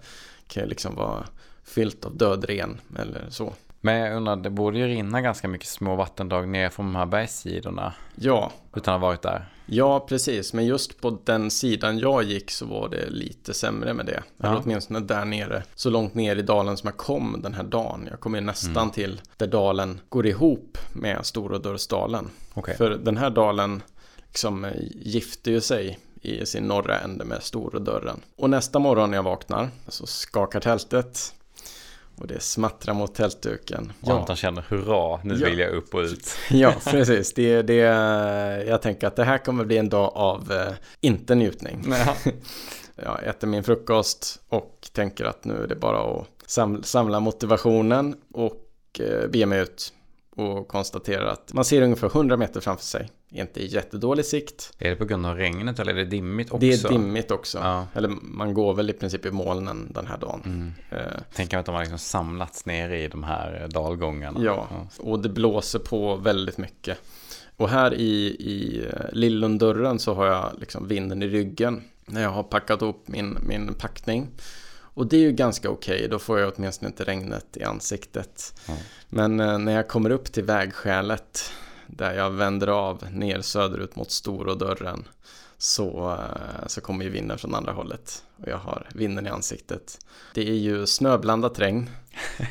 kan 0.47 0.63
ju 0.63 0.69
liksom 0.69 0.95
vara 0.95 1.25
fyllt 1.63 2.05
av 2.05 2.17
död 2.17 2.45
ren 2.45 2.81
eller 2.99 3.25
så. 3.29 3.53
Men 3.81 3.95
jag 3.95 4.15
undrar, 4.15 4.35
det 4.35 4.49
borde 4.49 4.77
ju 4.77 4.87
rinna 4.87 5.21
ganska 5.21 5.47
mycket 5.47 5.67
små 5.67 5.95
vattendrag 5.95 6.47
ner 6.47 6.69
från 6.69 6.85
de 6.85 6.95
här 6.95 7.05
bergssidorna. 7.05 7.93
Ja. 8.15 8.51
Utan 8.75 8.95
att 8.95 9.01
ha 9.01 9.07
varit 9.07 9.21
där. 9.21 9.45
Ja, 9.73 9.99
precis. 9.99 10.53
Men 10.53 10.65
just 10.65 11.01
på 11.01 11.17
den 11.23 11.51
sidan 11.51 11.99
jag 11.99 12.23
gick 12.23 12.51
så 12.51 12.65
var 12.65 12.89
det 12.89 13.09
lite 13.09 13.53
sämre 13.53 13.93
med 13.93 14.05
det. 14.05 14.23
Ja. 14.37 14.47
Eller 14.47 14.61
åtminstone 14.63 14.99
där 14.99 15.25
nere. 15.25 15.63
Så 15.75 15.89
långt 15.89 16.15
ner 16.15 16.35
i 16.35 16.41
dalen 16.41 16.77
som 16.77 16.87
jag 16.87 16.97
kom 16.97 17.39
den 17.43 17.53
här 17.53 17.63
dagen. 17.63 18.07
Jag 18.11 18.19
kom 18.19 18.35
ju 18.35 18.41
nästan 18.41 18.77
mm. 18.77 18.91
till 18.91 19.21
där 19.37 19.47
dalen 19.47 19.99
går 20.09 20.27
ihop 20.27 20.77
med 20.93 21.25
Storådörrsdalen. 21.25 22.29
Okay. 22.53 22.75
För 22.75 22.89
den 22.89 23.17
här 23.17 23.29
dalen 23.29 23.83
liksom 24.27 24.65
eh, 24.65 24.71
gifter 24.91 25.51
ju 25.51 25.61
sig 25.61 25.99
i 26.21 26.45
sin 26.45 26.63
norra 26.63 26.99
ände 26.99 27.25
med 27.25 27.43
Storådörren. 27.43 28.21
Och 28.35 28.49
nästa 28.49 28.79
morgon 28.79 29.09
när 29.09 29.17
jag 29.17 29.23
vaknar 29.23 29.69
så 29.87 30.07
skakar 30.07 30.59
tältet 30.59 31.33
och 32.15 32.27
det 32.27 32.39
smattrar 32.39 32.93
mot 32.93 33.15
tältduken. 33.15 33.93
Och 34.01 34.07
ja. 34.09 34.19
Anton 34.19 34.35
känner 34.35 34.61
hurra, 34.61 35.19
nu 35.23 35.35
ja. 35.35 35.49
vill 35.49 35.59
jag 35.59 35.71
upp 35.71 35.93
och 35.93 36.01
ut. 36.01 36.27
Ja, 36.49 36.73
precis. 36.85 37.33
Det, 37.33 37.61
det, 37.61 37.75
jag 38.67 38.81
tänker 38.81 39.07
att 39.07 39.15
det 39.15 39.23
här 39.23 39.37
kommer 39.37 39.65
bli 39.65 39.77
en 39.77 39.89
dag 39.89 40.11
av 40.15 40.51
eh, 40.51 40.73
inte 41.01 41.35
njutning. 41.35 41.85
Ja. 41.87 42.15
jag 42.95 43.23
äter 43.23 43.47
min 43.47 43.63
frukost 43.63 44.41
och 44.49 44.89
tänker 44.93 45.25
att 45.25 45.45
nu 45.45 45.63
är 45.63 45.67
det 45.67 45.75
bara 45.75 46.21
att 46.21 46.85
samla 46.85 47.19
motivationen 47.19 48.15
och 48.33 48.67
eh, 48.99 49.27
bege 49.27 49.45
mig 49.45 49.61
ut 49.61 49.93
och 50.41 50.67
konstaterar 50.67 51.25
att 51.25 51.53
man 51.53 51.65
ser 51.65 51.81
ungefär 51.81 52.07
100 52.07 52.37
meter 52.37 52.61
framför 52.61 52.85
sig. 52.85 53.09
Inte 53.29 53.65
jättedålig 53.65 54.25
sikt. 54.25 54.73
Är 54.77 54.89
det 54.89 54.95
på 54.95 55.05
grund 55.05 55.25
av 55.25 55.35
regnet 55.35 55.79
eller 55.79 55.91
är 55.91 55.97
det 55.97 56.05
dimmigt 56.05 56.51
också? 56.51 56.59
Det 56.59 56.73
är 56.73 56.89
dimmigt 56.89 57.31
också. 57.31 57.57
Ja. 57.57 57.87
Eller 57.93 58.09
man 58.21 58.53
går 58.53 58.73
väl 58.73 58.89
i 58.89 58.93
princip 58.93 59.25
i 59.25 59.31
molnen 59.31 59.91
den 59.93 60.07
här 60.07 60.17
dagen. 60.17 60.41
Mm. 60.45 60.73
Eh. 60.89 61.21
Tänk 61.33 61.53
att 61.53 61.65
de 61.65 61.75
har 61.75 61.81
liksom 61.81 61.99
samlats 61.99 62.65
ner 62.65 62.89
i 62.89 63.07
de 63.07 63.23
här 63.23 63.67
dalgångarna. 63.67 64.39
Ja, 64.43 64.67
ja. 64.71 64.87
och 65.03 65.19
det 65.19 65.29
blåser 65.29 65.79
på 65.79 66.15
väldigt 66.15 66.57
mycket. 66.57 66.97
Och 67.57 67.69
här 67.69 67.93
i, 67.93 68.35
i 68.39 68.85
eh, 68.93 69.05
Lillundörren 69.11 69.99
så 69.99 70.13
har 70.13 70.25
jag 70.25 70.51
liksom 70.59 70.87
vinden 70.87 71.23
i 71.23 71.27
ryggen. 71.27 71.83
När 72.05 72.21
jag 72.21 72.29
har 72.29 72.43
packat 72.43 72.81
upp 72.81 73.07
min, 73.07 73.37
min 73.47 73.73
packning. 73.73 74.27
Och 74.93 75.07
det 75.07 75.17
är 75.17 75.21
ju 75.21 75.31
ganska 75.31 75.69
okej, 75.69 75.95
okay. 75.95 76.07
då 76.07 76.19
får 76.19 76.39
jag 76.39 76.53
åtminstone 76.55 76.89
inte 76.89 77.03
regnet 77.03 77.57
i 77.57 77.63
ansiktet. 77.63 78.61
Mm. 78.67 78.79
Men 79.13 79.39
eh, 79.39 79.59
när 79.59 79.71
jag 79.71 79.87
kommer 79.87 80.09
upp 80.09 80.31
till 80.31 80.43
vägskälet 80.43 81.51
där 81.87 82.13
jag 82.13 82.29
vänder 82.29 82.67
av 82.67 83.03
ner 83.11 83.41
söderut 83.41 83.95
mot 83.95 84.11
Storådörren 84.11 85.07
så, 85.57 86.11
eh, 86.11 86.67
så 86.67 86.81
kommer 86.81 87.05
ju 87.05 87.11
vinden 87.11 87.37
från 87.37 87.55
andra 87.55 87.71
hållet 87.71 88.23
och 88.41 88.47
jag 88.47 88.57
har 88.57 88.87
vinden 88.93 89.27
i 89.27 89.29
ansiktet. 89.29 89.99
Det 90.33 90.49
är 90.49 90.53
ju 90.53 90.85
snöblandat 90.85 91.59
regn 91.59 91.89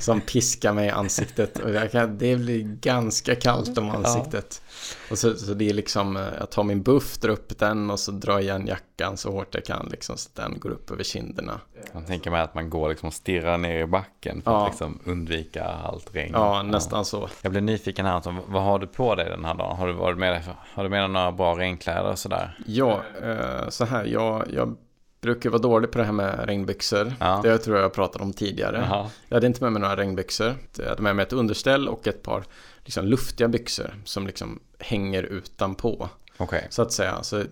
som 0.00 0.20
piskar 0.26 0.72
mig 0.72 0.86
i 0.86 0.90
ansiktet 0.90 1.58
och 1.58 1.90
kan, 1.92 2.18
det 2.18 2.36
blir 2.36 2.62
ganska 2.62 3.34
kallt 3.34 3.78
om 3.78 3.90
ansiktet. 3.90 4.62
Ja. 4.64 4.70
Och 5.10 5.18
så, 5.18 5.34
så, 5.34 5.54
det 5.54 5.70
är 5.70 5.74
liksom, 5.74 6.16
eh, 6.16 6.26
jag 6.38 6.50
tar 6.50 6.62
min 6.62 6.82
buff, 6.82 7.18
drar 7.18 7.30
upp 7.32 7.58
den 7.58 7.90
och 7.90 8.00
så 8.00 8.12
drar 8.12 8.32
jag 8.32 8.42
igen 8.42 8.66
jackan 8.66 9.16
så 9.16 9.30
hårt 9.30 9.54
jag 9.54 9.64
kan 9.64 9.88
liksom 9.90 10.16
så 10.16 10.28
att 10.28 10.34
den 10.34 10.60
går 10.60 10.70
upp 10.70 10.90
över 10.90 11.04
kinderna. 11.04 11.60
Man 11.92 12.04
tänker 12.04 12.30
mig 12.30 12.40
att 12.40 12.54
man 12.54 12.70
går 12.70 12.88
liksom 12.88 13.06
och 13.06 13.14
stirrar 13.14 13.58
ner 13.58 13.78
i 13.78 13.86
backen 13.86 14.42
för 14.42 14.50
Ja. 14.50 14.64
att 14.66 14.70
liksom 14.72 14.98
undvika 15.04 15.64
allt 15.64 16.14
regn. 16.14 16.32
Ja, 16.34 16.62
nästan 16.62 17.04
så. 17.04 17.28
Jag 17.42 17.52
blir 17.52 17.60
nyfiken 17.62 18.06
här, 18.06 18.12
Anton. 18.12 18.38
vad 18.46 18.62
har 18.62 18.78
du 18.78 18.86
på 18.86 19.14
dig 19.14 19.30
den 19.30 19.44
här 19.44 19.54
dagen? 19.54 19.76
Har 19.76 19.86
du, 19.86 19.92
varit 19.92 20.18
med, 20.18 20.42
har 20.74 20.82
du 20.82 20.88
med 20.88 21.02
dig 21.02 21.08
några 21.08 21.32
bra 21.32 21.58
regnkläder 21.58 22.10
och 22.10 22.18
sådär? 22.18 22.58
Ja, 22.66 23.02
eh, 23.22 23.68
så 23.68 23.84
här, 23.84 24.04
jag, 24.04 24.44
jag 24.52 24.76
brukar 25.20 25.50
vara 25.50 25.62
dålig 25.62 25.90
på 25.90 25.98
det 25.98 26.04
här 26.04 26.12
med 26.12 26.44
regnbyxor. 26.46 27.12
Ja. 27.20 27.40
Det 27.42 27.58
tror 27.58 27.76
jag 27.76 27.84
jag 27.84 27.92
pratade 27.92 28.24
om 28.24 28.32
tidigare. 28.32 28.86
Jaha. 28.90 29.10
Jag 29.28 29.36
hade 29.36 29.46
inte 29.46 29.62
med 29.62 29.72
mig 29.72 29.82
några 29.82 29.96
regnbyxor. 29.96 30.54
Jag 30.78 30.88
hade 30.88 31.02
med 31.02 31.16
mig 31.16 31.22
ett 31.22 31.32
underställ 31.32 31.88
och 31.88 32.06
ett 32.06 32.22
par 32.22 32.44
liksom, 32.84 33.06
luftiga 33.06 33.48
byxor 33.48 33.94
som 34.04 34.26
liksom 34.26 34.60
hänger 34.78 35.22
utanpå. 35.22 36.08
Okej. 36.36 36.66
Så 36.70 36.82
att 36.82 36.92
säga. 36.92 37.22
Så, 37.22 37.44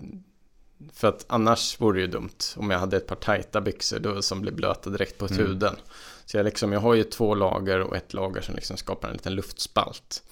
för 0.92 1.08
att 1.08 1.24
annars 1.28 1.80
vore 1.80 1.98
det 1.98 2.00
ju 2.00 2.06
dumt 2.06 2.38
om 2.56 2.70
jag 2.70 2.78
hade 2.78 2.96
ett 2.96 3.06
par 3.06 3.16
tajta 3.16 3.60
byxor 3.60 3.98
då, 3.98 4.22
som 4.22 4.40
blir 4.40 4.52
blöta 4.52 4.90
direkt 4.90 5.18
på 5.18 5.26
Mm. 5.26 5.38
huden. 5.38 5.76
Så 6.24 6.36
jag, 6.36 6.44
liksom, 6.44 6.72
jag 6.72 6.80
har 6.80 6.94
ju 6.94 7.02
två 7.04 7.34
lager 7.34 7.80
och 7.80 7.96
ett 7.96 8.14
lager 8.14 8.40
som 8.40 8.54
liksom 8.54 8.76
skapar 8.76 9.08
en 9.08 9.14
liten 9.14 9.34
luftspalt. 9.34 10.22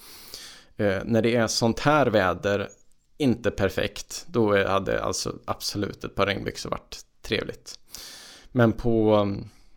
Eh, 0.77 0.97
när 1.05 1.21
det 1.21 1.35
är 1.35 1.47
sånt 1.47 1.79
här 1.79 2.05
väder, 2.05 2.69
inte 3.17 3.51
perfekt, 3.51 4.25
då 4.27 4.67
hade 4.67 5.03
alltså 5.03 5.33
absolut 5.45 6.03
ett 6.03 6.15
par 6.15 6.25
regnbyxor 6.25 6.69
varit 6.69 6.99
trevligt. 7.27 7.79
Men 8.51 8.73
på, 8.73 9.27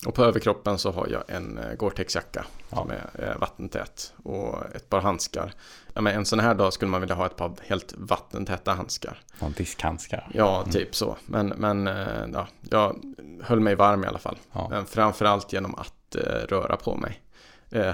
och 0.06 0.14
på 0.14 0.24
överkroppen 0.24 0.78
så 0.78 0.90
har 0.92 1.06
jag 1.08 1.22
en 1.28 1.58
eh, 1.58 1.72
Gore-Tex-jacka 1.74 2.44
Ja. 2.70 2.76
som 2.76 2.90
är 2.90 3.10
eh, 3.18 3.38
vattentät 3.40 4.12
och 4.22 4.74
ett 4.74 4.88
par 4.88 5.00
handskar. 5.00 5.54
Ja, 5.94 6.00
men 6.00 6.14
en 6.16 6.24
sån 6.26 6.40
här 6.40 6.54
dag 6.54 6.72
skulle 6.72 6.90
man 6.90 7.00
vilja 7.00 7.16
ha 7.16 7.26
ett 7.26 7.36
par 7.36 7.52
helt 7.66 7.94
vattentäta 7.96 8.72
handskar. 8.72 9.22
Någon 9.38 9.52
diskhandskar. 9.52 10.28
Ja, 10.34 10.64
typ 10.72 10.94
så. 10.94 11.16
Men, 11.26 11.46
men 11.48 11.86
eh, 11.86 12.26
ja, 12.32 12.48
jag 12.70 13.00
höll 13.42 13.60
mig 13.60 13.74
varm 13.74 14.04
i 14.04 14.06
alla 14.06 14.18
fall. 14.18 14.38
Ja. 14.52 14.66
Men 14.70 14.86
framförallt 14.86 15.52
genom 15.52 15.74
att 15.74 16.16
röra 16.48 16.76
på 16.76 16.96
mig. 16.96 17.22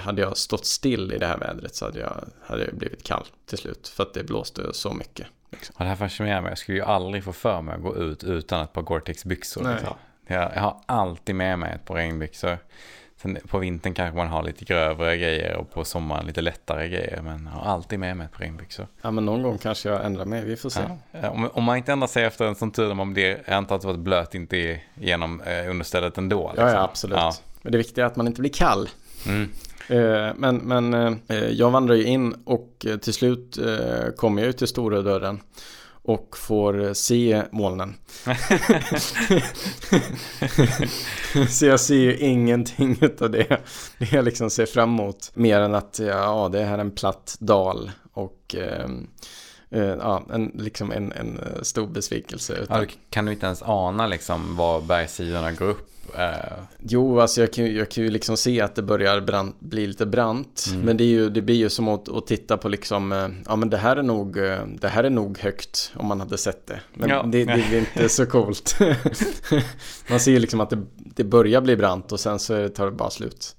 Hade 0.00 0.22
jag 0.22 0.36
stått 0.36 0.66
still 0.66 1.12
i 1.12 1.18
det 1.18 1.26
här 1.26 1.38
vädret 1.38 1.74
så 1.74 1.84
hade 1.84 2.00
jag, 2.00 2.24
hade 2.46 2.64
jag 2.64 2.74
blivit 2.74 3.02
kall 3.02 3.26
till 3.46 3.58
slut. 3.58 3.88
För 3.88 4.02
att 4.02 4.14
det 4.14 4.24
blåste 4.24 4.72
så 4.72 4.92
mycket. 4.94 5.26
Liksom. 5.56 5.74
Och 5.78 5.84
det 5.84 5.88
här 5.88 5.96
fascinerar 5.96 6.40
mig. 6.40 6.50
Jag 6.50 6.58
skulle 6.58 6.78
ju 6.78 6.84
aldrig 6.84 7.24
få 7.24 7.32
för 7.32 7.60
mig 7.62 7.74
att 7.74 7.82
gå 7.82 7.96
ut 7.96 8.24
utan 8.24 8.64
ett 8.64 8.72
par 8.72 8.82
Gore-Tex-byxor. 8.82 9.62
Nej. 9.62 9.72
Liksom. 9.74 9.94
Jag, 10.26 10.52
jag 10.54 10.60
har 10.60 10.80
alltid 10.86 11.34
med 11.34 11.58
mig 11.58 11.72
ett 11.74 11.84
par 11.84 11.94
regnbyxor. 11.94 12.58
Sen 13.22 13.38
på 13.48 13.58
vintern 13.58 13.94
kanske 13.94 14.16
man 14.16 14.28
har 14.28 14.42
lite 14.42 14.64
grövre 14.64 15.16
grejer 15.16 15.56
och 15.56 15.70
på 15.72 15.84
sommaren 15.84 16.26
lite 16.26 16.40
lättare 16.40 16.88
grejer. 16.88 17.20
Men 17.22 17.50
jag 17.52 17.60
har 17.60 17.72
alltid 17.72 17.98
med 17.98 18.16
mig 18.16 18.24
ett 18.24 18.32
par 18.32 18.38
regnbyxor. 18.38 18.86
Ja, 19.02 19.10
men 19.10 19.24
någon 19.24 19.42
gång 19.42 19.58
kanske 19.58 19.88
jag 19.88 20.04
ändrar 20.04 20.24
mig. 20.24 20.44
Vi 20.44 20.56
får 20.56 20.70
se. 20.70 20.80
Ja. 21.12 21.18
Eh, 21.18 21.32
Om, 21.32 21.50
om 21.52 21.64
man 21.64 21.76
inte 21.76 21.92
ändrar 21.92 22.06
sig 22.08 22.24
efter 22.24 22.44
en 22.44 22.54
sån 22.54 22.70
tur 22.70 22.88
när 22.88 22.94
man 22.94 23.12
blir, 23.12 23.42
jag 23.46 23.54
antar 23.54 23.76
att 23.76 23.80
det 23.82 23.86
var 23.88 23.94
blöt 23.94 24.34
inte 24.34 24.80
genom 24.94 25.40
eh, 25.40 25.70
understället 25.70 26.18
ändå. 26.18 26.42
Ja, 26.56 26.62
liksom. 26.62 26.68
ja, 26.68 26.84
absolut. 26.84 27.16
Ja. 27.18 27.32
Men 27.62 27.72
det 27.72 27.78
viktiga 27.78 28.04
är 28.04 28.06
att 28.08 28.16
man 28.16 28.26
inte 28.26 28.40
blir 28.40 28.52
kall. 28.52 28.88
Mm. 29.26 29.50
Eh, 29.88 30.34
men, 30.36 30.56
men 30.56 30.94
eh, 31.28 31.48
jag 31.48 31.70
vandrar 31.70 31.94
ju 31.94 32.04
in 32.04 32.34
och 32.44 32.86
till 33.02 33.14
slut 33.14 33.58
eh, 33.58 34.12
kommer 34.16 34.42
jag 34.42 34.46
ju 34.46 34.52
till 34.52 34.68
stora 34.68 35.02
dörren 35.02 35.40
och 36.06 36.38
får 36.38 36.94
se 36.94 37.42
molnen. 37.50 37.94
Så 41.48 41.66
jag 41.66 41.80
ser 41.80 41.94
ju 41.94 42.16
ingenting 42.16 42.98
av 43.20 43.30
det. 43.30 43.60
Det 43.98 44.12
jag 44.12 44.24
liksom 44.24 44.50
ser 44.50 44.66
fram 44.66 44.94
emot. 44.94 45.30
Mer 45.34 45.60
än 45.60 45.74
att 45.74 45.98
ja, 45.98 46.48
det 46.52 46.64
här 46.64 46.74
är 46.74 46.78
en 46.78 46.90
platt 46.90 47.36
dal 47.40 47.90
och 48.12 48.54
eh, 48.54 48.88
ja, 49.82 50.22
en, 50.32 50.52
liksom 50.54 50.92
en, 50.92 51.12
en 51.12 51.38
eh, 51.38 51.62
stor 51.62 51.86
besvikelse. 51.86 52.54
Ja, 52.56 52.62
Utan, 52.62 52.80
du 52.80 52.86
kan 53.10 53.24
du 53.24 53.32
inte 53.32 53.46
ens 53.46 53.62
ana 53.62 54.06
liksom 54.06 54.56
var 54.56 54.80
bergssidorna 54.80 55.52
går 55.52 55.68
upp? 55.68 55.92
Eh, 56.18 56.52
Jo, 56.78 57.20
alltså 57.20 57.40
jag 57.40 57.52
kan, 57.52 57.74
jag 57.74 57.88
kan 57.90 58.04
ju 58.04 58.10
liksom 58.10 58.36
se 58.36 58.60
att 58.60 58.74
det 58.74 58.82
börjar 58.82 59.20
brant, 59.20 59.60
bli 59.60 59.86
lite 59.86 60.06
brant. 60.06 60.64
Mm. 60.70 60.80
Men 60.80 60.96
det, 60.96 61.04
är 61.04 61.08
ju, 61.08 61.30
det 61.30 61.42
blir 61.42 61.54
ju 61.56 61.68
som 61.70 61.88
att, 61.88 62.08
att 62.08 62.26
titta 62.26 62.56
på 62.56 62.68
liksom, 62.68 63.12
eh, 63.12 63.28
ja 63.46 63.56
men 63.56 63.70
det 63.70 63.76
här 63.76 63.96
är 63.96 64.02
nog, 64.02 64.38
eh, 64.38 64.58
det 64.80 64.88
här 64.88 65.04
är 65.04 65.10
nog 65.10 65.38
högt 65.38 65.92
om 65.96 66.06
man 66.06 66.20
hade 66.20 66.38
sett 66.38 66.66
det. 66.66 66.80
Men 66.94 67.10
Ja. 67.10 67.22
det, 67.22 67.44
det 67.44 67.52
är 67.52 67.78
inte 67.78 68.08
så 68.08 68.26
coolt. 68.26 68.76
man 70.10 70.20
ser 70.20 70.30
ju 70.32 70.38
liksom 70.38 70.60
att 70.60 70.70
det, 70.70 70.82
det 70.96 71.24
börjar 71.24 71.60
bli 71.60 71.76
brant 71.76 72.12
och 72.12 72.20
sen 72.20 72.38
så 72.38 72.68
tar 72.68 72.84
det 72.84 72.92
bara 72.92 73.10
slut. 73.10 73.56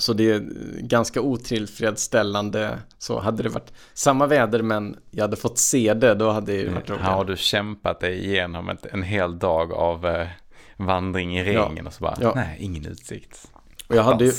Så 0.00 0.12
det 0.12 0.30
är 0.30 0.40
ganska 0.80 1.20
otillfredsställande. 1.20 2.78
Så 2.98 3.20
hade 3.20 3.42
det 3.42 3.48
varit 3.48 3.72
samma 3.94 4.26
väder 4.26 4.62
men 4.62 4.96
jag 5.10 5.22
hade 5.24 5.36
fått 5.36 5.58
se 5.58 5.94
det, 5.94 6.14
då 6.14 6.30
hade 6.30 6.52
det 6.52 6.58
ju 6.58 6.68
varit 6.70 6.90
roligare. 6.90 7.06
har 7.12 7.24
du 7.24 7.36
kämpat 7.36 8.00
dig 8.00 8.24
igenom 8.26 8.68
ett, 8.68 8.86
en 8.86 9.02
hel 9.02 9.38
dag 9.38 9.72
av 9.72 10.06
eh, 10.06 10.28
vandring 10.76 11.38
i 11.38 11.52
Ja. 11.52 11.62
regn 11.62 11.86
och 11.86 11.92
så 11.92 12.02
bara, 12.02 12.18
Ja. 12.20 12.32
nej, 12.34 12.56
ingen 12.60 12.86
utsikt. 12.86 13.50
Och 13.88 13.96
jag 13.96 14.02
hade, 14.02 14.24
ju, 14.24 14.32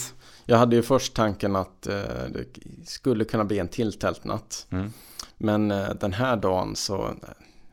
jag 0.45 0.57
hade 0.57 0.75
ju 0.75 0.81
först 0.81 1.13
tanken 1.13 1.55
att 1.55 1.87
eh, 1.87 1.93
det 2.33 2.45
skulle 2.85 3.23
kunna 3.25 3.45
bli 3.45 3.59
en 3.59 3.67
till 3.67 3.93
tältnatt. 3.99 4.67
Mm. 4.69 4.93
Men 5.37 5.71
eh, 5.71 5.89
den 5.99 6.13
här 6.13 6.35
dagen 6.35 6.75
så 6.75 6.95
eh, 7.05 7.11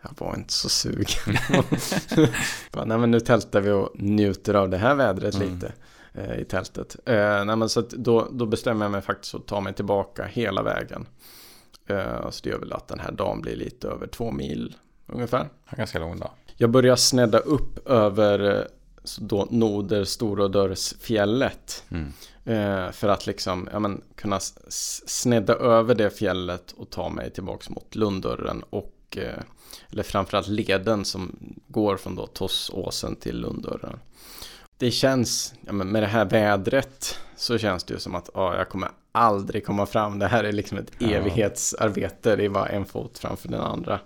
jag 0.02 0.10
var 0.26 0.34
inte 0.36 0.52
så 0.52 0.68
sugen. 0.68 1.36
Bara, 2.72 2.84
nej 2.84 2.98
men 2.98 3.10
nu 3.10 3.20
tältar 3.20 3.60
vi 3.60 3.70
och 3.70 3.90
njuter 3.94 4.54
av 4.54 4.68
det 4.68 4.76
här 4.78 4.94
vädret 4.94 5.34
Mm. 5.34 5.54
lite 5.54 5.72
i 6.40 6.44
tältet. 6.44 6.96
Eh, 7.04 7.44
nej 7.44 7.56
men 7.56 7.68
så 7.68 7.80
då, 7.80 8.28
då 8.32 8.46
bestämmer 8.46 8.84
jag 8.84 8.92
mig 8.92 9.02
faktiskt 9.02 9.34
att 9.34 9.46
ta 9.46 9.60
mig 9.60 9.74
tillbaka 9.74 10.24
hela 10.24 10.62
vägen. 10.62 11.06
Eh, 11.86 12.30
så 12.30 12.40
det 12.42 12.50
gör 12.50 12.58
väl 12.58 12.72
att 12.72 12.88
den 12.88 13.00
här 13.00 13.12
dagen 13.12 13.40
blir 13.40 13.56
lite 13.56 13.88
över 13.88 14.06
två 14.06 14.30
mil 14.30 14.76
ungefär. 15.06 15.48
Ganska 15.70 15.98
lång 15.98 16.18
dag. 16.18 16.30
Jag 16.56 16.70
börjar 16.70 16.96
snedda 16.96 17.38
upp 17.38 17.88
över 17.88 18.56
eh, 18.56 18.64
då 19.18 19.46
Noder 19.50 20.04
Storådörrsfjället. 20.04 21.84
Mm. 21.88 22.12
Eh, 22.44 22.92
för 22.92 23.08
att 23.08 23.26
liksom, 23.26 23.68
ja, 23.72 23.78
men, 23.78 24.02
kunna 24.14 24.40
snedda 25.06 25.54
över 25.54 25.94
det 25.94 26.10
fjället 26.10 26.72
och 26.72 26.90
ta 26.90 27.08
mig 27.08 27.30
tillbaks 27.30 27.70
mot 27.70 27.94
Lunddörren 27.94 28.62
och 28.70 28.94
eh, 29.16 29.42
eller 29.90 30.02
framförallt 30.02 30.48
leden 30.48 31.04
som 31.04 31.36
går 31.66 31.96
från 31.96 32.14
då 32.14 32.26
Tossåsen 32.26 33.16
till 33.16 33.40
Lunddörren. 33.40 33.98
Det 34.78 34.90
känns, 34.90 35.54
ja, 35.66 35.72
men 35.72 35.88
med 35.88 36.02
det 36.02 36.06
här 36.06 36.24
vädret 36.24 37.18
så 37.36 37.58
känns 37.58 37.84
det 37.84 37.94
ju 37.94 38.00
som 38.00 38.14
att 38.14 38.30
ja, 38.34 38.56
jag 38.56 38.68
kommer 38.68 38.88
aldrig 39.12 39.66
komma 39.66 39.86
fram. 39.86 40.18
Det 40.18 40.26
här 40.26 40.44
är 40.44 40.52
liksom 40.52 40.78
ett 40.78 40.90
Ja. 40.98 41.08
evighetsarbete. 41.08 42.36
Det 42.36 42.44
är 42.44 42.48
bara 42.48 42.68
en 42.68 42.84
fot 42.84 43.18
framför 43.18 43.48
den 43.48 43.60
andra. 43.60 44.00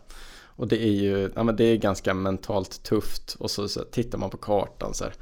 Och 0.56 0.68
det 0.68 0.82
är 0.82 0.90
ju, 0.92 1.30
ja 1.36 1.42
men 1.42 1.56
det 1.56 1.64
är 1.64 1.76
ganska 1.76 2.14
mentalt 2.14 2.82
tufft. 2.82 3.36
Och 3.38 3.50
så, 3.50 3.68
så 3.68 3.84
tittar 3.84 4.18
man 4.18 4.30
på 4.30 4.36
kartan 4.36 4.94
så 4.94 5.04
här. 5.04 5.12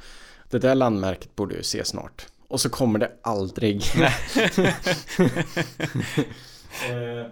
Det 0.51 0.59
där 0.59 0.75
landmärket 0.75 1.37
borde 1.37 1.55
ju 1.55 1.63
se 1.63 1.85
snart. 1.85 2.27
Och 2.49 2.61
så 2.61 2.71
kommer 2.71 2.99
det 2.99 3.11
aldrig. 3.23 3.85
Eh, 6.91 7.27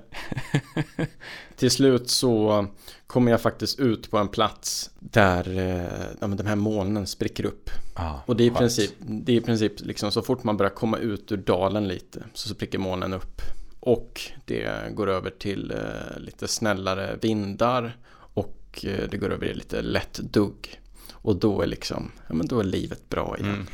Till 1.57 1.71
slut 1.71 2.11
så 2.11 2.67
kommer 3.07 3.31
jag 3.31 3.41
faktiskt 3.41 3.81
ut 3.81 4.11
på 4.11 4.19
en 4.19 4.29
plats 4.29 4.91
där 5.01 5.59
eh, 5.59 6.07
ja, 6.21 6.27
men 6.27 6.37
de 6.37 6.47
här 6.47 6.57
molnen 6.57 7.07
spricker 7.07 7.45
upp. 7.47 7.71
Ja, 7.97 8.23
Och 8.27 8.37
det 8.37 8.45
är 8.45 8.47
i 8.47 8.51
princip, 8.51 8.91
det 8.99 9.33
är 9.33 9.37
i 9.37 9.41
princip 9.41 9.81
liksom 9.81 10.13
så 10.13 10.23
fort 10.23 10.45
man 10.45 10.57
börjar 10.57 10.71
komma 10.71 10.99
ut 10.99 11.33
ur 11.33 11.37
dalen 11.37 11.89
lite 11.89 12.25
så 12.35 12.49
spricker 12.49 12.79
molnen 12.79 13.13
upp. 13.13 13.43
Och 13.81 14.21
det 14.45 14.95
går 14.95 15.09
över 15.09 15.31
till 15.31 15.71
eh, 15.71 16.19
lite 16.21 16.49
snällare 16.49 17.19
vindar 17.23 17.97
och 18.13 18.85
eh, 18.85 19.09
det 19.11 19.17
går 19.17 19.33
över 19.33 19.47
i 19.47 19.55
lite 19.55 19.83
lätt 19.83 20.15
dugg. 20.15 20.81
Och 21.13 21.37
då 21.37 21.63
är 21.63 21.67
liksom, 21.67 22.11
ja 22.29 22.35
men 22.35 22.47
då 22.47 22.61
är 22.61 22.65
livet 22.65 23.09
bra 23.09 23.37
igen. 23.39 23.67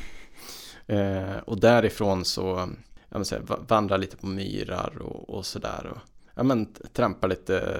Mm. 0.86 1.22
Eh, 1.26 1.36
och 1.36 1.60
därifrån 1.60 2.24
så, 2.24 2.68
ja 3.14 3.18
men 3.18 3.24
så 3.24 3.34
här, 3.34 3.42
va- 3.42 3.58
vandrar 3.68 3.98
lite 3.98 4.16
på 4.16 4.26
myrar 4.26 4.92
och, 5.00 5.30
och 5.30 5.46
sådär. 5.46 5.86
Och, 5.92 5.98
ja 6.34 6.42
men 6.42 6.66
trampa 6.92 7.26
lite, 7.26 7.78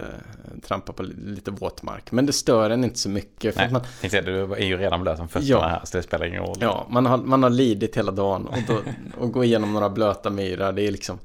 trampa 0.62 0.92
på 0.92 1.02
li- 1.02 1.14
lite 1.34 1.50
våtmark. 1.50 2.12
Men 2.12 2.26
det 2.26 2.32
stör 2.32 2.70
en 2.70 2.84
inte 2.84 2.98
så 2.98 3.08
mycket. 3.08 3.54
För 3.54 3.60
Nej, 3.60 3.66
att 3.66 3.72
man, 3.72 3.82
tänkte 4.00 4.20
du 4.20 4.40
är 4.54 4.64
ju 4.64 4.76
redan 4.76 5.02
blöt 5.02 5.20
om 5.20 5.28
fötterna 5.28 5.50
Ja. 5.50 5.66
här 5.68 5.80
så 5.84 5.96
det 5.96 6.02
spelar 6.02 6.26
ingen 6.26 6.42
roll. 6.42 6.56
Ja, 6.60 6.86
man 6.90 7.06
har, 7.06 7.18
man 7.18 7.42
har 7.42 7.50
lidit 7.50 7.96
hela 7.96 8.12
dagen 8.12 8.46
och, 8.46 8.56
då, 8.68 8.80
och 9.18 9.32
gå 9.32 9.44
igenom 9.44 9.72
några 9.72 9.90
blöta 9.90 10.30
myrar, 10.30 10.72
det 10.72 10.82
är 10.86 10.90
liksom 10.92 11.18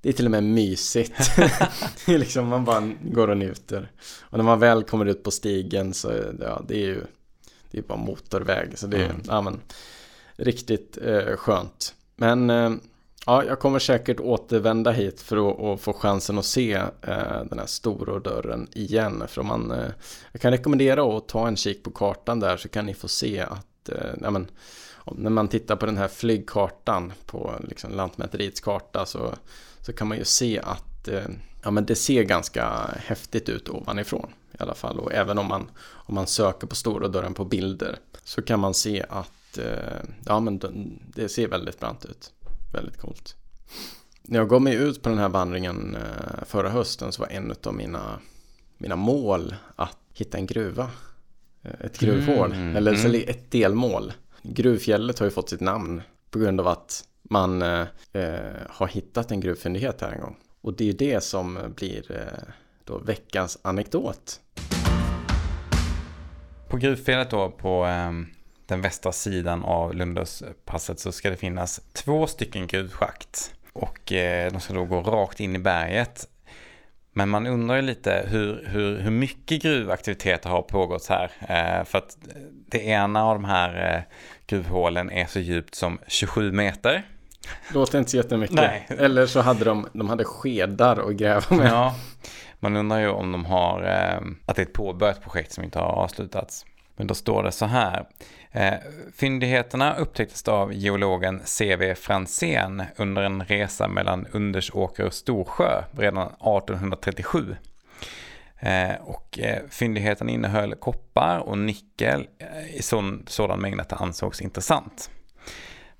det 0.00 0.08
är 0.08 0.12
till 0.12 0.24
och 0.24 0.30
med 0.30 0.44
mysigt. 0.44 1.36
det 2.06 2.14
är 2.14 2.18
liksom, 2.18 2.46
man 2.48 2.64
bara 2.64 2.92
går 3.02 3.28
och 3.30 3.36
njuter. 3.36 3.90
Och 4.20 4.38
när 4.38 4.44
man 4.44 4.58
väl 4.60 4.82
kommer 4.84 5.06
ut 5.06 5.22
på 5.22 5.30
stigen 5.30 5.94
så 5.94 6.12
ja, 6.40 6.62
det 6.68 6.74
är 6.74 6.86
ju 6.86 7.00
det 7.70 7.78
är 7.78 7.82
bara 7.82 7.98
motorväg. 7.98 8.78
Så 8.78 8.86
det 8.86 8.96
är 8.96 9.04
Mm. 9.04 9.22
ja, 9.28 9.40
men, 9.40 9.60
riktigt 10.36 10.98
eh, 11.04 11.36
skönt. 11.36 11.94
Men 12.16 12.50
eh, 12.50 12.70
ja, 13.28 13.44
jag 13.44 13.58
kommer 13.58 13.78
säkert 13.78 14.20
återvända 14.20 14.90
hit 14.90 15.20
för 15.20 15.50
att, 15.50 15.60
att 15.60 15.80
få 15.80 15.92
chansen 15.92 16.38
att 16.38 16.44
se 16.44 16.72
eh, 17.02 17.44
den 17.50 17.58
här 17.58 17.66
stora 17.66 18.18
dörren 18.18 18.68
igen. 18.72 19.24
För 19.28 19.40
om 19.40 19.46
man, 19.46 19.70
eh, 19.70 19.90
jag 20.32 20.40
kan 20.40 20.50
rekommendera 20.50 21.16
att 21.16 21.28
ta 21.28 21.48
en 21.48 21.56
kik 21.56 21.82
på 21.82 21.90
kartan 21.90 22.40
där 22.40 22.56
så 22.56 22.68
kan 22.68 22.86
ni 22.86 22.94
få 22.94 23.08
se 23.08 23.40
att 23.40 23.88
eh, 23.88 24.14
ja, 24.22 24.30
men, 24.30 24.50
när 25.12 25.30
man 25.30 25.48
tittar 25.48 25.76
på 25.76 25.86
den 25.86 25.96
här 25.96 26.08
flygkartan 26.08 27.12
på 27.26 27.54
liksom, 27.68 27.92
Lantmäteriets 27.92 28.60
karta 28.60 29.06
så, 29.06 29.34
så 29.80 29.92
kan 29.92 30.08
man 30.08 30.18
ju 30.18 30.24
se 30.24 30.60
att 30.62 31.08
eh, 31.08 31.28
ja, 31.62 31.70
men 31.70 31.86
det 31.86 31.94
ser 31.94 32.22
ganska 32.22 32.90
häftigt 32.96 33.48
ut 33.48 33.68
ovanifrån 33.68 34.30
i 34.52 34.56
alla 34.62 34.74
fall. 34.74 34.98
Och 34.98 35.12
även 35.12 35.38
om 35.38 35.46
man, 35.46 35.70
om 35.90 36.14
man 36.14 36.26
söker 36.26 36.66
på 36.66 36.74
stora 36.74 37.08
dörren 37.08 37.34
på 37.34 37.44
bilder 37.44 37.98
så 38.24 38.42
kan 38.42 38.60
man 38.60 38.74
se 38.74 39.04
att 39.08 39.58
eh, 39.58 39.98
ja 40.26 40.40
men 40.40 40.60
det 41.14 41.28
ser 41.28 41.48
väldigt 41.48 41.80
brant 41.80 42.04
ut. 42.04 42.32
Väldigt 42.72 42.96
coolt. 42.96 43.36
När 44.22 44.38
jag 44.38 44.48
gav 44.48 44.62
mig 44.62 44.74
ut 44.74 45.02
på 45.02 45.08
den 45.08 45.18
här 45.18 45.28
vandringen 45.28 45.96
förra 46.46 46.70
hösten 46.70 47.12
så 47.12 47.22
var 47.22 47.28
en 47.28 47.54
av 47.62 47.74
mina, 47.74 48.18
mina 48.78 48.96
mål 48.96 49.54
att 49.76 49.98
hitta 50.14 50.38
en 50.38 50.46
gruva. 50.46 50.90
Ett 51.80 51.98
gruvhål, 51.98 52.52
mm, 52.52 52.76
eller 52.76 53.04
mm. 53.04 53.24
ett 53.28 53.50
delmål. 53.50 54.12
Gruvfjället 54.42 55.18
har 55.18 55.26
ju 55.26 55.30
fått 55.30 55.48
sitt 55.48 55.60
namn 55.60 56.02
på 56.30 56.38
grund 56.38 56.60
av 56.60 56.68
att 56.68 57.04
man 57.22 57.62
eh, 57.62 57.86
har 58.68 58.86
hittat 58.86 59.30
en 59.30 59.40
gruvfyndighet 59.40 60.00
här 60.00 60.12
en 60.12 60.20
gång. 60.20 60.36
Och 60.60 60.74
det 60.74 60.84
är 60.84 60.86
ju 60.86 60.92
det 60.92 61.24
som 61.24 61.58
blir 61.76 62.12
eh, 62.12 62.52
då 62.84 62.98
veckans 62.98 63.58
anekdot. 63.62 64.40
På 66.68 66.76
gruvfjället 66.76 67.30
då 67.30 67.50
på 67.50 67.86
eh, 67.86 68.12
den 68.68 68.80
västra 68.80 69.12
sidan 69.12 69.64
av 69.64 69.94
Lundåspasset 69.94 71.00
så 71.00 71.12
ska 71.12 71.30
det 71.30 71.36
finnas 71.36 71.80
två 71.92 72.26
stycken 72.26 72.66
gruvschakt. 72.66 73.54
Och 73.72 74.12
eh, 74.12 74.52
de 74.52 74.60
ska 74.60 74.74
då 74.74 74.84
gå 74.84 75.00
rakt 75.00 75.40
in 75.40 75.56
i 75.56 75.58
berget. 75.58 76.28
Men 77.12 77.28
man 77.28 77.46
undrar 77.46 77.76
ju 77.76 77.82
lite 77.82 78.24
hur, 78.28 78.66
hur, 78.66 78.98
hur 78.98 79.10
mycket 79.10 79.62
gruvaktiviteter 79.62 80.50
har 80.50 80.62
pågått 80.62 81.06
här. 81.06 81.30
Eh, 81.40 81.84
för 81.84 81.98
att 81.98 82.16
det 82.66 82.84
ena 82.84 83.24
av 83.24 83.34
de 83.34 83.44
här 83.44 83.94
eh, 83.94 84.02
gruvhålen 84.46 85.10
är 85.10 85.26
så 85.26 85.40
djupt 85.40 85.74
som 85.74 85.98
27 86.06 86.52
meter. 86.52 87.02
Låter 87.74 87.98
inte 87.98 88.10
så 88.10 88.16
jättemycket. 88.16 88.56
Nej. 88.56 88.86
Eller 88.88 89.26
så 89.26 89.40
hade 89.40 89.64
de, 89.64 89.88
de 89.92 90.08
hade 90.08 90.24
skedar 90.24 91.08
att 91.08 91.16
gräva 91.16 91.56
med. 91.56 91.70
Ja, 91.70 91.94
man 92.60 92.76
undrar 92.76 92.98
ju 92.98 93.08
om 93.08 93.32
de 93.32 93.44
har, 93.44 93.82
att 94.46 94.56
det 94.56 94.62
är 94.62 94.66
ett 94.66 94.72
påbörjat 94.72 95.22
projekt 95.22 95.52
som 95.52 95.64
inte 95.64 95.78
har 95.78 95.86
avslutats. 95.86 96.64
Men 96.98 97.06
då 97.06 97.14
står 97.14 97.42
det 97.42 97.52
så 97.52 97.66
här. 97.66 98.06
Eh, 98.52 98.74
fyndigheterna 99.14 99.96
upptäcktes 99.96 100.48
av 100.48 100.72
geologen 100.72 101.40
C.V. 101.44 101.94
Franzén 101.94 102.82
under 102.96 103.22
en 103.22 103.44
resa 103.44 103.88
mellan 103.88 104.26
Undersåker 104.26 105.06
och 105.06 105.14
Storsjö 105.14 105.82
redan 105.98 106.26
1837. 106.26 107.56
Eh, 108.58 108.94
och 109.00 109.38
eh, 109.38 109.62
fyndigheten 109.70 110.28
innehöll 110.28 110.74
koppar 110.74 111.38
och 111.38 111.58
nickel 111.58 112.28
eh, 112.38 112.76
i 112.76 112.82
sån, 112.82 113.24
sådan 113.26 113.60
mängd 113.60 113.80
att 113.80 113.88
det 113.88 113.96
ansågs 113.96 114.40
intressant. 114.40 115.10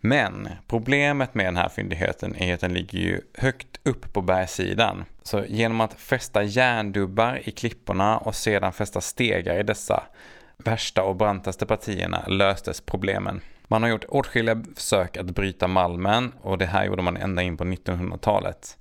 Men 0.00 0.48
problemet 0.66 1.34
med 1.34 1.46
den 1.46 1.56
här 1.56 1.68
fyndigheten 1.68 2.36
är 2.36 2.54
att 2.54 2.60
den 2.60 2.74
ligger 2.74 2.98
ju 2.98 3.20
högt 3.34 3.80
upp 3.82 4.12
på 4.12 4.22
bergssidan. 4.22 5.04
Så 5.22 5.44
genom 5.48 5.80
att 5.80 5.94
fästa 5.94 6.42
järndubbar 6.42 7.40
i 7.44 7.50
klipporna 7.50 8.18
och 8.18 8.34
sedan 8.34 8.72
fästa 8.72 9.00
stegar 9.00 9.60
i 9.60 9.62
dessa 9.62 10.02
värsta 10.64 11.02
och 11.02 11.16
brantaste 11.16 11.66
partierna 11.66 12.24
löstes 12.26 12.80
problemen. 12.80 13.40
Man 13.68 13.82
har 13.82 13.90
gjort 13.90 14.04
åtskilliga 14.08 14.62
försök 14.76 15.16
att 15.16 15.26
bryta 15.26 15.68
malmen 15.68 16.32
och 16.40 16.58
det 16.58 16.66
här 16.66 16.84
gjorde 16.84 17.02
man 17.02 17.16
ända 17.16 17.42
in 17.42 17.56
på 17.56 17.64
1900-talet. 17.64 18.78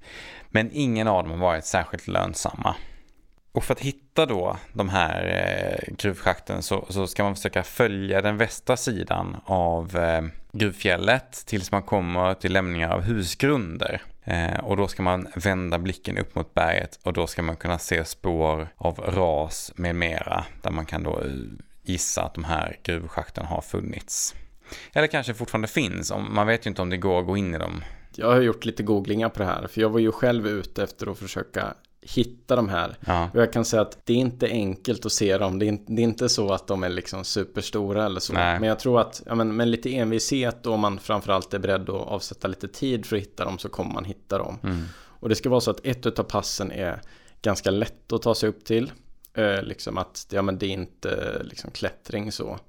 Men 0.50 0.70
ingen 0.74 1.08
av 1.08 1.24
dem 1.24 1.32
har 1.32 1.38
varit 1.38 1.66
särskilt 1.66 2.08
lönsamma. 2.08 2.76
Och 3.52 3.64
för 3.64 3.74
att 3.74 3.80
hitta 3.80 4.26
då 4.26 4.58
de 4.74 4.90
här 4.90 5.26
eh, 5.26 5.94
gruvschakten 5.94 6.64
så, 6.64 6.86
så, 6.90 7.08
ska 7.08 7.24
man 7.24 7.36
försöka 7.36 7.64
följa 7.64 8.22
den 8.22 8.38
västra 8.38 8.78
sidan 8.78 9.38
av 9.46 9.98
eh, 9.98 10.22
gruvfjället 10.52 11.46
tills 11.46 11.72
man 11.72 11.84
kommer 11.84 12.34
till 12.34 12.54
lämningar 12.54 12.90
av 12.90 13.02
husgrunder. 13.02 14.02
Eh, 14.24 14.60
och 14.60 14.78
då 14.78 14.88
ska 14.88 15.04
man 15.04 15.28
vända 15.36 15.80
blicken 15.80 16.18
upp 16.18 16.36
mot 16.36 16.54
berget 16.54 17.00
och 17.04 17.14
då 17.14 17.28
ska 17.28 17.42
man 17.42 17.56
kunna 17.56 17.80
se 17.80 18.06
spår 18.06 18.68
av 18.78 19.00
ras 19.00 19.72
med 19.76 19.96
mera 19.96 20.46
där 20.62 20.72
man 20.72 20.86
kan 20.86 21.04
då 21.04 21.22
gissa 21.90 22.24
att 22.24 22.34
de 22.34 22.44
här 22.44 22.80
gruvschakten 22.84 23.46
har 23.46 23.62
funnits. 23.62 24.36
Eller 24.94 25.08
kanske 25.08 25.34
fortfarande 25.34 25.68
finns, 25.68 26.14
man 26.30 26.48
vet 26.48 26.66
ju 26.66 26.70
inte 26.70 26.82
om 26.82 26.90
det 26.90 26.98
går 26.98 27.20
att 27.20 27.26
gå 27.26 27.38
in 27.38 27.56
i 27.56 27.58
dem. 27.58 27.84
Jag 28.16 28.28
har 28.28 28.42
gjort 28.42 28.66
lite 28.66 28.84
googlingar 28.84 29.30
på 29.30 29.40
det 29.40 29.46
här, 29.46 29.68
för 29.68 29.82
jag 29.82 29.90
var 29.90 30.00
ju 30.00 30.12
själv 30.12 30.48
ute 30.48 30.84
efter 30.84 31.12
att 31.12 31.18
försöka 31.18 31.74
hitta 32.02 32.56
de 32.56 32.70
här. 32.70 32.98
Ja. 33.06 33.30
Och 33.34 33.42
jag 33.42 33.54
kan 33.54 33.66
säga 33.66 33.82
att 33.82 34.06
det 34.06 34.14
är 34.14 34.18
inte 34.18 34.48
enkelt 34.48 35.06
att 35.06 35.12
se 35.12 35.38
dem. 35.38 35.60
Det 35.60 35.66
är, 35.66 35.68
inte, 35.68 35.94
det 35.94 36.02
är 36.02 36.04
inte 36.04 36.30
så 36.30 36.54
att 36.54 36.68
de 36.68 36.84
är 36.84 36.90
liksom 36.90 37.24
superstora 37.24 38.06
eller 38.06 38.20
så. 38.20 38.34
Nej. 38.34 38.60
Men 38.60 38.70
jag 38.70 38.80
tror 38.80 39.02
att 39.02 39.22
ja, 39.26 39.36
men, 39.36 39.56
med 39.56 39.68
lite 39.68 39.96
envishet 39.96 40.66
och 40.66 40.74
om 40.74 40.80
man 40.80 41.00
framförallt 41.00 41.54
är 41.54 41.60
beredd 41.60 41.90
att 41.90 42.08
avsätta 42.08 42.48
lite 42.48 42.68
tid 42.68 43.06
för 43.06 43.16
att 43.16 43.22
hitta 43.22 43.46
dem 43.46 43.58
så 43.58 43.70
kommer 43.70 43.94
man 43.94 44.06
hitta 44.06 44.38
dem. 44.38 44.60
Mm. 44.64 44.84
Och 45.20 45.30
det 45.30 45.36
ska 45.36 45.50
vara 45.50 45.62
så 45.62 45.72
att 45.72 45.86
ett 45.86 46.20
av 46.20 46.24
passen 46.24 46.72
är 46.72 47.02
ganska 47.42 47.72
lätt 47.72 48.14
att 48.14 48.22
ta 48.22 48.36
sig 48.36 48.50
upp 48.50 48.66
till. 48.66 48.92
Eh, 49.38 49.64
liksom 49.64 49.98
att 49.98 50.28
ja, 50.30 50.42
men 50.42 50.58
det 50.58 50.66
är 50.66 50.70
inte 50.70 51.42
liksom 51.44 51.72
klättring 51.72 52.32
så. 52.32 52.60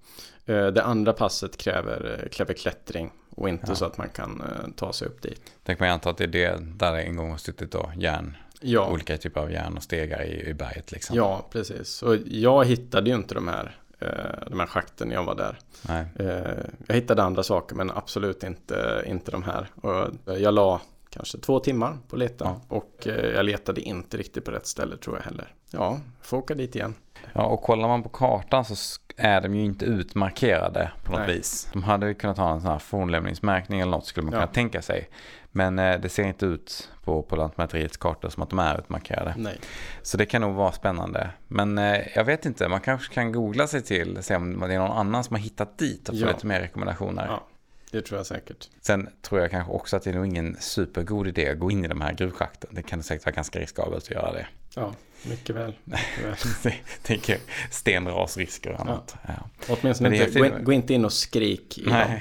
Eh, 0.46 0.66
det 0.66 0.82
andra 0.82 1.12
passet 1.12 1.56
kräver, 1.56 2.20
eh, 2.22 2.28
kräver 2.28 2.54
klättring 2.54 3.12
och 3.30 3.48
inte 3.48 3.66
ja. 3.68 3.74
så 3.74 3.84
att 3.84 3.98
man 3.98 4.08
kan 4.08 4.40
eh, 4.40 4.70
ta 4.76 4.92
sig 4.92 5.08
upp 5.08 5.22
dit. 5.22 5.40
Tänk 5.64 5.80
man 5.80 5.88
anta 5.88 6.10
att 6.10 6.18
det 6.18 6.24
är 6.24 6.28
det 6.28 6.58
där 6.60 6.94
en 6.94 7.16
gång 7.16 7.30
har 7.30 7.38
suttit 7.38 7.72
då, 7.72 7.92
järn 7.96 8.36
Ja. 8.60 8.90
Olika 8.90 9.16
typer 9.16 9.40
av 9.40 9.52
järn 9.52 9.76
och 9.76 9.82
stegar 9.82 10.22
i, 10.22 10.48
i 10.48 10.54
berget 10.54 10.92
liksom. 10.92 11.16
Ja, 11.16 11.46
precis. 11.50 12.02
Och 12.02 12.16
jag 12.26 12.64
hittade 12.64 13.10
ju 13.10 13.16
inte 13.16 13.34
de 13.34 13.48
här, 13.48 13.76
eh, 13.98 14.48
de 14.50 14.60
här 14.60 14.66
schakten 14.66 15.08
när 15.08 15.14
jag 15.14 15.24
var 15.24 15.34
där. 15.34 15.58
Nej. 15.88 16.06
Eh, 16.16 16.64
jag 16.86 16.94
hittade 16.94 17.22
andra 17.22 17.42
saker 17.42 17.76
men 17.76 17.90
absolut 17.90 18.44
inte, 18.44 19.04
inte 19.06 19.30
de 19.30 19.42
här. 19.42 19.66
Och 19.74 20.10
jag 20.38 20.54
la 20.54 20.80
kanske 21.10 21.38
två 21.38 21.60
timmar 21.60 21.98
på 22.08 22.16
att 22.16 22.20
leta. 22.20 22.44
Ja. 22.44 22.76
Och 22.76 23.06
eh, 23.06 23.30
jag 23.30 23.44
letade 23.44 23.80
inte 23.80 24.16
riktigt 24.16 24.44
på 24.44 24.50
rätt 24.50 24.66
ställe 24.66 24.96
tror 24.96 25.16
jag 25.16 25.22
heller. 25.22 25.54
Ja, 25.70 26.00
får 26.22 26.36
åka 26.36 26.54
dit 26.54 26.76
igen. 26.76 26.94
Ja, 27.32 27.44
och 27.44 27.62
kollar 27.62 27.88
man 27.88 28.02
på 28.02 28.08
kartan 28.08 28.64
så 28.64 29.00
är 29.16 29.40
de 29.40 29.54
ju 29.54 29.64
inte 29.64 29.84
utmarkerade 29.84 30.90
på 31.04 31.12
något 31.12 31.20
Nej. 31.26 31.36
vis. 31.36 31.68
De 31.72 31.82
hade 31.82 32.14
kunnat 32.14 32.38
ha 32.38 32.52
en 32.52 32.60
sån 32.60 32.70
här 32.70 32.78
fornlämningsmärkning 32.78 33.80
eller 33.80 33.90
något 33.90 34.06
skulle 34.06 34.24
man 34.24 34.32
kunna 34.32 34.46
tänka 34.46 34.82
sig. 34.82 35.08
Men 35.50 35.78
eh, 35.78 36.00
det 36.00 36.08
ser 36.08 36.24
inte 36.24 36.46
ut 36.46 36.90
på, 37.04 37.22
på 37.22 37.36
Lantmäteriets 37.36 37.96
kartor 37.96 38.28
som 38.28 38.42
att 38.42 38.50
de 38.50 38.58
är 38.58 38.78
utmarkerade. 38.78 39.34
Nej. 39.36 39.60
Så 40.02 40.16
det 40.16 40.26
kan 40.26 40.40
nog 40.40 40.54
vara 40.54 40.72
spännande. 40.72 41.30
Men 41.48 41.78
eh, 41.78 42.16
jag 42.16 42.24
vet 42.24 42.46
inte, 42.46 42.68
man 42.68 42.80
kanske 42.80 43.14
kan 43.14 43.32
googla 43.32 43.66
sig 43.66 43.82
till, 43.82 44.22
se 44.22 44.36
om 44.36 44.60
det 44.60 44.74
är 44.74 44.78
någon 44.78 44.98
annan 44.98 45.24
som 45.24 45.36
har 45.36 45.40
hittat 45.40 45.78
dit 45.78 46.08
och 46.08 46.14
få 46.14 46.20
ja. 46.20 46.28
lite 46.28 46.46
mer 46.46 46.60
rekommendationer. 46.60 47.26
Ja. 47.26 47.42
Det 47.90 48.02
tror 48.02 48.18
jag 48.18 48.26
säkert. 48.26 48.68
Sen 48.80 49.08
tror 49.22 49.40
jag 49.40 49.50
kanske 49.50 49.72
också 49.72 49.96
att 49.96 50.02
det 50.02 50.10
är 50.10 50.14
nog 50.14 50.26
ingen 50.26 50.56
supergod 50.60 51.26
idé 51.26 51.50
att 51.50 51.58
gå 51.58 51.70
in 51.70 51.84
i 51.84 51.88
de 51.88 52.00
här 52.00 52.12
gruvschakten. 52.12 52.70
Det 52.72 52.82
kan 52.82 53.02
säkert 53.02 53.26
vara 53.26 53.34
ganska 53.34 53.58
riskabelt 53.58 54.04
att 54.04 54.10
göra 54.10 54.32
det. 54.32 54.46
Ja, 54.74 54.92
mycket 55.22 55.56
väl. 55.56 55.74
Mycket 55.84 56.64
väl. 56.64 56.72
Tänker 57.02 57.38
stenrasrisker 57.70 58.72
och 58.72 58.80
annat. 58.80 59.16
Ja. 59.26 59.34
Ja. 59.68 59.76
Åtminstone 59.80 60.24
inte, 60.26 60.40
gå, 60.40 60.58
gå, 60.62 60.72
inte 60.72 60.94
in 60.94 61.04
och 61.04 61.12
skrik. 61.12 61.80
Nej. 61.86 62.08
Dem. 62.08 62.18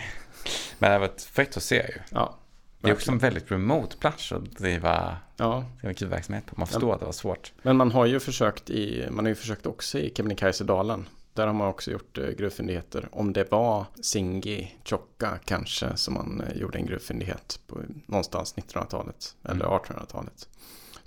Men 0.79 0.89
det 0.89 0.95
har 0.95 0.99
varit 0.99 1.21
fett 1.21 1.57
att 1.57 1.63
se 1.63 1.75
ju. 1.75 1.99
Ja. 2.09 2.37
Det 2.81 2.89
är 2.89 2.93
också 2.93 3.11
en 3.11 3.17
väldigt 3.17 3.51
remote 3.51 3.97
plats 3.97 4.31
att 4.31 4.51
driva, 4.51 5.17
ja. 5.37 5.65
driva 5.81 6.17
på. 6.19 6.55
Man 6.55 6.67
förstår 6.67 6.89
ja. 6.89 6.93
att 6.93 6.99
det 6.99 7.05
var 7.05 7.13
svårt. 7.13 7.53
Men 7.61 7.77
man 7.77 7.91
har 7.91 8.05
ju 8.05 8.19
försökt 8.19 8.69
i, 8.69 9.07
man 9.11 9.25
har 9.25 9.29
ju 9.29 9.35
försökt 9.35 9.65
också 9.65 9.99
i 9.99 10.13
Kebnekaise-dalen. 10.15 11.07
Där 11.33 11.47
har 11.47 11.53
man 11.53 11.67
också 11.67 11.91
gjort 11.91 12.17
eh, 12.17 12.29
gruvfyndigheter. 12.29 13.09
Om 13.11 13.33
det 13.33 13.51
var 13.51 13.85
Singi 14.01 14.77
Chocka 14.85 15.39
kanske 15.45 15.97
som 15.97 16.13
man 16.13 16.41
eh, 16.41 16.57
gjorde 16.57 16.77
en 16.77 16.85
gruvfyndighet 16.85 17.59
på 17.67 17.79
någonstans 18.05 18.55
1900-talet 18.55 19.35
eller 19.43 19.65
1800-talet. 19.65 20.49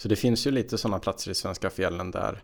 Så 0.00 0.08
det 0.08 0.16
finns 0.16 0.46
ju 0.46 0.50
lite 0.50 0.78
sådana 0.78 0.98
platser 0.98 1.30
i 1.30 1.34
svenska 1.34 1.70
fjällen 1.70 2.10
där 2.10 2.42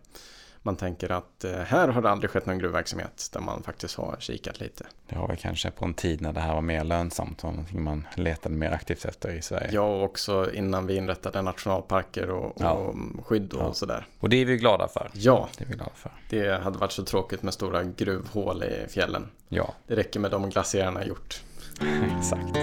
man 0.61 0.75
tänker 0.75 1.11
att 1.11 1.43
eh, 1.43 1.51
här 1.51 1.87
har 1.87 2.01
det 2.01 2.09
aldrig 2.09 2.31
skett 2.31 2.45
någon 2.45 2.59
gruvverksamhet 2.59 3.29
där 3.33 3.39
man 3.39 3.63
faktiskt 3.63 3.95
har 3.95 4.15
kikat 4.19 4.59
lite. 4.59 4.85
Det 5.09 5.15
har 5.15 5.27
väl 5.27 5.37
kanske 5.37 5.71
på 5.71 5.85
en 5.85 5.93
tid 5.93 6.21
när 6.21 6.33
det 6.33 6.39
här 6.39 6.53
var 6.53 6.61
mer 6.61 6.83
lönsamt 6.83 7.43
och 7.43 7.51
någonting 7.51 7.83
man 7.83 8.07
letade 8.15 8.55
mer 8.55 8.71
aktivt 8.71 9.05
efter 9.05 9.33
i 9.33 9.41
Sverige. 9.41 9.69
Ja, 9.71 9.81
och 9.81 10.03
också 10.03 10.53
innan 10.53 10.87
vi 10.87 10.95
inrättade 10.95 11.41
nationalparker 11.41 12.29
och, 12.29 12.53
ja. 12.59 12.71
och 12.71 12.95
skydd 13.25 13.53
och 13.53 13.61
ja. 13.61 13.73
sådär. 13.73 14.05
Och 14.19 14.29
det 14.29 14.37
är 14.37 14.45
vi 14.45 14.57
glada 14.57 14.87
för. 14.87 15.09
Ja, 15.13 15.49
det 15.57 15.63
är 15.63 15.67
vi 15.67 15.75
glada 15.75 15.91
för. 15.95 16.11
Det 16.29 16.63
hade 16.63 16.77
varit 16.77 16.91
så 16.91 17.03
tråkigt 17.03 17.43
med 17.43 17.53
stora 17.53 17.83
gruvhål 17.83 18.63
i 18.63 18.85
fjällen. 18.89 19.29
Ja. 19.49 19.73
Det 19.87 19.95
räcker 19.95 20.19
med 20.19 20.31
de 20.31 20.49
glaciärerna 20.49 21.05
gjort. 21.05 21.41
Exakt. 22.17 22.57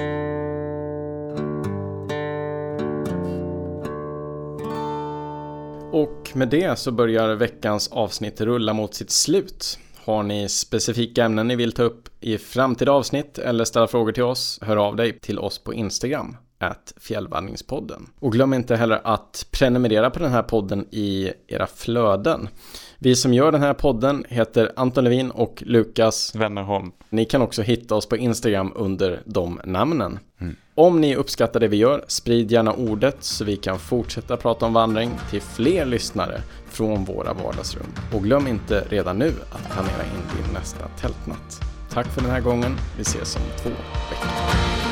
Och 5.94 6.30
med 6.34 6.48
det 6.48 6.78
så 6.78 6.90
börjar 6.90 7.34
veckans 7.34 7.88
avsnitt 7.88 8.40
rulla 8.40 8.72
mot 8.72 8.94
sitt 8.94 9.10
slut. 9.10 9.78
Har 10.04 10.22
ni 10.22 10.48
specifika 10.48 11.24
ämnen 11.24 11.48
ni 11.48 11.56
vill 11.56 11.72
ta 11.72 11.82
upp 11.82 12.08
i 12.20 12.38
framtida 12.38 12.92
avsnitt 12.92 13.38
eller 13.38 13.64
ställa 13.64 13.86
frågor 13.86 14.12
till 14.12 14.22
oss, 14.22 14.58
hör 14.62 14.76
av 14.76 14.96
dig 14.96 15.18
till 15.20 15.38
oss 15.38 15.58
på 15.58 15.74
Instagram, 15.74 16.36
fjällvandringspodden. 16.96 18.06
Och 18.20 18.32
glöm 18.32 18.54
inte 18.54 18.76
heller 18.76 19.00
att 19.04 19.46
prenumerera 19.50 20.10
på 20.10 20.18
den 20.18 20.32
här 20.32 20.42
podden 20.42 20.86
i 20.90 21.30
era 21.46 21.66
flöden. 21.66 22.48
Vi 22.98 23.16
som 23.16 23.34
gör 23.34 23.52
den 23.52 23.62
här 23.62 23.74
podden 23.74 24.24
heter 24.28 24.72
Anton 24.76 25.04
Levin 25.04 25.30
och 25.30 25.62
Lukas 25.66 26.34
Wennerholm. 26.34 26.92
Ni 27.10 27.24
kan 27.24 27.42
också 27.42 27.62
hitta 27.62 27.94
oss 27.94 28.08
på 28.08 28.16
Instagram 28.16 28.72
under 28.76 29.22
de 29.24 29.60
namnen. 29.64 30.18
Mm. 30.44 30.56
Om 30.74 31.00
ni 31.00 31.16
uppskattar 31.16 31.60
det 31.60 31.68
vi 31.68 31.76
gör, 31.76 32.04
sprid 32.08 32.52
gärna 32.52 32.72
ordet 32.72 33.16
så 33.20 33.44
vi 33.44 33.56
kan 33.56 33.78
fortsätta 33.78 34.36
prata 34.36 34.66
om 34.66 34.72
vandring 34.72 35.10
till 35.30 35.40
fler 35.40 35.86
lyssnare 35.86 36.40
från 36.70 37.04
våra 37.04 37.32
vardagsrum. 37.32 37.86
Och 38.14 38.22
glöm 38.22 38.46
inte 38.46 38.84
redan 38.88 39.18
nu 39.18 39.32
att 39.50 39.72
planera 39.72 40.02
in 40.04 40.42
din 40.44 40.54
nästa 40.54 40.88
tältnatt. 41.00 41.60
tack 41.90 42.06
för 42.06 42.20
den 42.20 42.30
här 42.30 42.40
gången. 42.40 42.76
Vi 42.96 43.02
ses 43.02 43.36
om 43.36 43.42
två 43.62 43.70
veckor. 44.10 44.83